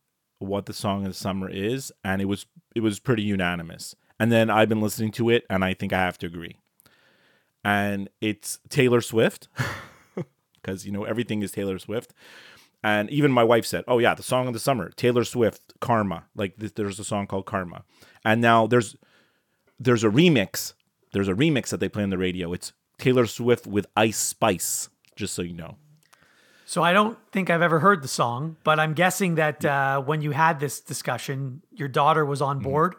what 0.42 0.66
the 0.66 0.74
song 0.74 1.06
of 1.06 1.12
the 1.12 1.18
summer 1.18 1.50
is, 1.50 1.92
and 2.04 2.22
it 2.22 2.26
was 2.26 2.46
it 2.76 2.82
was 2.82 3.00
pretty 3.00 3.24
unanimous. 3.24 3.96
And 4.20 4.32
then 4.32 4.50
I've 4.50 4.70
been 4.70 4.82
listening 4.82 5.12
to 5.14 5.30
it, 5.30 5.46
and 5.50 5.64
I 5.64 5.74
think 5.74 5.94
I 5.94 6.00
have 6.00 6.18
to 6.20 6.28
agree. 6.28 6.58
And 7.64 8.10
it's 8.22 8.60
Taylor 8.70 9.02
Swift, 9.02 9.48
because 10.56 10.86
you 10.86 10.92
know 10.92 11.04
everything 11.04 11.42
is 11.42 11.52
Taylor 11.52 11.80
Swift. 11.80 12.14
And 12.84 13.10
even 13.12 13.32
my 13.32 13.44
wife 13.44 13.66
said, 13.66 13.84
"Oh 13.88 14.00
yeah, 14.00 14.16
the 14.16 14.24
song 14.24 14.48
of 14.48 14.54
the 14.54 14.60
summer, 14.60 14.90
Taylor 14.90 15.24
Swift, 15.24 15.74
Karma." 15.80 16.26
Like 16.36 16.58
th- 16.58 16.74
there's 16.76 17.00
a 17.00 17.04
song 17.04 17.28
called 17.28 17.46
Karma, 17.46 17.84
and 18.26 18.42
now 18.42 18.68
there's 18.68 18.96
there's 19.80 20.04
a 20.04 20.10
remix. 20.10 20.74
There's 21.14 21.28
a 21.28 21.34
remix 21.34 21.70
that 21.70 21.80
they 21.80 21.90
play 21.90 22.04
on 22.04 22.10
the 22.10 22.18
radio. 22.18 22.54
It's 22.54 22.74
Taylor 22.98 23.28
Swift 23.28 23.68
with 23.68 23.86
Ice 23.96 24.18
Spice. 24.18 24.90
Just 25.16 25.36
so 25.36 25.42
you 25.42 25.54
know. 25.54 25.76
So 26.72 26.82
I 26.82 26.94
don't 26.94 27.18
think 27.34 27.50
I've 27.50 27.62
ever 27.62 27.80
heard 27.80 28.02
the 28.02 28.08
song, 28.08 28.56
but 28.64 28.80
I'm 28.80 28.94
guessing 28.94 29.36
that 29.36 29.66
uh, 29.66 30.02
when 30.04 30.22
you 30.22 30.32
had 30.32 30.62
this 30.62 30.80
discussion, 30.80 31.64
your 31.70 31.90
daughter 31.90 32.24
was 32.24 32.42
on 32.42 32.60
board. 32.60 32.96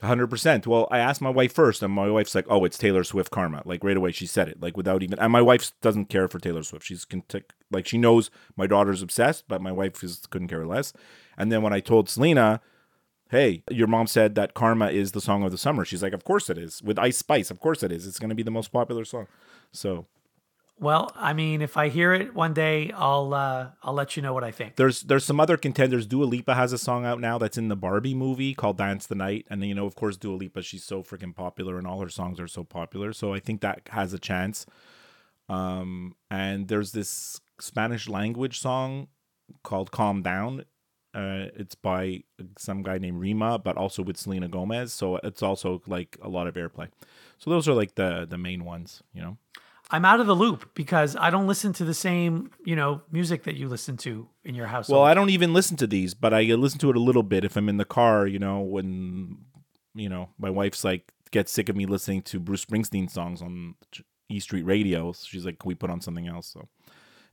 hundred 0.00 0.28
percent. 0.28 0.66
Well, 0.66 0.88
I 0.90 0.98
asked 0.98 1.20
my 1.20 1.28
wife 1.28 1.52
first, 1.52 1.82
and 1.82 1.92
my 1.92 2.08
wife's 2.08 2.34
like, 2.34 2.46
"Oh, 2.48 2.64
it's 2.64 2.78
Taylor 2.78 3.04
Swift 3.04 3.30
Karma." 3.30 3.60
Like 3.66 3.84
right 3.84 3.98
away, 3.98 4.12
she 4.12 4.24
said 4.24 4.48
it, 4.48 4.62
like 4.62 4.78
without 4.78 5.02
even. 5.02 5.18
And 5.18 5.30
my 5.30 5.42
wife 5.42 5.72
doesn't 5.82 6.06
care 6.06 6.26
for 6.26 6.38
Taylor 6.38 6.62
Swift. 6.62 6.86
She's 6.86 7.04
can 7.04 7.22
like 7.70 7.86
she 7.86 7.98
knows 7.98 8.30
my 8.56 8.66
daughter's 8.66 9.02
obsessed, 9.02 9.44
but 9.46 9.60
my 9.60 9.70
wife 9.70 10.02
is 10.02 10.22
couldn't 10.30 10.48
care 10.48 10.66
less. 10.66 10.94
And 11.36 11.52
then 11.52 11.60
when 11.60 11.74
I 11.74 11.80
told 11.80 12.08
Selena, 12.08 12.62
"Hey, 13.28 13.62
your 13.70 13.88
mom 13.88 14.06
said 14.06 14.36
that 14.36 14.54
Karma 14.54 14.88
is 14.88 15.12
the 15.12 15.20
song 15.20 15.42
of 15.42 15.50
the 15.50 15.58
summer," 15.58 15.84
she's 15.84 16.02
like, 16.02 16.14
"Of 16.14 16.24
course 16.24 16.48
it 16.48 16.56
is. 16.56 16.82
With 16.82 16.98
Ice 16.98 17.18
Spice, 17.18 17.50
of 17.50 17.60
course 17.60 17.82
it 17.82 17.92
is. 17.92 18.06
It's 18.06 18.18
going 18.18 18.30
to 18.30 18.34
be 18.34 18.42
the 18.42 18.50
most 18.50 18.72
popular 18.72 19.04
song." 19.04 19.26
So 19.70 20.06
Well, 20.78 21.12
I 21.14 21.32
mean, 21.34 21.62
if 21.62 21.76
I 21.76 21.88
hear 21.88 22.12
it 22.12 22.34
one 22.34 22.52
day, 22.52 22.90
I'll 22.94 23.32
uh, 23.32 23.68
I'll 23.82 23.94
let 23.94 24.16
you 24.16 24.22
know 24.22 24.34
what 24.34 24.42
I 24.42 24.50
think. 24.50 24.76
there's 24.76 25.02
there's 25.02 25.24
some 25.24 25.38
other 25.38 25.56
contenders. 25.56 26.06
Dua 26.06 26.24
Lipa 26.24 26.54
has 26.54 26.72
a 26.72 26.78
song 26.78 27.06
out 27.06 27.20
now 27.20 27.38
that's 27.38 27.56
in 27.56 27.68
the 27.68 27.76
Barbie 27.76 28.14
movie 28.14 28.54
called 28.54 28.76
Dance 28.78 29.06
the 29.06 29.14
Night, 29.14 29.46
and 29.48 29.64
you 29.64 29.74
know, 29.74 29.86
of 29.86 29.94
course, 29.94 30.16
Dua 30.16 30.34
Lipa, 30.34 30.62
she's 30.62 30.84
so 30.84 31.02
freaking 31.02 31.34
popular, 31.34 31.78
and 31.78 31.86
all 31.86 32.00
her 32.00 32.08
songs 32.08 32.40
are 32.40 32.48
so 32.48 32.64
popular. 32.64 33.12
So 33.12 33.32
I 33.32 33.38
think 33.38 33.60
that 33.60 33.82
has 33.90 34.12
a 34.12 34.18
chance. 34.18 34.66
Um, 35.48 36.16
and 36.30 36.68
there's 36.68 36.92
this 36.92 37.40
Spanish 37.60 38.08
language 38.08 38.58
song 38.58 39.08
called 39.62 39.92
"Calm 39.92 40.22
Down." 40.22 40.64
Uh, 41.14 41.46
it's 41.54 41.76
by 41.76 42.24
some 42.58 42.82
guy 42.82 42.98
named 42.98 43.20
Rema, 43.20 43.60
but 43.60 43.76
also 43.76 44.02
with 44.02 44.16
Selena 44.16 44.48
Gomez. 44.48 44.92
So 44.92 45.16
it's 45.18 45.42
also 45.42 45.80
like 45.86 46.18
a 46.20 46.28
lot 46.28 46.48
of 46.48 46.54
airplay. 46.56 46.88
So 47.38 47.50
those 47.50 47.68
are 47.68 47.74
like 47.74 47.94
the 47.94 48.26
the 48.28 48.38
main 48.38 48.64
ones, 48.64 49.04
you 49.14 49.22
know. 49.22 49.38
I'm 49.94 50.04
out 50.04 50.18
of 50.18 50.26
the 50.26 50.34
loop 50.34 50.74
because 50.74 51.14
I 51.14 51.30
don't 51.30 51.46
listen 51.46 51.72
to 51.74 51.84
the 51.84 51.94
same, 51.94 52.50
you 52.64 52.74
know, 52.74 53.02
music 53.12 53.44
that 53.44 53.54
you 53.54 53.68
listen 53.68 53.96
to 53.98 54.28
in 54.42 54.56
your 54.56 54.66
house. 54.66 54.88
Well, 54.88 55.04
I 55.04 55.14
don't 55.14 55.30
even 55.30 55.52
listen 55.54 55.76
to 55.76 55.86
these, 55.86 56.14
but 56.14 56.34
I 56.34 56.42
listen 56.42 56.80
to 56.80 56.90
it 56.90 56.96
a 56.96 57.00
little 57.00 57.22
bit 57.22 57.44
if 57.44 57.56
I'm 57.56 57.68
in 57.68 57.76
the 57.76 57.84
car, 57.84 58.26
you 58.26 58.40
know, 58.40 58.58
when 58.58 59.38
you 59.94 60.08
know, 60.08 60.30
my 60.36 60.50
wife's 60.50 60.82
like 60.82 61.12
gets 61.30 61.52
sick 61.52 61.68
of 61.68 61.76
me 61.76 61.86
listening 61.86 62.22
to 62.22 62.40
Bruce 62.40 62.64
Springsteen 62.64 63.08
songs 63.08 63.40
on 63.40 63.76
E 64.28 64.40
Street 64.40 64.64
Radio. 64.64 65.12
She's 65.12 65.46
like, 65.46 65.60
"Can 65.60 65.68
we 65.68 65.76
put 65.76 65.90
on 65.90 66.00
something 66.00 66.26
else?" 66.26 66.48
So 66.48 66.68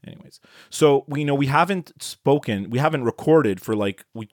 anyways. 0.05 0.39
So, 0.69 1.03
we 1.07 1.21
you 1.21 1.25
know 1.25 1.33
we 1.33 1.47
haven't 1.47 1.93
spoken, 1.99 2.69
we 2.69 2.77
haven't 2.77 3.05
recorded 3.05 3.59
for 3.59 3.75
like 3.75 4.05
we 4.13 4.29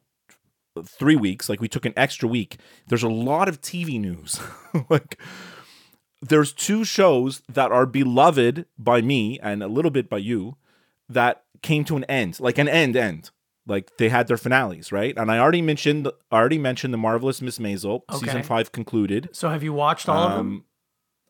3 0.85 1.17
weeks, 1.17 1.49
like 1.49 1.63
we 1.63 1.69
took 1.69 1.87
an 1.87 1.95
extra 1.97 2.29
week. 2.29 2.59
There's 2.89 3.03
a 3.03 3.09
lot 3.09 3.49
of 3.49 3.63
TV 3.63 3.99
news. 3.99 4.39
like 4.91 5.19
there's 6.21 6.53
two 6.53 6.85
shows 6.85 7.43
that 7.49 7.71
are 7.71 7.87
beloved 7.87 8.67
by 8.79 9.01
me 9.01 9.39
and 9.41 9.63
a 9.63 9.69
little 9.69 9.91
bit 9.91 10.09
by 10.09 10.19
you 10.19 10.57
that 11.09 11.45
came 11.63 11.85
to 11.85 11.97
an 11.97 12.05
end, 12.05 12.41
like 12.41 12.59
an 12.59 12.69
end 12.69 12.97
end. 12.97 13.31
Like 13.67 13.99
they 13.99 14.09
had 14.09 14.29
their 14.29 14.39
finales, 14.39 14.91
right? 14.91 15.15
And 15.17 15.31
I 15.31 15.39
already 15.39 15.61
mentioned 15.61 16.09
I 16.33 16.37
already 16.37 16.57
mentioned 16.57 16.95
the 16.95 16.99
marvelous 16.99 17.43
Miss 17.43 17.59
Maisel 17.59 18.01
season 18.19 18.43
five 18.43 18.73
concluded. 18.73 19.29
So 19.33 19.51
have 19.51 19.63
you 19.63 19.75
watched 19.75 20.09
all 20.09 20.23
of 20.29 20.37
them? 20.39 20.47
Um, 20.47 20.65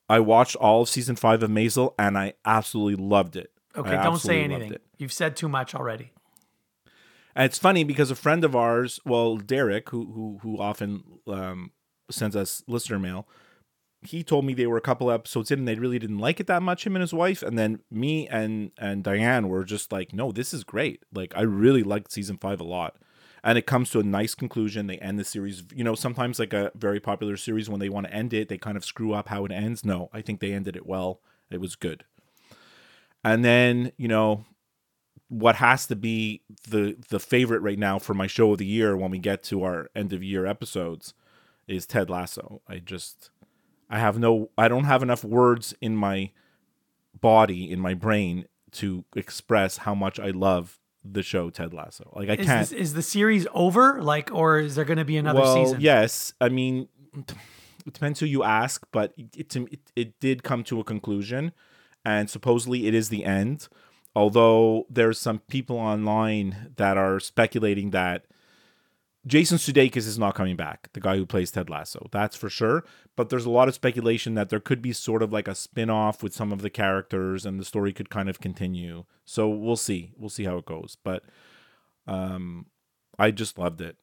I 0.08 0.20
watched 0.20 0.54
all 0.56 0.82
of 0.82 0.88
season 0.88 1.16
five 1.16 1.42
of 1.42 1.50
Maisel 1.50 1.94
and 1.98 2.16
I 2.16 2.34
absolutely 2.44 3.04
loved 3.04 3.34
it. 3.34 3.50
Okay, 3.76 3.90
I 3.90 4.04
don't 4.04 4.18
say 4.18 4.42
anything. 4.42 4.72
it. 4.72 4.82
You've 4.98 5.12
said 5.12 5.36
too 5.36 5.48
much 5.48 5.74
already. 5.74 6.12
And 7.34 7.44
it's 7.44 7.58
funny 7.58 7.82
because 7.84 8.10
a 8.10 8.16
friend 8.16 8.44
of 8.44 8.54
ours, 8.54 9.00
well, 9.04 9.36
Derek, 9.36 9.90
who 9.90 10.12
who 10.12 10.38
who 10.42 10.60
often 10.60 11.02
um, 11.26 11.72
sends 12.08 12.36
us 12.36 12.62
listener 12.68 13.00
mail, 13.00 13.26
he 14.02 14.22
told 14.22 14.44
me 14.44 14.54
they 14.54 14.66
were 14.66 14.76
a 14.76 14.82
couple 14.82 15.10
episodes 15.10 15.50
in 15.50 15.60
and 15.60 15.68
they 15.68 15.74
really 15.74 15.98
didn't 15.98 16.18
like 16.18 16.40
it 16.40 16.46
that 16.46 16.62
much, 16.62 16.86
him 16.86 16.94
and 16.94 17.00
his 17.00 17.12
wife. 17.12 17.42
And 17.42 17.58
then 17.58 17.80
me 17.90 18.28
and 18.28 18.70
and 18.78 19.02
Diane 19.02 19.48
were 19.48 19.64
just 19.64 19.90
like, 19.92 20.12
no, 20.12 20.30
this 20.32 20.54
is 20.54 20.64
great. 20.64 21.02
Like 21.12 21.32
I 21.36 21.42
really 21.42 21.82
liked 21.82 22.12
season 22.12 22.38
five 22.38 22.60
a 22.60 22.64
lot. 22.64 22.96
And 23.42 23.56
it 23.56 23.66
comes 23.66 23.90
to 23.90 24.00
a 24.00 24.04
nice 24.04 24.34
conclusion. 24.34 24.86
They 24.86 24.98
end 24.98 25.18
the 25.18 25.24
series. 25.24 25.62
You 25.72 25.84
know, 25.84 25.94
sometimes 25.94 26.38
like 26.38 26.52
a 26.52 26.72
very 26.74 27.00
popular 27.00 27.36
series, 27.36 27.70
when 27.70 27.80
they 27.80 27.88
want 27.88 28.06
to 28.06 28.12
end 28.12 28.32
it, 28.34 28.48
they 28.48 28.58
kind 28.58 28.76
of 28.76 28.84
screw 28.84 29.12
up 29.12 29.28
how 29.28 29.44
it 29.44 29.52
ends. 29.52 29.84
No, 29.84 30.10
I 30.12 30.22
think 30.22 30.40
they 30.40 30.52
ended 30.52 30.76
it 30.76 30.86
well. 30.86 31.20
It 31.50 31.60
was 31.60 31.76
good. 31.76 32.04
And 33.24 33.44
then, 33.44 33.92
you 33.96 34.08
know, 34.08 34.44
what 35.28 35.56
has 35.56 35.86
to 35.86 35.96
be 35.96 36.42
the 36.68 36.96
the 37.10 37.20
favorite 37.20 37.60
right 37.60 37.78
now 37.78 37.98
for 37.98 38.14
my 38.14 38.26
show 38.26 38.52
of 38.52 38.58
the 38.58 38.66
year 38.66 38.96
when 38.96 39.10
we 39.10 39.18
get 39.18 39.42
to 39.44 39.62
our 39.62 39.88
end 39.94 40.12
of 40.12 40.22
year 40.22 40.46
episodes 40.46 41.14
is 41.66 41.86
Ted 41.86 42.08
Lasso. 42.08 42.62
I 42.66 42.78
just 42.78 43.30
I 43.90 43.98
have 43.98 44.18
no 44.18 44.50
I 44.58 44.68
don't 44.68 44.84
have 44.84 45.02
enough 45.02 45.24
words 45.24 45.74
in 45.80 45.96
my 45.96 46.30
body 47.20 47.70
in 47.70 47.80
my 47.80 47.94
brain 47.94 48.46
to 48.72 49.04
express 49.16 49.78
how 49.78 49.94
much 49.94 50.20
I 50.20 50.30
love 50.30 50.78
the 51.04 51.22
show 51.22 51.50
Ted 51.50 51.72
Lasso. 51.72 52.12
Like 52.14 52.28
I 52.28 52.34
Is, 52.34 52.46
can't 52.46 52.68
this, 52.68 52.72
is 52.72 52.94
the 52.94 53.02
series 53.02 53.46
over? 53.54 54.02
Like, 54.02 54.30
or 54.32 54.58
is 54.58 54.74
there 54.74 54.84
going 54.84 54.98
to 54.98 55.04
be 55.04 55.16
another 55.16 55.40
well, 55.40 55.54
season? 55.54 55.80
yes. 55.80 56.32
I 56.40 56.48
mean, 56.48 56.88
it 57.16 57.92
depends 57.92 58.20
who 58.20 58.26
you 58.26 58.42
ask, 58.42 58.86
but 58.92 59.14
it, 59.16 59.36
it 59.36 59.56
it 59.56 59.80
it 59.96 60.20
did 60.20 60.42
come 60.42 60.64
to 60.64 60.80
a 60.80 60.84
conclusion, 60.84 61.52
and 62.04 62.28
supposedly 62.28 62.86
it 62.86 62.94
is 62.94 63.08
the 63.08 63.24
end. 63.24 63.68
Although 64.14 64.86
there's 64.90 65.18
some 65.18 65.38
people 65.48 65.76
online 65.78 66.72
that 66.76 66.96
are 66.96 67.20
speculating 67.20 67.90
that 67.90 68.24
Jason 69.26 69.58
Sudeikis 69.58 70.06
is 70.06 70.18
not 70.18 70.34
coming 70.34 70.56
back, 70.56 70.88
the 70.92 71.00
guy 71.00 71.16
who 71.16 71.26
plays 71.26 71.50
Ted 71.50 71.68
Lasso. 71.68 72.08
That's 72.12 72.36
for 72.36 72.48
sure. 72.48 72.84
But 73.16 73.28
there's 73.28 73.44
a 73.44 73.50
lot 73.50 73.68
of 73.68 73.74
speculation 73.74 74.34
that 74.34 74.48
there 74.48 74.60
could 74.60 74.80
be 74.80 74.92
sort 74.92 75.22
of 75.22 75.32
like 75.32 75.48
a 75.48 75.54
spin-off 75.54 76.22
with 76.22 76.34
some 76.34 76.52
of 76.52 76.62
the 76.62 76.70
characters 76.70 77.44
and 77.44 77.60
the 77.60 77.64
story 77.64 77.92
could 77.92 78.10
kind 78.10 78.28
of 78.28 78.40
continue. 78.40 79.04
So 79.24 79.48
we'll 79.48 79.76
see. 79.76 80.12
We'll 80.16 80.30
see 80.30 80.44
how 80.44 80.56
it 80.58 80.66
goes. 80.66 80.96
But 81.02 81.24
um 82.06 82.66
I 83.18 83.32
just 83.32 83.58
loved 83.58 83.80
it. 83.80 83.96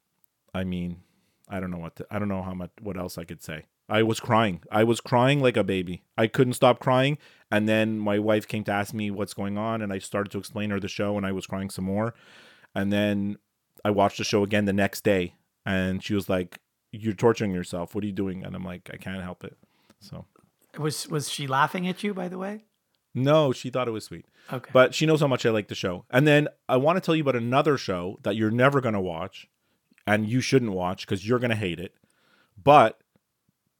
I 0.53 0.63
mean, 0.65 1.01
I 1.47 1.59
don't 1.59 1.71
know 1.71 1.77
what 1.77 1.95
to, 1.95 2.07
I 2.11 2.19
don't 2.19 2.27
know 2.27 2.43
how 2.43 2.53
much 2.53 2.71
what 2.81 2.97
else 2.97 3.17
I 3.17 3.23
could 3.23 3.41
say. 3.41 3.65
I 3.87 4.03
was 4.03 4.19
crying. 4.19 4.61
I 4.71 4.83
was 4.83 4.99
crying 4.99 5.41
like 5.41 5.57
a 5.57 5.63
baby. 5.63 6.03
I 6.17 6.27
couldn't 6.27 6.53
stop 6.53 6.79
crying. 6.79 7.17
And 7.51 7.69
then 7.69 7.99
my 7.99 8.19
wife 8.19 8.47
came 8.47 8.63
to 8.65 8.71
ask 8.71 8.93
me 8.93 9.11
what's 9.11 9.35
going 9.35 9.57
on, 9.57 9.81
and 9.81 9.93
I 9.93 9.99
started 9.99 10.31
to 10.31 10.39
explain 10.39 10.71
her 10.71 10.79
the 10.79 10.87
show, 10.87 11.17
and 11.17 11.25
I 11.25 11.31
was 11.31 11.45
crying 11.45 11.69
some 11.69 11.85
more. 11.85 12.15
And 12.73 12.91
then 12.91 13.37
I 13.85 13.91
watched 13.91 14.17
the 14.17 14.23
show 14.25 14.43
again 14.43 14.65
the 14.65 14.73
next 14.73 15.03
day, 15.03 15.35
and 15.65 16.03
she 16.03 16.13
was 16.13 16.27
like, 16.27 16.59
"You're 16.91 17.13
torturing 17.13 17.53
yourself. 17.53 17.93
What 17.95 18.03
are 18.03 18.07
you 18.07 18.13
doing?" 18.13 18.43
And 18.43 18.55
I'm 18.55 18.65
like, 18.65 18.89
"I 18.91 18.97
can't 18.97 19.21
help 19.23 19.43
it." 19.45 19.55
So 19.99 20.25
Was 20.77 21.07
was 21.07 21.29
she 21.29 21.47
laughing 21.47 21.87
at 21.87 22.03
you? 22.03 22.13
By 22.13 22.27
the 22.27 22.37
way. 22.37 22.65
no, 23.13 23.53
she 23.53 23.69
thought 23.69 23.87
it 23.87 23.91
was 23.91 24.03
sweet. 24.05 24.25
Okay. 24.51 24.69
But 24.73 24.93
she 24.93 25.05
knows 25.05 25.21
how 25.21 25.27
much 25.27 25.45
I 25.45 25.49
like 25.51 25.69
the 25.69 25.75
show. 25.75 26.03
And 26.09 26.27
then 26.27 26.47
I 26.67 26.77
want 26.77 26.97
to 26.97 27.01
tell 27.01 27.15
you 27.15 27.21
about 27.21 27.35
another 27.37 27.77
show 27.77 28.19
that 28.23 28.35
you're 28.35 28.51
never 28.51 28.81
going 28.81 28.93
to 28.93 28.99
watch 28.99 29.47
and 30.05 30.27
you 30.27 30.41
shouldn't 30.41 30.73
watch 30.73 31.05
because 31.05 31.27
you're 31.27 31.39
going 31.39 31.49
to 31.51 31.55
hate 31.55 31.79
it. 31.79 31.93
But 32.61 32.99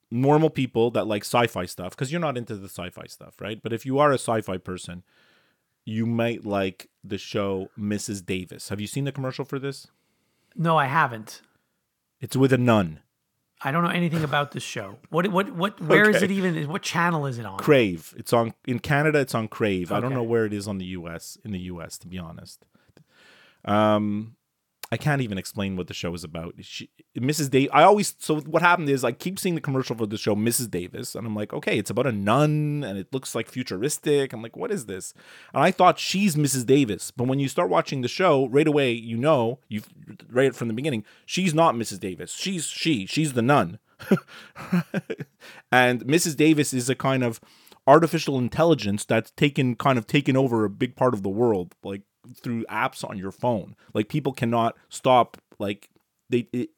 normal 0.10 0.50
people 0.50 0.90
that 0.92 1.06
like 1.08 1.24
sci-fi 1.24 1.66
stuff 1.66 1.92
because 1.92 2.12
you're 2.12 2.22
not 2.22 2.38
into 2.38 2.56
the 2.56 2.70
sci-fi 2.70 3.06
stuff, 3.08 3.42
right? 3.42 3.62
But 3.62 3.74
if 3.74 3.86
you 3.86 4.00
are 4.00 4.12
a 4.12 4.16
sci-fi 4.16 4.58
person, 4.58 5.04
you 5.84 6.06
might 6.06 6.46
like 6.46 6.90
the 7.04 7.18
show 7.18 7.70
Mrs. 7.78 8.26
Davis. 8.26 8.70
Have 8.70 8.80
you 8.82 8.88
seen 8.88 9.04
the 9.04 9.12
commercial 9.12 9.46
for 9.46 9.60
this? 9.60 9.88
No, 10.56 10.78
I 10.78 10.86
haven't. 10.86 11.42
It's 12.22 12.36
with 12.36 12.54
a 12.54 12.58
nun. 12.58 13.00
I 13.62 13.72
don't 13.72 13.84
know 13.84 13.90
anything 13.90 14.24
about 14.24 14.52
this 14.52 14.64
show. 14.64 14.98
What 15.10 15.28
what 15.30 15.52
what 15.56 15.80
where 15.92 16.10
is 16.10 16.18
Okay. 16.18 16.26
it 16.26 16.32
even 16.32 16.68
what 16.70 16.82
channel 16.82 17.26
is 17.26 17.40
it 17.40 17.46
on? 17.46 17.58
Crave. 17.58 18.14
It's 18.18 18.32
on 18.34 18.54
in 18.68 18.80
Canada. 18.80 19.20
It's 19.20 19.34
on 19.36 19.48
Crave. 19.48 19.92
I 19.92 20.00
don't 20.00 20.14
know 20.14 20.24
where 20.24 20.46
it 20.46 20.54
is 20.54 20.68
on 20.68 20.78
the 20.78 20.86
U.S. 20.86 21.38
In 21.44 21.52
the 21.52 21.60
U.S. 21.60 21.98
To 22.00 22.08
be 22.08 22.18
honest, 22.20 22.66
um, 23.64 24.36
I 24.96 24.98
can't 24.98 25.22
even 25.22 25.38
explain 25.38 25.76
what 25.76 25.88
the 25.88 25.94
show 25.94 26.14
is 26.14 26.24
about. 26.24 26.56
She, 26.62 26.90
Mrs. 27.18 27.50
Davis. 27.50 27.70
I 27.74 27.84
always 27.84 28.16
so 28.18 28.40
what 28.40 28.62
happened 28.62 28.88
is 28.88 29.04
I 29.04 29.12
keep 29.12 29.38
seeing 29.38 29.56
the 29.56 29.60
commercial 29.60 29.94
for 29.94 30.06
the 30.06 30.18
show 30.18 30.38
Mrs. 30.38 30.72
Davis, 30.72 31.16
and 31.16 31.28
I'm 31.28 31.36
like, 31.36 31.52
okay, 31.52 31.78
it's 31.78 31.90
about 31.90 32.08
a 32.08 32.14
nun, 32.14 32.82
and 32.88 32.98
it 32.98 33.12
looks 33.12 33.36
like 33.36 33.50
futuristic. 33.50 34.32
I'm 34.32 34.42
like, 34.42 34.56
what 34.56 34.72
is 34.72 34.86
this? 34.86 35.14
And 35.54 35.62
I 35.62 35.72
thought 35.72 36.00
she's 36.00 36.38
Mrs. 36.38 36.66
Davis, 36.66 37.12
but 37.12 37.28
when 37.28 37.40
you 37.40 37.50
start 37.50 37.70
watching 37.70 38.04
the 38.04 38.08
show, 38.08 38.48
right 38.48 38.70
away 38.70 38.94
you 38.94 39.18
know 39.18 39.60
you 39.68 39.82
right 40.30 40.56
from 40.56 40.70
the 40.70 40.74
beginning 40.74 41.04
she's 41.26 41.54
not 41.54 41.76
Mrs. 41.76 42.00
Davis. 42.00 42.32
She's 42.32 42.68
she. 42.68 43.06
She's 43.06 43.34
the 43.34 43.42
nun. 43.42 43.80
and 45.74 46.06
Mrs. 46.06 46.38
Davis 46.38 46.74
is 46.74 46.90
a 46.90 46.96
kind 46.96 47.22
of 47.22 47.42
artificial 47.86 48.38
intelligence 48.38 49.04
that's 49.04 49.32
taken 49.32 49.76
kind 49.76 49.98
of 49.98 50.08
taken 50.08 50.38
over 50.38 50.64
a 50.64 50.70
big 50.70 50.96
part 50.96 51.14
of 51.14 51.22
the 51.22 51.30
world, 51.30 51.76
like 51.84 52.04
through 52.34 52.66
apps 52.66 53.08
on 53.08 53.18
your 53.18 53.32
phone. 53.32 53.76
Like 53.94 54.10
people 54.10 54.34
cannot 54.34 54.76
stop. 54.90 55.38
Like 55.60 55.90
they, 56.30 56.48
it, 56.52 56.70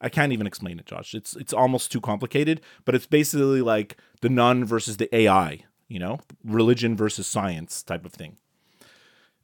I 0.00 0.08
can't 0.08 0.32
even 0.32 0.46
explain 0.46 0.78
it, 0.78 0.86
Josh. 0.86 1.14
It's 1.14 1.36
it's 1.36 1.52
almost 1.52 1.90
too 1.90 2.00
complicated. 2.00 2.60
But 2.84 2.94
it's 2.94 3.06
basically 3.06 3.62
like 3.62 3.96
the 4.20 4.28
nun 4.28 4.64
versus 4.64 4.96
the 4.96 5.14
AI. 5.14 5.60
You 5.88 5.98
know, 5.98 6.18
religion 6.44 6.96
versus 6.96 7.26
science 7.26 7.82
type 7.82 8.04
of 8.04 8.12
thing. 8.12 8.38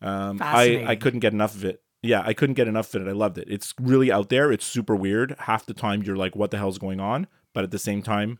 Um, 0.03 0.39
I 0.41 0.85
I 0.87 0.97
couldn't 0.97 1.21
get 1.21 1.33
enough 1.33 1.55
of 1.55 1.65
it. 1.65 1.83
Yeah, 2.03 2.23
I 2.25 2.33
couldn't 2.33 2.55
get 2.55 2.67
enough 2.67 2.95
of 2.95 3.07
it. 3.07 3.11
I 3.11 3.13
loved 3.13 3.37
it. 3.37 3.47
It's 3.49 3.75
really 3.81 4.11
out 4.11 4.31
there. 4.31 4.51
It's 4.51 4.65
super 4.65 4.97
weird. 4.97 5.37
Half 5.41 5.67
the 5.67 5.75
time 5.75 6.03
you're 6.03 6.17
like, 6.17 6.35
what 6.35 6.51
the 6.51 6.57
hell's 6.57 6.79
going 6.79 6.99
on? 6.99 7.27
But 7.53 7.65
at 7.65 7.73
the 7.73 7.79
same 7.79 8.03
time, 8.03 8.39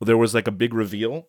there 0.00 0.16
was 0.16 0.34
like 0.34 0.46
a 0.46 0.52
big 0.52 0.72
reveal. 0.72 1.28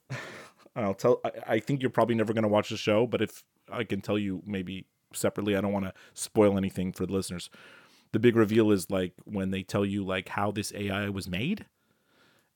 I'll 0.75 0.93
tell. 0.93 1.21
I, 1.23 1.31
I 1.47 1.59
think 1.59 1.81
you're 1.81 1.89
probably 1.89 2.15
never 2.15 2.33
going 2.33 2.43
to 2.43 2.49
watch 2.49 2.69
the 2.69 2.77
show, 2.77 3.07
but 3.07 3.21
if 3.21 3.43
I 3.71 3.83
can 3.83 4.01
tell 4.01 4.17
you 4.17 4.41
maybe 4.45 4.85
separately, 5.13 5.55
I 5.55 5.61
don't 5.61 5.73
want 5.73 5.85
to 5.85 5.93
spoil 6.13 6.57
anything 6.57 6.91
for 6.91 7.05
the 7.05 7.13
listeners. 7.13 7.49
The 8.11 8.19
big 8.19 8.35
reveal 8.35 8.71
is 8.71 8.89
like 8.89 9.13
when 9.25 9.51
they 9.51 9.63
tell 9.63 9.85
you 9.85 10.03
like 10.05 10.29
how 10.29 10.51
this 10.51 10.73
AI 10.73 11.09
was 11.09 11.27
made, 11.27 11.65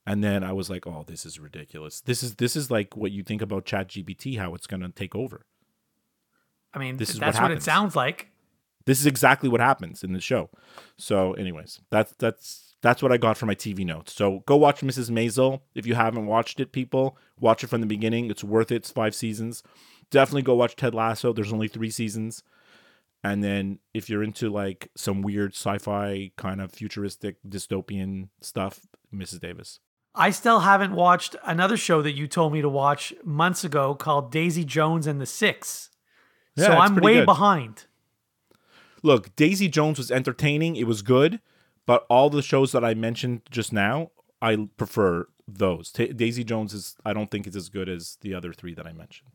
and 0.06 0.22
then 0.24 0.42
I 0.42 0.52
was 0.52 0.70
like, 0.70 0.86
oh, 0.86 1.04
this 1.06 1.24
is 1.24 1.38
ridiculous. 1.38 2.00
This 2.00 2.22
is 2.22 2.36
this 2.36 2.56
is 2.56 2.70
like 2.70 2.96
what 2.96 3.12
you 3.12 3.22
think 3.22 3.42
about 3.42 3.64
ChatGPT, 3.64 4.38
how 4.38 4.54
it's 4.54 4.66
going 4.66 4.80
to 4.82 4.90
take 4.90 5.14
over. 5.14 5.46
I 6.72 6.78
mean, 6.78 6.96
This 6.96 7.10
is 7.10 7.20
what 7.20 7.26
that's 7.26 7.40
what, 7.40 7.50
it 7.50 7.62
sounds 7.62 7.96
like. 7.96 8.28
This 8.86 9.00
is 9.00 9.06
exactly 9.06 9.48
what 9.48 9.60
happens 9.60 10.02
in 10.02 10.12
the 10.12 10.20
show. 10.20 10.50
So, 10.96 11.32
anyways, 11.34 11.80
that's 11.90 12.12
that's 12.18 12.69
that's 12.82 13.02
what 13.02 13.12
I 13.12 13.16
got 13.16 13.36
for 13.36 13.46
my 13.46 13.54
TV 13.54 13.84
notes. 13.84 14.12
So 14.12 14.42
go 14.46 14.56
watch 14.56 14.80
Mrs. 14.80 15.10
Maisel 15.10 15.60
if 15.74 15.86
you 15.86 15.94
haven't 15.94 16.26
watched 16.26 16.60
it. 16.60 16.72
People 16.72 17.16
watch 17.38 17.62
it 17.62 17.68
from 17.68 17.80
the 17.80 17.86
beginning. 17.86 18.30
It's 18.30 18.44
worth 18.44 18.72
it. 18.72 18.76
It's 18.76 18.90
five 18.90 19.14
seasons. 19.14 19.62
Definitely 20.10 20.42
go 20.42 20.54
watch 20.54 20.76
Ted 20.76 20.94
Lasso. 20.94 21.32
There's 21.32 21.52
only 21.52 21.68
three 21.68 21.90
seasons. 21.90 22.42
And 23.22 23.44
then 23.44 23.80
if 23.92 24.08
you're 24.08 24.22
into 24.22 24.48
like 24.48 24.90
some 24.96 25.20
weird 25.22 25.52
sci-fi 25.52 26.32
kind 26.36 26.60
of 26.60 26.72
futuristic 26.72 27.36
dystopian 27.46 28.28
stuff, 28.40 28.80
Mrs. 29.14 29.40
Davis. 29.40 29.80
I 30.14 30.30
still 30.30 30.60
haven't 30.60 30.94
watched 30.94 31.36
another 31.44 31.76
show 31.76 32.02
that 32.02 32.16
you 32.16 32.26
told 32.26 32.52
me 32.52 32.62
to 32.62 32.68
watch 32.68 33.14
months 33.24 33.62
ago 33.62 33.94
called 33.94 34.32
Daisy 34.32 34.64
Jones 34.64 35.06
and 35.06 35.20
the 35.20 35.26
Six. 35.26 35.90
Yeah, 36.56 36.66
so 36.66 36.72
I'm 36.72 36.96
way 36.96 37.16
good. 37.16 37.26
behind. 37.26 37.84
Look, 39.02 39.34
Daisy 39.36 39.68
Jones 39.68 39.98
was 39.98 40.10
entertaining. 40.10 40.76
It 40.76 40.86
was 40.86 41.02
good, 41.02 41.40
but 41.90 42.06
all 42.08 42.30
the 42.30 42.40
shows 42.40 42.70
that 42.70 42.84
I 42.84 42.94
mentioned 42.94 43.42
just 43.50 43.72
now, 43.72 44.12
I 44.40 44.68
prefer 44.76 45.26
those. 45.48 45.90
Ta 45.90 46.04
Daisy 46.14 46.44
Jones 46.44 46.72
is 46.72 46.94
I 47.04 47.12
don't 47.12 47.32
think 47.32 47.48
it's 47.48 47.56
as 47.56 47.68
good 47.68 47.88
as 47.88 48.16
the 48.20 48.32
other 48.32 48.52
three 48.52 48.74
that 48.74 48.86
I 48.86 48.92
mentioned. 48.92 49.32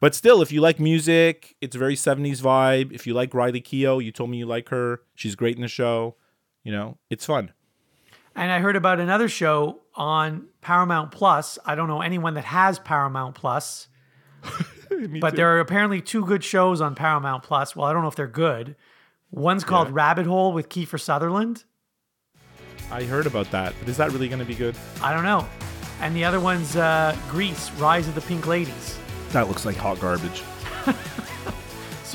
But 0.00 0.14
still, 0.14 0.40
if 0.40 0.50
you 0.50 0.62
like 0.62 0.80
music, 0.80 1.56
it's 1.60 1.76
a 1.76 1.78
very 1.78 1.94
70s 1.94 2.40
vibe. 2.40 2.90
If 2.90 3.06
you 3.06 3.12
like 3.12 3.34
Riley 3.34 3.60
Keough, 3.60 4.02
you 4.02 4.12
told 4.12 4.30
me 4.30 4.38
you 4.38 4.46
like 4.46 4.70
her. 4.70 5.02
She's 5.14 5.34
great 5.34 5.56
in 5.56 5.60
the 5.60 5.68
show. 5.68 6.16
You 6.62 6.72
know, 6.72 6.96
it's 7.10 7.26
fun. 7.26 7.52
And 8.34 8.50
I 8.50 8.60
heard 8.60 8.76
about 8.76 8.98
another 8.98 9.28
show 9.28 9.82
on 9.94 10.46
Paramount 10.62 11.12
Plus. 11.12 11.58
I 11.66 11.74
don't 11.74 11.88
know 11.88 12.00
anyone 12.00 12.32
that 12.32 12.46
has 12.46 12.78
Paramount 12.78 13.34
Plus, 13.34 13.88
but 15.20 15.36
there 15.36 15.54
are 15.54 15.60
apparently 15.60 16.00
two 16.00 16.24
good 16.24 16.44
shows 16.44 16.80
on 16.80 16.94
Paramount 16.94 17.42
Plus. 17.42 17.76
Well, 17.76 17.86
I 17.86 17.92
don't 17.92 18.00
know 18.00 18.08
if 18.08 18.16
they're 18.16 18.26
good. 18.26 18.74
One's 19.30 19.64
called 19.64 19.90
Rabbit 19.90 20.24
Hole 20.24 20.54
with 20.54 20.70
Kiefer 20.70 20.98
Sutherland. 20.98 21.64
I 22.90 23.04
heard 23.04 23.26
about 23.26 23.50
that, 23.50 23.74
but 23.78 23.88
is 23.88 23.96
that 23.96 24.12
really 24.12 24.28
going 24.28 24.38
to 24.38 24.44
be 24.44 24.54
good? 24.54 24.76
I 25.02 25.12
don't 25.12 25.24
know. 25.24 25.46
And 26.00 26.14
the 26.14 26.24
other 26.24 26.40
one's 26.40 26.76
uh, 26.76 27.16
Grease, 27.28 27.70
Rise 27.72 28.08
of 28.08 28.14
the 28.14 28.20
Pink 28.20 28.46
Ladies. 28.46 28.98
That 29.30 29.48
looks 29.48 29.64
like 29.64 29.76
hot 29.76 30.00
garbage. 30.00 30.42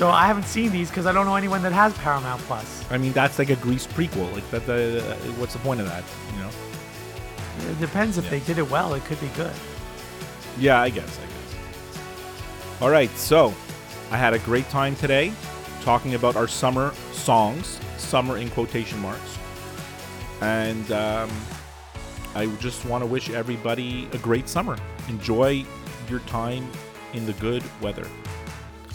So 0.00 0.08
I 0.08 0.26
haven't 0.26 0.46
seen 0.46 0.72
these 0.72 0.88
because 0.88 1.04
I 1.04 1.12
don't 1.12 1.26
know 1.26 1.36
anyone 1.36 1.62
that 1.62 1.72
has 1.72 1.92
Paramount 1.98 2.40
Plus. 2.44 2.90
I 2.90 2.96
mean, 2.96 3.12
that's 3.12 3.38
like 3.38 3.50
a 3.50 3.56
Grease 3.56 3.86
prequel. 3.86 4.32
Like 4.32 4.50
that. 4.50 4.64
The, 4.64 5.02
what's 5.36 5.52
the 5.52 5.58
point 5.58 5.78
of 5.78 5.86
that? 5.88 6.02
You 6.32 6.40
know? 6.40 7.70
It 7.70 7.78
depends 7.80 8.16
if 8.16 8.30
they 8.30 8.40
did 8.40 8.56
it 8.56 8.70
well. 8.70 8.94
It 8.94 9.04
could 9.04 9.20
be 9.20 9.28
good. 9.36 9.52
Yeah, 10.58 10.80
I 10.80 10.88
guess. 10.88 11.18
I 11.18 11.26
guess. 11.26 12.80
All 12.80 12.88
right, 12.88 13.10
so 13.10 13.52
I 14.10 14.16
had 14.16 14.32
a 14.32 14.38
great 14.38 14.66
time 14.70 14.96
today 14.96 15.34
talking 15.82 16.14
about 16.14 16.34
our 16.34 16.48
summer 16.48 16.94
songs, 17.12 17.78
summer 17.98 18.38
in 18.38 18.48
quotation 18.48 18.98
marks, 19.00 19.36
and 20.40 20.90
um, 20.92 21.30
I 22.34 22.46
just 22.60 22.84
want 22.84 23.02
to 23.02 23.06
wish 23.06 23.30
everybody 23.30 24.08
a 24.12 24.18
great 24.18 24.48
summer. 24.48 24.76
Enjoy 25.08 25.64
your 26.08 26.20
time 26.20 26.68
in 27.12 27.26
the 27.26 27.32
good 27.34 27.62
weather, 27.80 28.06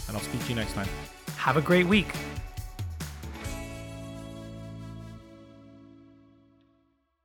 and 0.08 0.16
I'll 0.16 0.22
speak 0.22 0.42
to 0.44 0.48
you 0.50 0.54
next 0.54 0.72
time. 0.72 0.88
Have 1.36 1.56
a 1.56 1.62
great 1.62 1.86
week. 1.86 2.08